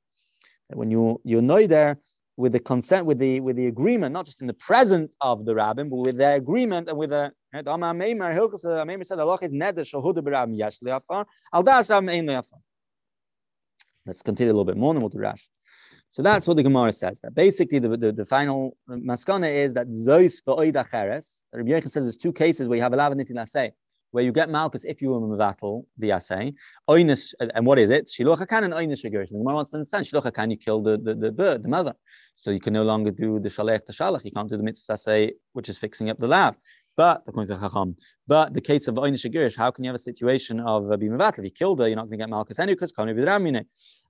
When 0.68 0.90
you 0.90 1.20
you 1.24 1.42
know 1.42 1.66
there 1.66 1.98
with 2.36 2.52
the 2.52 2.60
consent, 2.60 3.06
with 3.06 3.18
the 3.18 3.40
with 3.40 3.56
the 3.56 3.66
agreement, 3.66 4.12
not 4.12 4.26
just 4.26 4.40
in 4.40 4.46
the 4.46 4.54
presence 4.54 5.16
of 5.20 5.44
the 5.44 5.54
rabbin, 5.54 5.88
but 5.88 5.96
with 5.96 6.18
the 6.18 6.34
agreement 6.34 6.88
and 6.88 6.98
with 6.98 7.10
the 7.10 7.32
eh, 7.54 7.62
uh, 7.66 7.72
ein 12.08 12.26
le'afar. 12.26 12.60
Let's 14.06 14.22
continue 14.22 14.52
a 14.52 14.54
little 14.54 14.64
bit 14.64 14.76
more, 14.76 14.92
and 14.92 15.02
we'll 15.02 15.08
do 15.08 15.18
Rash. 15.18 15.48
So 16.10 16.22
that's 16.22 16.46
what 16.46 16.56
the 16.56 16.62
Gemara 16.62 16.92
says. 16.92 17.20
That 17.20 17.34
basically 17.34 17.80
the, 17.80 17.96
the, 17.96 18.12
the 18.12 18.24
final 18.24 18.76
maskana 18.88 19.52
is 19.52 19.74
that 19.74 19.88
zois 19.88 20.40
v'oid 20.46 20.74
acheres. 20.74 21.42
Rabbi 21.52 21.70
Yechon 21.70 21.90
says 21.90 22.04
there's 22.04 22.16
two 22.16 22.32
cases 22.32 22.68
where 22.68 22.76
you 22.76 22.82
have 22.82 22.92
a 22.92 22.96
lav 22.96 23.12
say 23.48 23.72
where 24.16 24.24
you 24.24 24.32
get 24.32 24.48
malchus 24.48 24.82
if 24.84 25.02
you 25.02 25.10
were 25.10 25.20
mevatel 25.20 25.84
the 25.98 26.10
assay. 26.10 26.54
Oinish, 26.88 27.34
and 27.38 27.66
what 27.66 27.78
is 27.78 27.90
it? 27.90 28.08
Shiloh 28.08 28.34
hakan 28.34 28.64
and 28.64 28.72
oinish 28.72 29.04
agirish. 29.04 29.28
The 29.28 29.36
Gemara 29.36 29.56
wants 29.56 29.70
to 29.72 29.76
understand 29.76 30.06
shiloh 30.06 30.22
hakan. 30.22 30.50
You 30.50 30.56
kill 30.56 30.82
the, 30.82 30.96
the 30.96 31.14
the 31.14 31.30
bird, 31.30 31.62
the 31.62 31.68
mother, 31.68 31.94
so 32.34 32.50
you 32.50 32.58
can 32.58 32.72
no 32.72 32.82
longer 32.82 33.10
do 33.10 33.38
the 33.38 33.50
shalech 33.50 33.84
the 33.84 33.92
shalach. 33.92 34.24
You 34.24 34.32
can't 34.32 34.48
do 34.48 34.56
the 34.56 34.62
mitzvah 34.62 34.94
assay, 34.94 35.32
which 35.52 35.68
is 35.68 35.76
fixing 35.76 36.08
up 36.08 36.18
the 36.18 36.28
lab. 36.28 36.54
But 36.96 37.24
according 37.26 37.54
to 37.54 37.60
Chacham, 37.60 37.94
but 38.26 38.54
the 38.54 38.62
case 38.62 38.88
of 38.88 38.94
oinish 38.94 39.30
agirish, 39.30 39.54
how 39.54 39.70
can 39.70 39.84
you 39.84 39.88
have 39.90 39.96
a 39.96 40.06
situation 40.10 40.60
of 40.60 40.90
uh, 40.90 40.96
being 40.96 41.12
mevatel? 41.12 41.40
If 41.40 41.44
you 41.44 41.50
killed 41.50 41.80
her, 41.80 41.86
you're 41.86 41.96
not 41.96 42.06
going 42.08 42.18
to 42.18 42.22
get 42.24 42.30
malchus 42.30 42.58
anyway 42.58 42.76
because 42.76 42.92
kanei 42.92 43.14
b'dramine. 43.14 43.66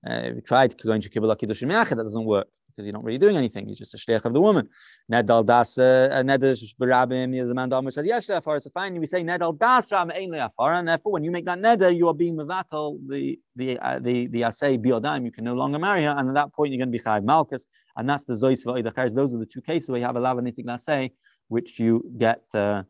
Uh, 0.09 0.35
we 0.37 0.41
tried 0.41 0.81
going 0.81 1.01
to 1.01 1.11
kibbutz 1.11 1.89
that 1.97 1.97
doesn't 1.97 2.25
work 2.25 2.47
because 2.77 2.87
you're 2.87 2.93
not 2.93 3.05
really 3.05 3.19
doing 3.19 3.37
anything. 3.37 3.67
You're 3.67 3.77
just 3.77 3.95
a 3.95 3.97
shliach 3.97 4.25
of 4.25 4.33
the 4.35 4.41
woman. 4.41 4.69
Nedal 5.11 5.45
das 5.45 5.79
uh, 5.79 6.23
nedal 6.25 6.55
barabim. 6.79 7.49
The 7.49 7.55
man 7.55 7.71
Dahmer 7.71 7.93
says 7.93 8.07
yes, 8.07 8.29
afar. 8.29 8.61
So 8.61 8.71
fine. 8.71 8.99
We 9.01 9.07
say 9.07 9.23
nedal 9.23 9.59
das 9.59 9.91
ram 9.93 10.11
ein 10.11 10.35
afar, 10.35 10.75
and 10.75 10.87
therefore 10.87 11.13
when 11.13 11.25
you 11.25 11.31
make 11.31 11.47
that 11.47 11.59
neder, 11.59 11.97
you 11.97 12.09
are 12.09 12.15
being 12.15 12.37
mevatel 12.37 12.99
the 13.09 13.39
the 13.57 13.79
uh, 13.79 13.99
the 13.99 14.27
the 14.27 14.43
asay 14.43 14.79
biodam. 14.79 15.25
You 15.25 15.33
can 15.33 15.45
no 15.45 15.55
longer 15.55 15.79
marry 15.79 16.05
her, 16.05 16.15
and 16.17 16.29
at 16.29 16.35
that 16.35 16.53
point 16.53 16.73
you're 16.73 16.79
going 16.79 16.93
to 16.93 16.99
be 16.99 17.03
chayv 17.03 17.25
malchus, 17.25 17.67
and 17.97 18.09
that's 18.09 18.25
the 18.25 18.35
zois 18.35 18.65
v'oidachers. 18.67 19.15
Those 19.15 19.33
are 19.35 19.39
the 19.39 19.47
two 19.47 19.63
cases 19.63 19.89
where 19.89 19.99
you 19.99 20.05
have 20.05 20.17
a 20.17 20.21
lavanitic 20.21 20.67
asay, 20.67 21.13
which 21.49 21.81
you 21.81 22.05
get 22.19 22.43
uh, 22.55 22.83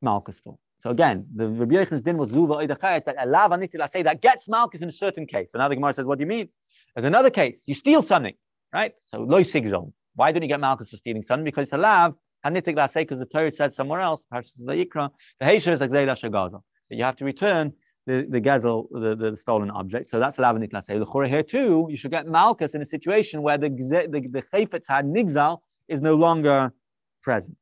malchus 0.00 0.38
for. 0.38 0.58
So 0.78 0.90
again, 0.90 1.26
the 1.34 1.48
Rabbi 1.48 1.74
Yochanan's 1.76 2.02
din 2.02 2.18
was 2.18 2.30
zuva 2.30 2.66
oidachayas 2.66 3.04
that 3.04 3.16
a 3.18 3.26
lavanitic 3.26 3.74
asay 3.74 4.04
that 4.04 4.20
gets 4.20 4.48
malchus 4.48 4.80
in 4.80 4.88
a 4.88 4.92
certain 4.92 5.26
case. 5.26 5.52
So 5.52 5.58
now 5.58 5.68
the 5.68 5.74
Gemara 5.74 5.92
says, 5.92 6.06
what 6.06 6.18
do 6.18 6.22
you 6.22 6.28
mean? 6.28 6.48
There's 6.94 7.04
another 7.04 7.30
case. 7.30 7.62
You 7.66 7.74
steal 7.74 8.02
something 8.02 8.34
right? 8.72 8.92
So 9.06 9.20
loy 9.20 9.42
sigzol. 9.42 9.92
Why 10.14 10.32
don't 10.32 10.42
you 10.42 10.48
get 10.48 10.60
malchus 10.60 10.90
for 10.90 10.96
stealing 10.96 11.22
something? 11.22 11.44
Because 11.44 11.64
it's 11.64 11.72
a 11.72 11.78
lav. 11.78 12.14
Hanitik 12.44 12.76
lasei, 12.76 13.02
because 13.02 13.18
the 13.18 13.26
Torah 13.26 13.50
says 13.50 13.74
somewhere 13.76 14.00
else, 14.00 14.26
perhaps 14.28 14.54
the 14.54 14.72
Yikra, 14.72 15.10
the 15.38 15.46
Heisher 15.46 15.72
is 15.72 15.80
like 15.80 15.90
shagaza. 15.90 16.60
So 16.84 16.90
you 16.90 17.04
have 17.04 17.16
to 17.16 17.24
return 17.24 17.72
the, 18.06 18.26
the 18.28 18.40
gazel, 18.40 18.88
the, 18.90 19.14
the 19.14 19.36
stolen 19.36 19.70
object. 19.70 20.08
So 20.08 20.18
that's 20.18 20.38
a 20.38 20.40
lav 20.40 20.56
and 20.56 20.70
lasei. 20.70 20.98
The 20.98 21.28
here 21.28 21.42
too, 21.42 21.86
you 21.88 21.96
should 21.96 22.10
get 22.10 22.26
malchus 22.26 22.74
in 22.74 22.82
a 22.82 22.84
situation 22.84 23.42
where 23.42 23.58
the 23.58 23.68
the, 23.68 24.42
the 24.52 24.82
had 24.88 25.06
nigzal 25.06 25.58
is 25.88 26.00
no 26.00 26.14
longer 26.14 26.72
present. 27.22 27.56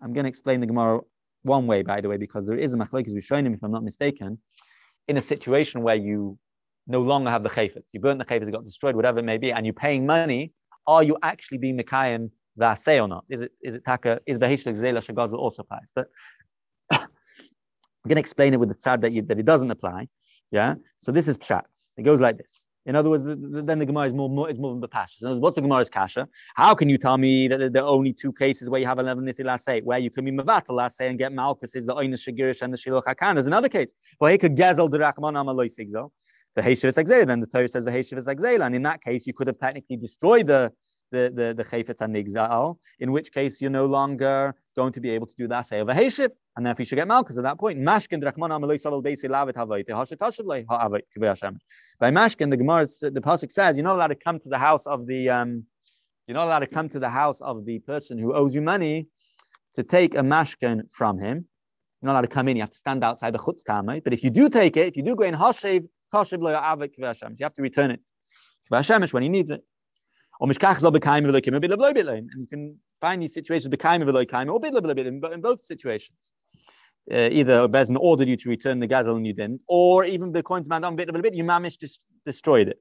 I'm 0.00 0.12
going 0.12 0.24
to 0.24 0.28
explain 0.28 0.60
the 0.60 0.66
Gemara 0.66 1.00
one 1.42 1.66
way, 1.66 1.82
by 1.82 2.00
the 2.00 2.08
way, 2.08 2.16
because 2.16 2.46
there 2.46 2.56
is 2.56 2.72
a 2.72 2.76
machlekes 2.76 3.12
rishonim, 3.12 3.54
if 3.54 3.62
I'm 3.62 3.72
not 3.72 3.84
mistaken, 3.84 4.38
in 5.06 5.16
a 5.16 5.22
situation 5.22 5.82
where 5.82 5.96
you 5.96 6.38
no 6.88 7.00
longer 7.00 7.30
have 7.30 7.42
the 7.42 7.50
chayfetz. 7.50 7.84
You 7.92 8.00
burnt 8.00 8.18
the 8.18 8.24
chayfetz, 8.24 8.48
it 8.48 8.52
got 8.52 8.64
destroyed, 8.64 8.96
whatever 8.96 9.20
it 9.20 9.24
may 9.24 9.38
be, 9.38 9.52
and 9.52 9.64
you're 9.64 9.74
paying 9.74 10.06
money. 10.06 10.52
Are 10.86 11.02
you 11.02 11.16
actually 11.22 11.58
being 11.58 11.78
mekayim 11.78 12.30
say 12.76 12.98
or 12.98 13.06
not? 13.06 13.24
Is 13.28 13.42
it 13.42 13.52
is 13.62 13.74
it 13.74 13.84
taka 13.84 14.20
is 14.26 14.38
behishlik 14.38 14.76
zela 14.76 15.04
shagaz 15.04 15.30
will 15.30 15.38
also 15.38 15.62
applies? 15.62 15.92
But 15.94 16.08
I'm 18.04 18.10
going 18.10 18.16
to 18.16 18.20
explain 18.20 18.54
it 18.54 18.60
with 18.60 18.70
the 18.70 18.74
tzad 18.74 19.00
that, 19.02 19.12
you, 19.12 19.22
that 19.22 19.38
it 19.38 19.44
doesn't 19.44 19.70
apply. 19.70 20.08
Yeah. 20.50 20.76
So 20.98 21.12
this 21.12 21.28
is 21.28 21.36
pshat. 21.36 21.62
It 21.98 22.04
goes 22.04 22.20
like 22.20 22.38
this. 22.38 22.66
In 22.86 22.96
other 22.96 23.10
words, 23.10 23.22
the, 23.22 23.36
the, 23.36 23.60
then 23.60 23.78
the 23.78 23.84
Gemara 23.84 24.06
is 24.06 24.14
more, 24.14 24.30
more 24.30 24.48
is 24.48 24.58
more 24.58 24.72
than 24.72 24.80
the 24.80 24.88
pasha. 24.88 25.18
So 25.18 25.36
what's 25.36 25.56
the 25.56 25.60
Gemara's 25.60 25.90
kasha? 25.90 26.26
How 26.54 26.74
can 26.74 26.88
you 26.88 26.96
tell 26.96 27.18
me 27.18 27.46
that 27.48 27.74
there 27.74 27.82
are 27.82 27.88
only 27.88 28.14
two 28.14 28.32
cases 28.32 28.70
where 28.70 28.80
you 28.80 28.86
have 28.86 28.98
11 28.98 29.22
niti 29.24 29.42
lasei, 29.42 29.84
where 29.84 29.98
you 29.98 30.10
can 30.10 30.24
be 30.24 30.30
mavatal 30.30 30.70
lasei 30.70 31.10
and 31.10 31.18
get 31.18 31.34
malchus 31.34 31.74
is 31.74 31.84
the 31.84 31.94
oinish 31.94 32.26
shagirish 32.26 32.62
and 32.62 32.72
the 32.72 32.78
shiloch 32.78 33.04
hakan? 33.04 33.34
There's 33.34 33.46
another 33.46 33.68
case. 33.68 33.92
Well, 34.20 34.32
he 34.32 34.38
could 34.38 34.56
gezel 34.56 34.88
the 36.54 36.62
Heshiv 36.62 36.86
is 36.86 37.26
then 37.26 37.40
the 37.40 37.46
Torah 37.46 37.68
says 37.68 37.84
the 37.84 37.90
Heshiv 37.90 38.18
is 38.18 38.26
and 38.26 38.74
in 38.74 38.82
that 38.82 39.02
case, 39.02 39.26
you 39.26 39.34
could 39.34 39.46
have 39.46 39.58
technically 39.58 39.96
destroyed 39.96 40.46
the 40.46 40.72
the 41.10 41.32
the, 41.34 41.54
the 41.56 41.64
Chayfetz 41.64 42.00
and 42.00 42.14
Nigzal, 42.14 42.76
in 43.00 43.12
which 43.12 43.32
case 43.32 43.60
you're 43.60 43.70
no 43.70 43.86
longer 43.86 44.54
going 44.76 44.92
to 44.92 45.00
be 45.00 45.10
able 45.10 45.26
to 45.26 45.34
do 45.36 45.48
that 45.48 45.66
say 45.66 45.80
of 45.80 45.88
a 45.88 46.30
and 46.58 46.66
if 46.66 46.78
you 46.80 46.84
should 46.84 46.96
get 46.96 47.06
Malchus 47.06 47.38
at 47.38 47.44
that 47.44 47.56
point. 47.56 47.78
Mashkin 47.78 48.20
Drachman 48.20 48.50
Saval 48.80 49.00
Beisi 49.00 49.26
Lavit 49.26 49.54
Havait, 49.54 49.86
Hashatashavlei 49.88 50.66
Havait 50.66 51.02
Kivayashem. 51.16 51.56
By 52.00 52.10
Mashkin, 52.10 52.50
the 52.50 52.56
Gemara, 52.56 52.86
the 52.86 53.20
Pasuk 53.20 53.52
says, 53.52 53.76
you're 53.76 53.84
not 53.84 53.94
allowed 53.94 54.08
to 54.08 54.16
come 54.16 54.40
to 54.40 54.48
the 54.48 54.58
house 54.58 54.84
of 54.84 55.06
the 55.06 55.30
um, 55.30 55.64
you're 56.26 56.34
not 56.34 56.46
allowed 56.46 56.58
to 56.60 56.66
come 56.66 56.88
to 56.88 56.98
the 56.98 57.08
house 57.08 57.40
of 57.40 57.64
the 57.64 57.78
person 57.78 58.18
who 58.18 58.34
owes 58.34 58.56
you 58.56 58.60
money 58.60 59.06
to 59.74 59.82
take 59.82 60.14
a 60.14 60.18
mashkin 60.18 60.92
from 60.92 61.18
him. 61.18 61.46
You're 62.02 62.08
not 62.08 62.12
allowed 62.12 62.22
to 62.22 62.28
come 62.28 62.48
in. 62.48 62.56
You 62.56 62.62
have 62.62 62.72
to 62.72 62.78
stand 62.78 63.04
outside 63.04 63.32
the 63.32 63.38
chutz 63.38 63.62
tamei. 63.64 64.02
But 64.02 64.12
if 64.12 64.24
you 64.24 64.30
do 64.30 64.48
take 64.48 64.76
it, 64.76 64.88
if 64.88 64.96
you 64.96 65.02
do 65.02 65.16
go 65.16 65.24
in 65.24 65.34
hashev 65.34 65.88
you 66.12 67.44
have 67.44 67.54
to 67.54 67.62
return 67.62 67.90
it. 67.90 68.00
when 68.70 69.22
he 69.22 69.28
needs 69.28 69.50
it. 69.50 69.62
And 70.40 70.52
you 70.52 72.46
can 72.46 72.78
find 73.00 73.22
these 73.22 73.34
situations 73.34 73.74
but 73.74 75.32
in 75.32 75.40
both 75.40 75.64
situations. 75.64 76.32
Uh, 77.10 77.28
either 77.32 77.66
Bezin 77.68 77.96
ordered 77.98 78.28
you 78.28 78.36
to 78.36 78.48
return 78.50 78.80
the 78.80 78.86
gazel 78.86 79.16
and 79.16 79.26
you 79.26 79.32
didn't, 79.32 79.62
or 79.66 80.04
even 80.04 80.30
the 80.30 80.42
coin 80.42 80.62
to 80.62 80.68
man 80.68 80.94
bit 80.94 81.08
bit, 81.22 81.34
you 81.34 81.42
managed 81.42 81.80
to 81.80 81.88
destroyed 82.26 82.68
it. 82.68 82.78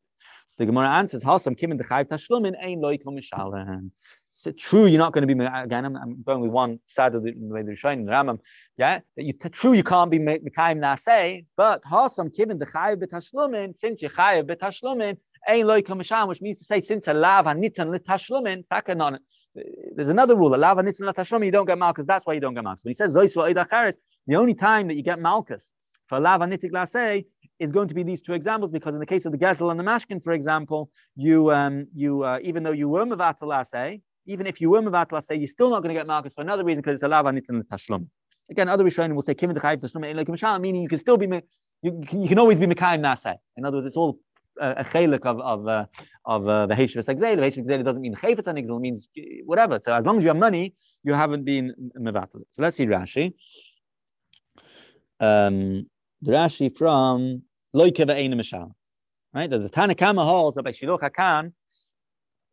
So 0.47 0.55
the 0.59 0.65
Gemara 0.65 0.89
answers, 0.89 1.23
"Hasam 1.23 1.57
kim 1.57 1.71
in 1.71 1.77
the 1.77 1.85
chayv 1.85 2.05
tashlumin 2.09 2.53
ein 2.61 2.81
loy 2.81 2.97
mishalan." 2.97 3.91
It's 4.29 4.47
true, 4.57 4.85
you're 4.85 4.99
not 4.99 5.13
going 5.13 5.27
to 5.27 5.33
be 5.33 5.43
again. 5.43 5.85
I'm, 5.85 5.95
I'm 5.95 6.21
going 6.23 6.41
with 6.41 6.51
one 6.51 6.79
side 6.85 7.15
of 7.15 7.23
the, 7.23 7.33
way 7.35 7.63
they're 7.63 7.75
showing 7.75 8.05
the 8.05 8.11
Rambam. 8.11 8.39
Yeah, 8.77 8.99
you, 9.15 9.33
true, 9.33 9.73
you 9.73 9.83
can't 9.83 10.11
be 10.11 10.19
mekayim 10.19 10.79
nasei, 10.79 11.45
but 11.55 11.83
hasam 11.83 12.35
kim 12.35 12.49
the 12.49 12.65
chayv 12.65 12.97
betashlumin. 12.97 13.75
Since 13.77 14.01
you 14.01 14.09
chayv 14.09 14.43
betashlumin, 14.43 15.17
ein 15.47 15.65
loy 15.65 15.81
mishalan, 15.81 16.27
which 16.27 16.41
means 16.41 16.59
to 16.59 16.65
say 16.65 16.81
since 16.81 17.07
a 17.07 17.13
lav 17.13 17.45
hanitan 17.45 17.97
letashlumin, 17.97 18.63
takanon. 18.71 19.17
There's 19.95 20.09
another 20.09 20.35
rule: 20.35 20.53
a 20.53 20.57
lav 20.57 20.77
hanitan 20.77 21.11
letashlumin, 21.11 21.45
you 21.45 21.51
don't 21.51 21.65
get 21.65 21.79
malchus. 21.79 22.05
That's 22.05 22.25
why 22.25 22.33
you 22.33 22.39
don't 22.39 22.53
get 22.53 22.63
malchus. 22.63 22.83
But 22.83 22.89
he 22.89 22.93
says 22.95 23.15
zoisva 23.15 23.53
idacharis. 23.53 23.95
The 24.27 24.35
only 24.35 24.53
time 24.53 24.87
that 24.89 24.95
you 24.95 25.03
get 25.03 25.19
malchus 25.19 25.71
for 26.07 26.19
lav 26.19 26.41
hanitik 26.41 26.71
lasei 26.71 27.25
is 27.59 27.71
going 27.71 27.87
to 27.87 27.95
be 27.95 28.03
these 28.03 28.21
two 28.21 28.33
examples 28.33 28.71
because 28.71 28.93
in 28.93 28.99
the 28.99 29.05
case 29.05 29.25
of 29.25 29.31
the 29.31 29.37
Gezel 29.37 29.71
and 29.71 29.79
the 29.79 29.83
Mashkin, 29.83 30.23
for 30.23 30.33
example, 30.33 30.91
you 31.15 31.51
um, 31.51 31.87
you 31.95 32.23
uh, 32.23 32.39
even 32.43 32.63
though 32.63 32.71
you 32.71 32.87
were 32.87 33.05
Mavatal 33.05 33.47
even 34.27 34.45
if 34.45 34.61
you 34.61 34.69
were 34.69 34.81
say 35.21 35.35
you're 35.35 35.47
still 35.47 35.69
not 35.69 35.81
going 35.81 35.93
to 35.93 35.99
get 35.99 36.05
Malchus 36.05 36.33
for 36.33 36.41
another 36.41 36.63
reason 36.63 36.81
because 36.81 36.95
it's 36.95 37.03
a 37.03 37.07
Lava 37.07 37.29
Nitin 37.29 37.63
Tashlum. 37.63 38.07
Again, 38.51 38.69
other 38.69 38.83
Rishonim 38.83 39.15
will 39.15 39.21
say 39.21 39.33
Kim 39.33 39.53
the 39.53 39.59
Chayiv 39.59 39.77
Tashlum 39.77 40.15
like 40.15 40.61
meaning 40.61 40.81
you 40.81 40.89
can 40.89 40.99
still 40.99 41.17
be 41.17 41.27
you, 41.81 42.03
you 42.11 42.27
can 42.27 42.39
always 42.39 42.59
be 42.59 42.67
Mekayim 42.67 43.01
Nasei. 43.01 43.35
In 43.55 43.65
other 43.65 43.77
words, 43.77 43.87
it's 43.87 43.97
all 43.97 44.19
uh, 44.59 44.75
a 44.77 44.83
chelik 44.83 45.25
of 45.25 45.39
of 45.39 45.67
uh, 45.67 45.85
of 46.25 46.47
uh, 46.47 46.65
the 46.65 46.75
Heshavas 46.75 47.05
Exel. 47.05 47.35
The 47.35 47.61
Exel 47.61 47.83
doesn't 47.83 48.01
mean 48.01 48.15
Chayfetz 48.15 48.45
Exel, 48.45 48.79
means 48.79 49.07
whatever. 49.45 49.79
So 49.83 49.93
as 49.93 50.05
long 50.05 50.17
as 50.17 50.23
you 50.23 50.29
have 50.29 50.37
money, 50.37 50.73
you 51.03 51.13
haven't 51.13 51.45
been 51.45 51.73
Mavatal. 51.97 52.41
So 52.51 52.61
let's 52.63 52.77
see 52.77 52.85
Rashi. 52.85 53.33
Um, 55.19 55.87
the 56.21 56.31
Rashi 56.31 56.75
from 56.75 57.43
loikeva 57.75 58.15
ein 58.15 58.33
mishal. 58.33 58.71
Right? 59.33 59.49
The 59.49 59.69
Tanakama 59.69 60.25
holds 60.25 60.55
that 60.55 60.63
by 60.63 60.71
shiloch 60.71 61.01
hakan, 61.01 61.53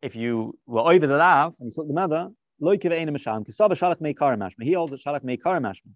if 0.05 0.15
you 0.15 0.57
were 0.67 0.81
over 0.81 1.07
the 1.07 1.17
lav 1.17 1.55
and 1.59 1.69
you 1.69 1.73
took 1.73 1.87
the 1.87 1.93
mother, 1.93 2.29
loikeva 2.61 2.95
ein 3.01 3.09
mishal. 3.09 3.43
Kisava 3.45 3.71
shalach 3.71 3.99
meikar 3.99 4.37
mashma. 4.37 4.63
He 4.63 4.73
holds 4.73 4.91
that 4.91 5.01
shalach 5.03 5.23
meikar 5.23 5.59
mashma. 5.59 5.91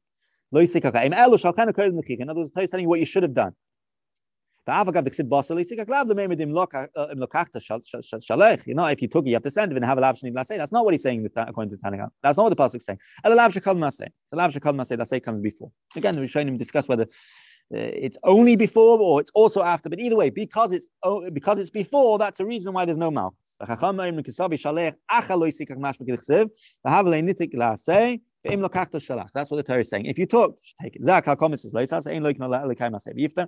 Loisikaka. 0.54 1.06
Im 1.06 1.13
elu 1.13 1.38
shalkana 1.43 1.72
koyd 1.74 1.93
mechik. 1.93 2.19
In 2.19 2.30
other 2.30 2.39
words, 2.39 2.52
telling 2.52 2.84
you 2.84 2.89
what 2.89 3.00
you 3.00 3.06
should 3.06 3.24
have 3.24 3.36
done. 3.36 3.54
You 4.67 4.76
know, 4.76 4.82
if 8.86 9.02
you 9.02 9.08
took 9.08 9.26
it, 9.26 9.30
you 9.30 9.36
have 9.36 9.43
to 9.43 9.52
send 9.52 9.72
it 9.72 9.76
and 9.78 9.86
have 9.86 9.98
a 9.98 10.02
lav 10.02 10.15
shani 10.15 10.34
lasei. 10.34 10.58
That's 10.58 10.72
not 10.72 10.86
what 10.86 10.93
he's 10.93 11.02
saying 11.02 11.28
according 11.36 11.72
to 11.72 11.78
Tanakam. 11.78 12.10
That's 12.22 12.38
not 12.38 12.43
what 12.43 12.50
the 12.50 12.56
pasuk 12.56 12.76
is 12.76 12.86
saying. 12.86 13.00
El 13.24 13.36
lav 13.36 13.52
shakal 13.54 13.78
masei. 13.78 14.10
So 14.28 14.38
lav 14.38 14.54
shakal 14.54 14.76
masei. 14.76 14.98
Lasei 14.98 15.24
comes 15.24 15.39
before. 15.39 15.72
Again, 15.95 16.19
we're 16.19 16.28
showing 16.28 16.48
him 16.48 16.58
discuss 16.58 16.88
whether 16.88 17.08
Uh, 17.71 17.77
it's 17.77 18.17
only 18.23 18.55
before 18.55 18.97
or 18.99 19.21
it's 19.21 19.29
also 19.36 19.62
after. 19.62 19.89
But 19.89 19.99
either 19.99 20.15
way, 20.15 20.32
because 20.32 20.71
it's 20.71 20.88
oh, 21.03 21.29
because 21.29 21.60
it's 21.60 21.69
before, 21.69 22.17
that's 22.17 22.39
a 22.39 22.45
reason 22.45 22.73
why 22.73 22.86
there's 22.86 22.97
no 22.97 23.12
malchus. 23.12 23.58
That's 23.60 23.82
what 23.82 23.91
the 29.58 29.63
Torah 29.67 29.82
is 29.82 29.89
saying. 29.89 30.05
If 30.05 30.17
you 30.17 30.25
talk, 30.25 30.58
take 30.82 30.95
it. 30.95 31.03
Zak 31.03 31.25
hakomis 31.25 31.63
is 31.65 31.73
leisas 31.73 32.08
ein 32.08 32.23
loik 32.23 32.39
no 32.39 32.47
lekai 32.47 32.89
masei 32.89 33.13
b'yifta. 33.15 33.47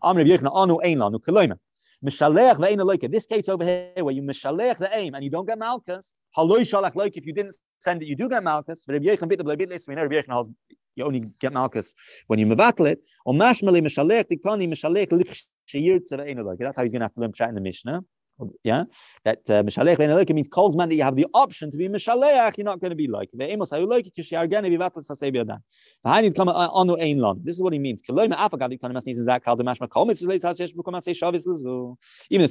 Amr 0.00 0.22
v'yichna 0.22 0.54
anu 0.54 0.78
ein 0.84 0.98
lanu 0.98 1.18
koloima. 1.18 1.58
Mishalech 2.04 2.58
ve'ein 2.58 2.78
loika. 2.78 3.10
This 3.10 3.26
case 3.26 3.48
over 3.48 3.64
here, 3.64 3.90
where 3.96 4.14
you 4.14 4.22
mishalech 4.22 4.78
the 4.78 4.96
aim 4.96 5.14
and 5.14 5.24
you 5.24 5.30
don't 5.30 5.46
get 5.46 5.58
malchus, 5.58 6.12
haloi 6.36 6.60
shalach 6.60 6.92
loik. 6.94 7.12
If 7.14 7.26
you 7.26 7.32
didn't 7.32 7.56
send 7.78 8.02
it, 8.02 8.06
you 8.06 8.14
do 8.14 8.28
get 8.28 8.44
malchus. 8.44 8.84
But 8.86 8.92
Rabbi 8.92 9.06
Yechon 9.06 9.28
bit 9.28 9.38
the 9.38 9.56
bit 9.56 9.68
list. 9.70 9.88
We 9.88 9.96
know 9.96 10.02
Rabbi 10.02 10.22
Yechon 10.22 10.54
you 10.96 11.04
only 11.04 11.20
get 11.38 11.52
malchus 11.52 11.94
when 12.26 12.38
you 12.38 12.46
mevatel 12.46 12.88
it. 12.88 13.02
Or. 13.24 13.34
That's 13.38 13.60
how 16.76 16.82
he's 16.82 16.92
going 16.92 17.00
to 17.00 17.04
have 17.04 17.14
to 17.14 17.20
learn 17.20 17.32
chat 17.32 17.48
in 17.50 17.54
the 17.54 17.60
Mishnah. 17.60 18.02
Yeah, 18.64 18.84
that 19.24 19.38
uh, 19.48 19.62
Mishalech 19.62 19.98
ben 19.98 20.34
means 20.34 20.48
calls 20.48 20.76
man 20.76 20.90
that 20.90 20.94
you 20.94 21.02
have 21.02 21.16
the 21.16 21.26
option 21.32 21.70
to 21.70 21.78
be 21.78 21.88
Mishaleach, 21.88 22.58
you're 22.58 22.64
not 22.64 22.80
going 22.80 22.90
to 22.90 22.96
be 22.96 23.06
like. 23.06 23.30
The 23.32 23.50
Amos 23.50 23.70
Ayuloki 23.70 24.12
Kishiargani 24.12 24.76
Vivatas 24.76 25.08
Hasebiadan. 25.08 25.60
The 26.04 26.10
Hainid 26.10 26.36
come 26.36 26.48
on 26.48 27.00
Ein 27.00 27.18
Lon. 27.18 27.40
This 27.42 27.54
is 27.54 27.62
what 27.62 27.72
he 27.72 27.78
means. 27.78 28.02
Even 28.08 28.30
this 28.30 28.38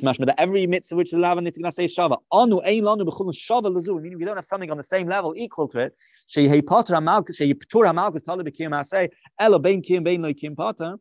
mashma 0.01 0.25
that 0.25 0.39
every 0.39 0.65
mitzvah 0.65 0.95
which 0.95 1.07
is 1.07 1.13
in 1.13 1.21
the 1.21 1.71
say 1.71 1.85
Shava. 1.85 2.17
Anu 2.31 2.61
Ein 2.61 2.83
Lon 2.83 2.99
Bechulun 2.99 3.35
Shava 3.35 3.65
Lazu, 3.65 4.01
meaning 4.01 4.17
we 4.17 4.25
don't 4.25 4.37
have 4.37 4.45
something 4.45 4.71
on 4.71 4.77
the 4.77 4.83
same 4.83 5.07
level 5.07 5.35
equal 5.37 5.67
to 5.67 5.77
it. 5.79 5.93
Shei 6.27 6.61
Potter 6.61 6.95
Amalkus, 6.95 7.37
Shei 7.37 7.53
Ptur 7.53 7.85
Amalkus, 7.85 8.25
Talib 8.25 8.51
Kim 8.55 8.71
Asay, 8.71 9.09
Elo 9.39 9.59
Bein 9.59 9.83
Kim 9.83 10.03
Bein 10.03 10.23
Lo 10.23 10.33
Kim 10.33 10.55
Potter. 10.55 10.95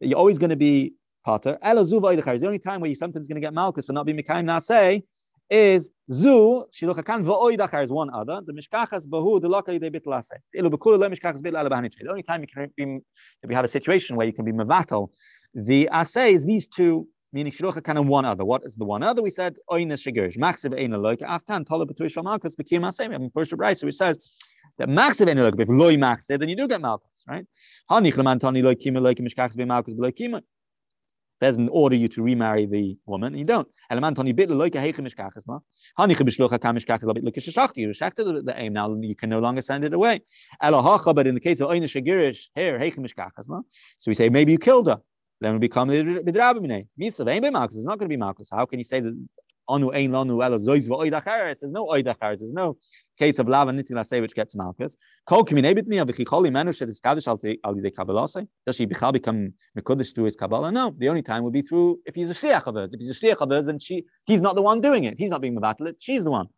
You're 0.00 0.18
always 0.18 0.38
going 0.38 0.50
to 0.50 0.56
be 0.56 0.94
Potter. 1.24 1.58
The 1.62 2.44
only 2.46 2.58
time 2.58 2.80
where 2.80 2.88
you 2.88 2.94
sometimes 2.94 3.28
going 3.28 3.40
to 3.40 3.46
get 3.46 3.54
Malkus 3.54 3.86
for 3.86 3.92
not 3.92 4.06
being 4.06 4.18
Mekayim 4.18 4.44
Nasay 4.44 5.02
is 5.50 5.90
zu 6.10 6.64
shiluchakan 6.72 7.24
v'oidachar 7.24 7.84
is 7.84 7.92
one 7.92 8.08
other. 8.12 8.40
The 8.44 8.52
mishkachas 8.52 9.06
bahu 9.06 9.40
the 9.40 9.48
loka 9.48 9.68
yidei 9.68 9.92
bit 9.92 10.06
lase. 10.06 10.32
Ilu 10.56 10.70
bekulu 10.70 10.98
le 10.98 11.10
mishkachas 11.10 11.42
bit 11.42 11.52
The 11.52 12.08
only 12.08 12.22
time 12.22 12.40
you 12.40 12.46
can 12.46 12.70
be, 12.76 13.00
we 13.46 13.54
have 13.54 13.64
a 13.64 13.68
situation 13.68 14.16
where 14.16 14.26
you 14.26 14.32
can 14.32 14.44
be 14.46 14.52
mevatel, 14.52 15.10
the 15.54 15.90
asay 15.92 16.32
is 16.32 16.46
these 16.46 16.66
two, 16.66 17.06
meaning 17.34 17.52
shiluchakan 17.52 17.98
and 17.98 18.08
one 18.08 18.24
other. 18.24 18.44
What 18.44 18.62
is 18.64 18.74
the 18.76 18.84
one 18.86 19.02
other? 19.02 19.22
We 19.22 19.30
said 19.30 19.56
oines 19.70 20.02
shigerish 20.02 20.38
machsiv 20.38 20.74
ein 20.78 20.92
loika 20.92 21.22
afkan 21.22 21.66
tola 21.66 21.86
betu 21.86 22.10
shal 22.10 22.22
malchus 22.22 22.56
bekim 22.56 22.80
asay. 22.80 23.10
We 23.10 23.16
in 23.16 23.30
first 23.30 23.52
brayso 23.52 23.84
which 23.84 23.96
says 23.96 24.18
that 24.78 24.88
machsiv 24.88 25.28
ein 25.28 25.36
loika 25.36 25.60
if 25.60 25.68
loy 25.68 25.96
machsiv 25.96 26.38
then 26.40 26.48
you 26.48 26.56
do 26.56 26.66
get 26.66 26.80
malchus, 26.80 27.22
right? 27.28 27.44
Hanich 27.90 28.16
leman 28.16 28.38
tani 28.38 28.62
loy 28.62 28.74
kima 28.74 29.00
loika 29.00 29.20
mishkachas 29.20 29.56
be 29.56 29.66
malchus 29.66 29.94
loy 29.98 30.12
kima 30.12 30.40
doesn't 31.42 31.68
order 31.70 31.96
you 31.96 32.08
to 32.08 32.22
remarry 32.22 32.66
the 32.66 32.96
woman, 33.04 33.36
you 33.36 33.44
don't. 33.44 33.68
the 38.48 38.54
aim 38.56 38.72
now, 38.72 38.96
you 39.00 39.16
can 39.16 39.28
no 39.28 39.40
longer 39.40 39.62
send 39.62 39.84
it 39.84 39.92
away. 39.92 40.22
But 40.60 41.26
in 41.26 41.34
the 41.34 41.40
case 41.40 41.60
of 41.60 41.68
Shagirish, 41.68 42.40
here, 42.54 42.78
so 42.78 44.06
we 44.06 44.14
say 44.14 44.28
maybe 44.28 44.52
you 44.52 44.58
killed 44.58 44.86
her. 44.86 44.98
Then 45.40 45.54
we 45.54 45.58
become 45.58 45.88
the 45.88 46.04
Midrabimine. 46.04 46.86
Misa, 47.00 47.26
it's 47.26 47.84
not 47.84 47.98
going 47.98 48.08
to 48.08 48.08
be 48.08 48.16
Malchus. 48.16 48.48
How 48.52 48.64
can 48.64 48.78
you 48.78 48.84
say 48.84 49.00
that 49.00 49.12
Anu 49.68 49.92
Ein 49.92 50.10
Lanu 50.10 50.38
Zoiz? 50.60 51.60
There's 51.60 51.72
no 51.72 51.86
Oidacharis, 51.86 52.38
there's 52.38 52.52
no 52.52 52.76
case 53.18 53.38
of 53.38 53.48
lava 53.48 53.70
nitzil 53.70 54.04
say 54.04 54.20
which 54.20 54.34
gets 54.34 54.54
malchus. 54.56 54.96
Kol 55.26 55.40
al 55.40 55.44
yidei. 57.76 58.46
Does 58.66 58.76
she 58.76 58.86
become 58.86 59.52
mekudish 59.78 60.14
through 60.14 60.24
his 60.24 60.36
kabbalah? 60.36 60.72
No, 60.72 60.94
the 60.98 61.08
only 61.08 61.22
time 61.22 61.44
would 61.44 61.52
be 61.52 61.62
through 61.62 62.00
if 62.06 62.14
he's 62.14 62.30
a 62.30 62.34
shliach 62.34 62.66
of 62.66 62.74
hers. 62.74 62.90
If 62.92 63.00
he's 63.00 63.10
a 63.10 63.20
shliach 63.20 63.40
of 63.40 63.50
hers, 63.50 63.66
then 63.66 63.78
she 63.78 64.04
he's 64.24 64.42
not 64.42 64.54
the 64.56 64.62
one 64.62 64.80
doing 64.80 65.04
it. 65.04 65.14
He's 65.18 65.30
not 65.30 65.40
being 65.40 65.56
mevatel 65.56 65.94
She's 66.00 66.24
the 66.24 66.30
one. 66.30 66.48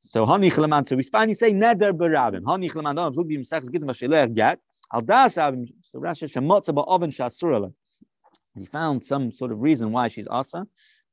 So 0.00 0.24
hani 0.24 0.50
chleman. 0.50 0.86
So 0.88 0.96
we 0.96 1.02
finally 1.02 1.34
say 1.34 1.52
neder 1.52 1.92
berabim. 1.92 2.42
Hani 2.42 2.70
chleman. 2.70 2.96
Don't 2.96 3.16
look 3.16 3.28
gitim. 3.28 4.56
Al 4.94 5.00
das 5.02 5.34
rabim. 5.34 5.66
So 5.84 6.00
Rashi 6.00 6.32
shemotza 6.32 6.72
ba'oven 6.74 7.10
shasur 7.10 7.72
He 8.56 8.64
found 8.64 9.04
some 9.04 9.32
sort 9.32 9.52
of 9.52 9.60
reason 9.60 9.92
why 9.92 10.08
she's 10.08 10.28
asa 10.28 10.66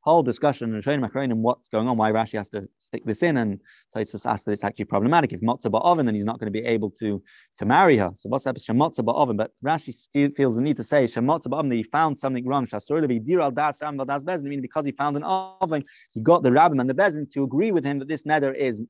whole 0.06 0.22
discussion 0.22 0.74
in 0.76 0.82
Shane 0.82 1.04
and 1.04 1.42
what's 1.42 1.68
going 1.68 1.88
on, 1.88 1.98
why 1.98 2.12
Rashi 2.12 2.38
has 2.38 2.50
to 2.50 2.70
stick 2.78 3.04
this 3.06 3.24
in, 3.24 3.38
and 3.38 3.60
Tosfos 3.94 4.30
asked 4.30 4.46
that 4.46 4.52
it's 4.52 4.64
actually 4.64 4.86
problematic. 4.86 5.34
If 5.34 5.42
Motza 5.42 5.72
Ba'oven, 5.72 6.06
then 6.06 6.14
he's 6.14 6.26
not 6.26 6.40
going 6.40 6.52
to 6.54 6.60
be 6.60 6.64
able 6.64 6.92
to, 7.00 7.24
to 7.58 7.66
marry 7.66 7.98
her. 7.98 8.12
So 8.16 8.30
what's 8.30 8.46
up 8.46 8.56
Shemotza 8.58 9.00
Ba'oven? 9.00 9.36
But 9.36 9.52
Rashi 9.66 10.36
feels 10.38 10.58
the 10.58 10.62
need 10.62 10.78
to 10.78 10.84
say 10.84 11.06
Shemotza 11.06 11.48
Ba'oven 11.48 11.70
that 11.70 11.76
he 11.76 11.84
found 11.84 12.20
something 12.20 12.46
wrong. 12.46 12.68
Shasur 12.68 13.02
Levi 13.02 13.20
Das 13.52 13.80
Das 13.80 14.24
Bezin, 14.24 14.44
meaning 14.44 14.62
because 14.62 14.86
he 14.86 14.92
found 14.92 15.18
an 15.18 15.24
oven, 15.24 15.84
he 16.14 16.22
got 16.22 16.44
the 16.44 16.52
rabbin 16.52 16.80
and 16.80 16.90
the 16.90 16.94
Bezin 16.94 17.30
to 17.32 17.44
agree 17.44 17.72
with 17.72 17.84
him 17.84 17.98
that 17.98 18.08
this 18.08 18.28
nether 18.28 18.54
is 18.54 18.84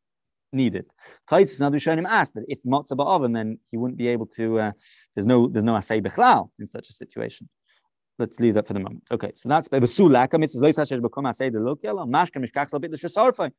needed. 0.52 0.86
Taisus 1.30 1.98
him 1.98 2.06
asked 2.06 2.34
that 2.36 2.44
if 2.50 2.60
Motza 2.64 2.92
Ba'oven, 2.92 3.34
then 3.34 3.58
he 3.72 3.78
wouldn't 3.78 3.98
be 3.98 4.10
able 4.10 4.26
to. 4.28 4.60
Uh, 4.60 4.72
there's 5.16 5.26
no 5.26 5.48
there's 5.48 5.64
no 5.64 5.76
asay 5.76 6.02
bechlal 6.06 6.50
in 6.60 6.68
such 6.68 6.90
a 6.90 6.94
situation 6.94 7.48
let's 8.18 8.40
leave 8.40 8.54
that 8.56 8.68
for 8.68 8.74
the 8.74 8.80
moment. 8.80 9.04
Okay, 9.12 9.32
so 9.36 9.50
that's 9.50 9.68
besulaka 9.68 10.40
mitzvah 10.40 10.64
lois 10.64 10.78
hasher 10.78 11.00
bekom 11.02 11.26
asay 11.26 11.52
the 11.52 11.60
look 11.60 11.84
yellow 11.84 12.06
mashka 12.06 12.38
mishkach 12.38 12.72
lo 12.74 12.80
bit 12.80 12.92
the 12.92 12.98
shasarfa. 12.98 13.52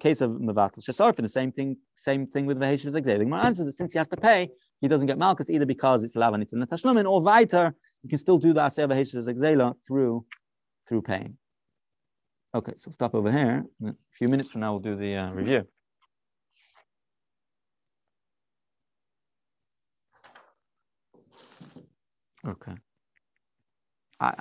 Case 0.00 0.22
of 0.22 0.30
mevatel 0.30 0.78
shasarfa, 0.78 1.16
the 1.16 1.28
same 1.28 1.52
thing, 1.52 1.76
same 1.94 2.26
thing 2.26 2.46
with 2.46 2.58
veheshiv 2.58 2.94
zegzeling. 2.94 3.28
My 3.28 3.44
answer 3.44 3.64
that 3.64 3.72
since 3.72 3.92
he 3.92 3.98
has 3.98 4.08
to 4.08 4.16
pay, 4.16 4.48
he 4.80 4.88
doesn't 4.88 5.06
get 5.06 5.18
malchus 5.18 5.50
either 5.50 5.66
because 5.66 6.02
it's 6.04 6.16
lav 6.16 6.32
and 6.32 6.42
it's 6.42 6.54
in 6.54 6.60
the 6.60 6.66
tashlumin, 6.66 7.04
or 7.04 7.20
weiter, 7.20 7.74
you 8.02 8.08
can 8.08 8.18
still 8.18 8.38
do 8.38 8.54
the 8.54 8.60
asay 8.60 8.88
veheshiv 8.88 9.28
zegzela 9.28 9.74
through 9.86 10.24
through 10.88 11.02
paying. 11.02 11.36
Okay, 12.54 12.72
so 12.76 12.90
stop 12.90 13.14
over 13.14 13.30
here. 13.30 13.64
A 13.86 13.94
few 14.10 14.28
minutes 14.28 14.50
from 14.50 14.62
now, 14.62 14.72
we'll 14.72 14.80
do 14.80 14.96
the 14.96 15.16
uh, 15.16 15.32
review. 15.32 15.66
Okay. 22.46 22.72
I, 24.22 24.34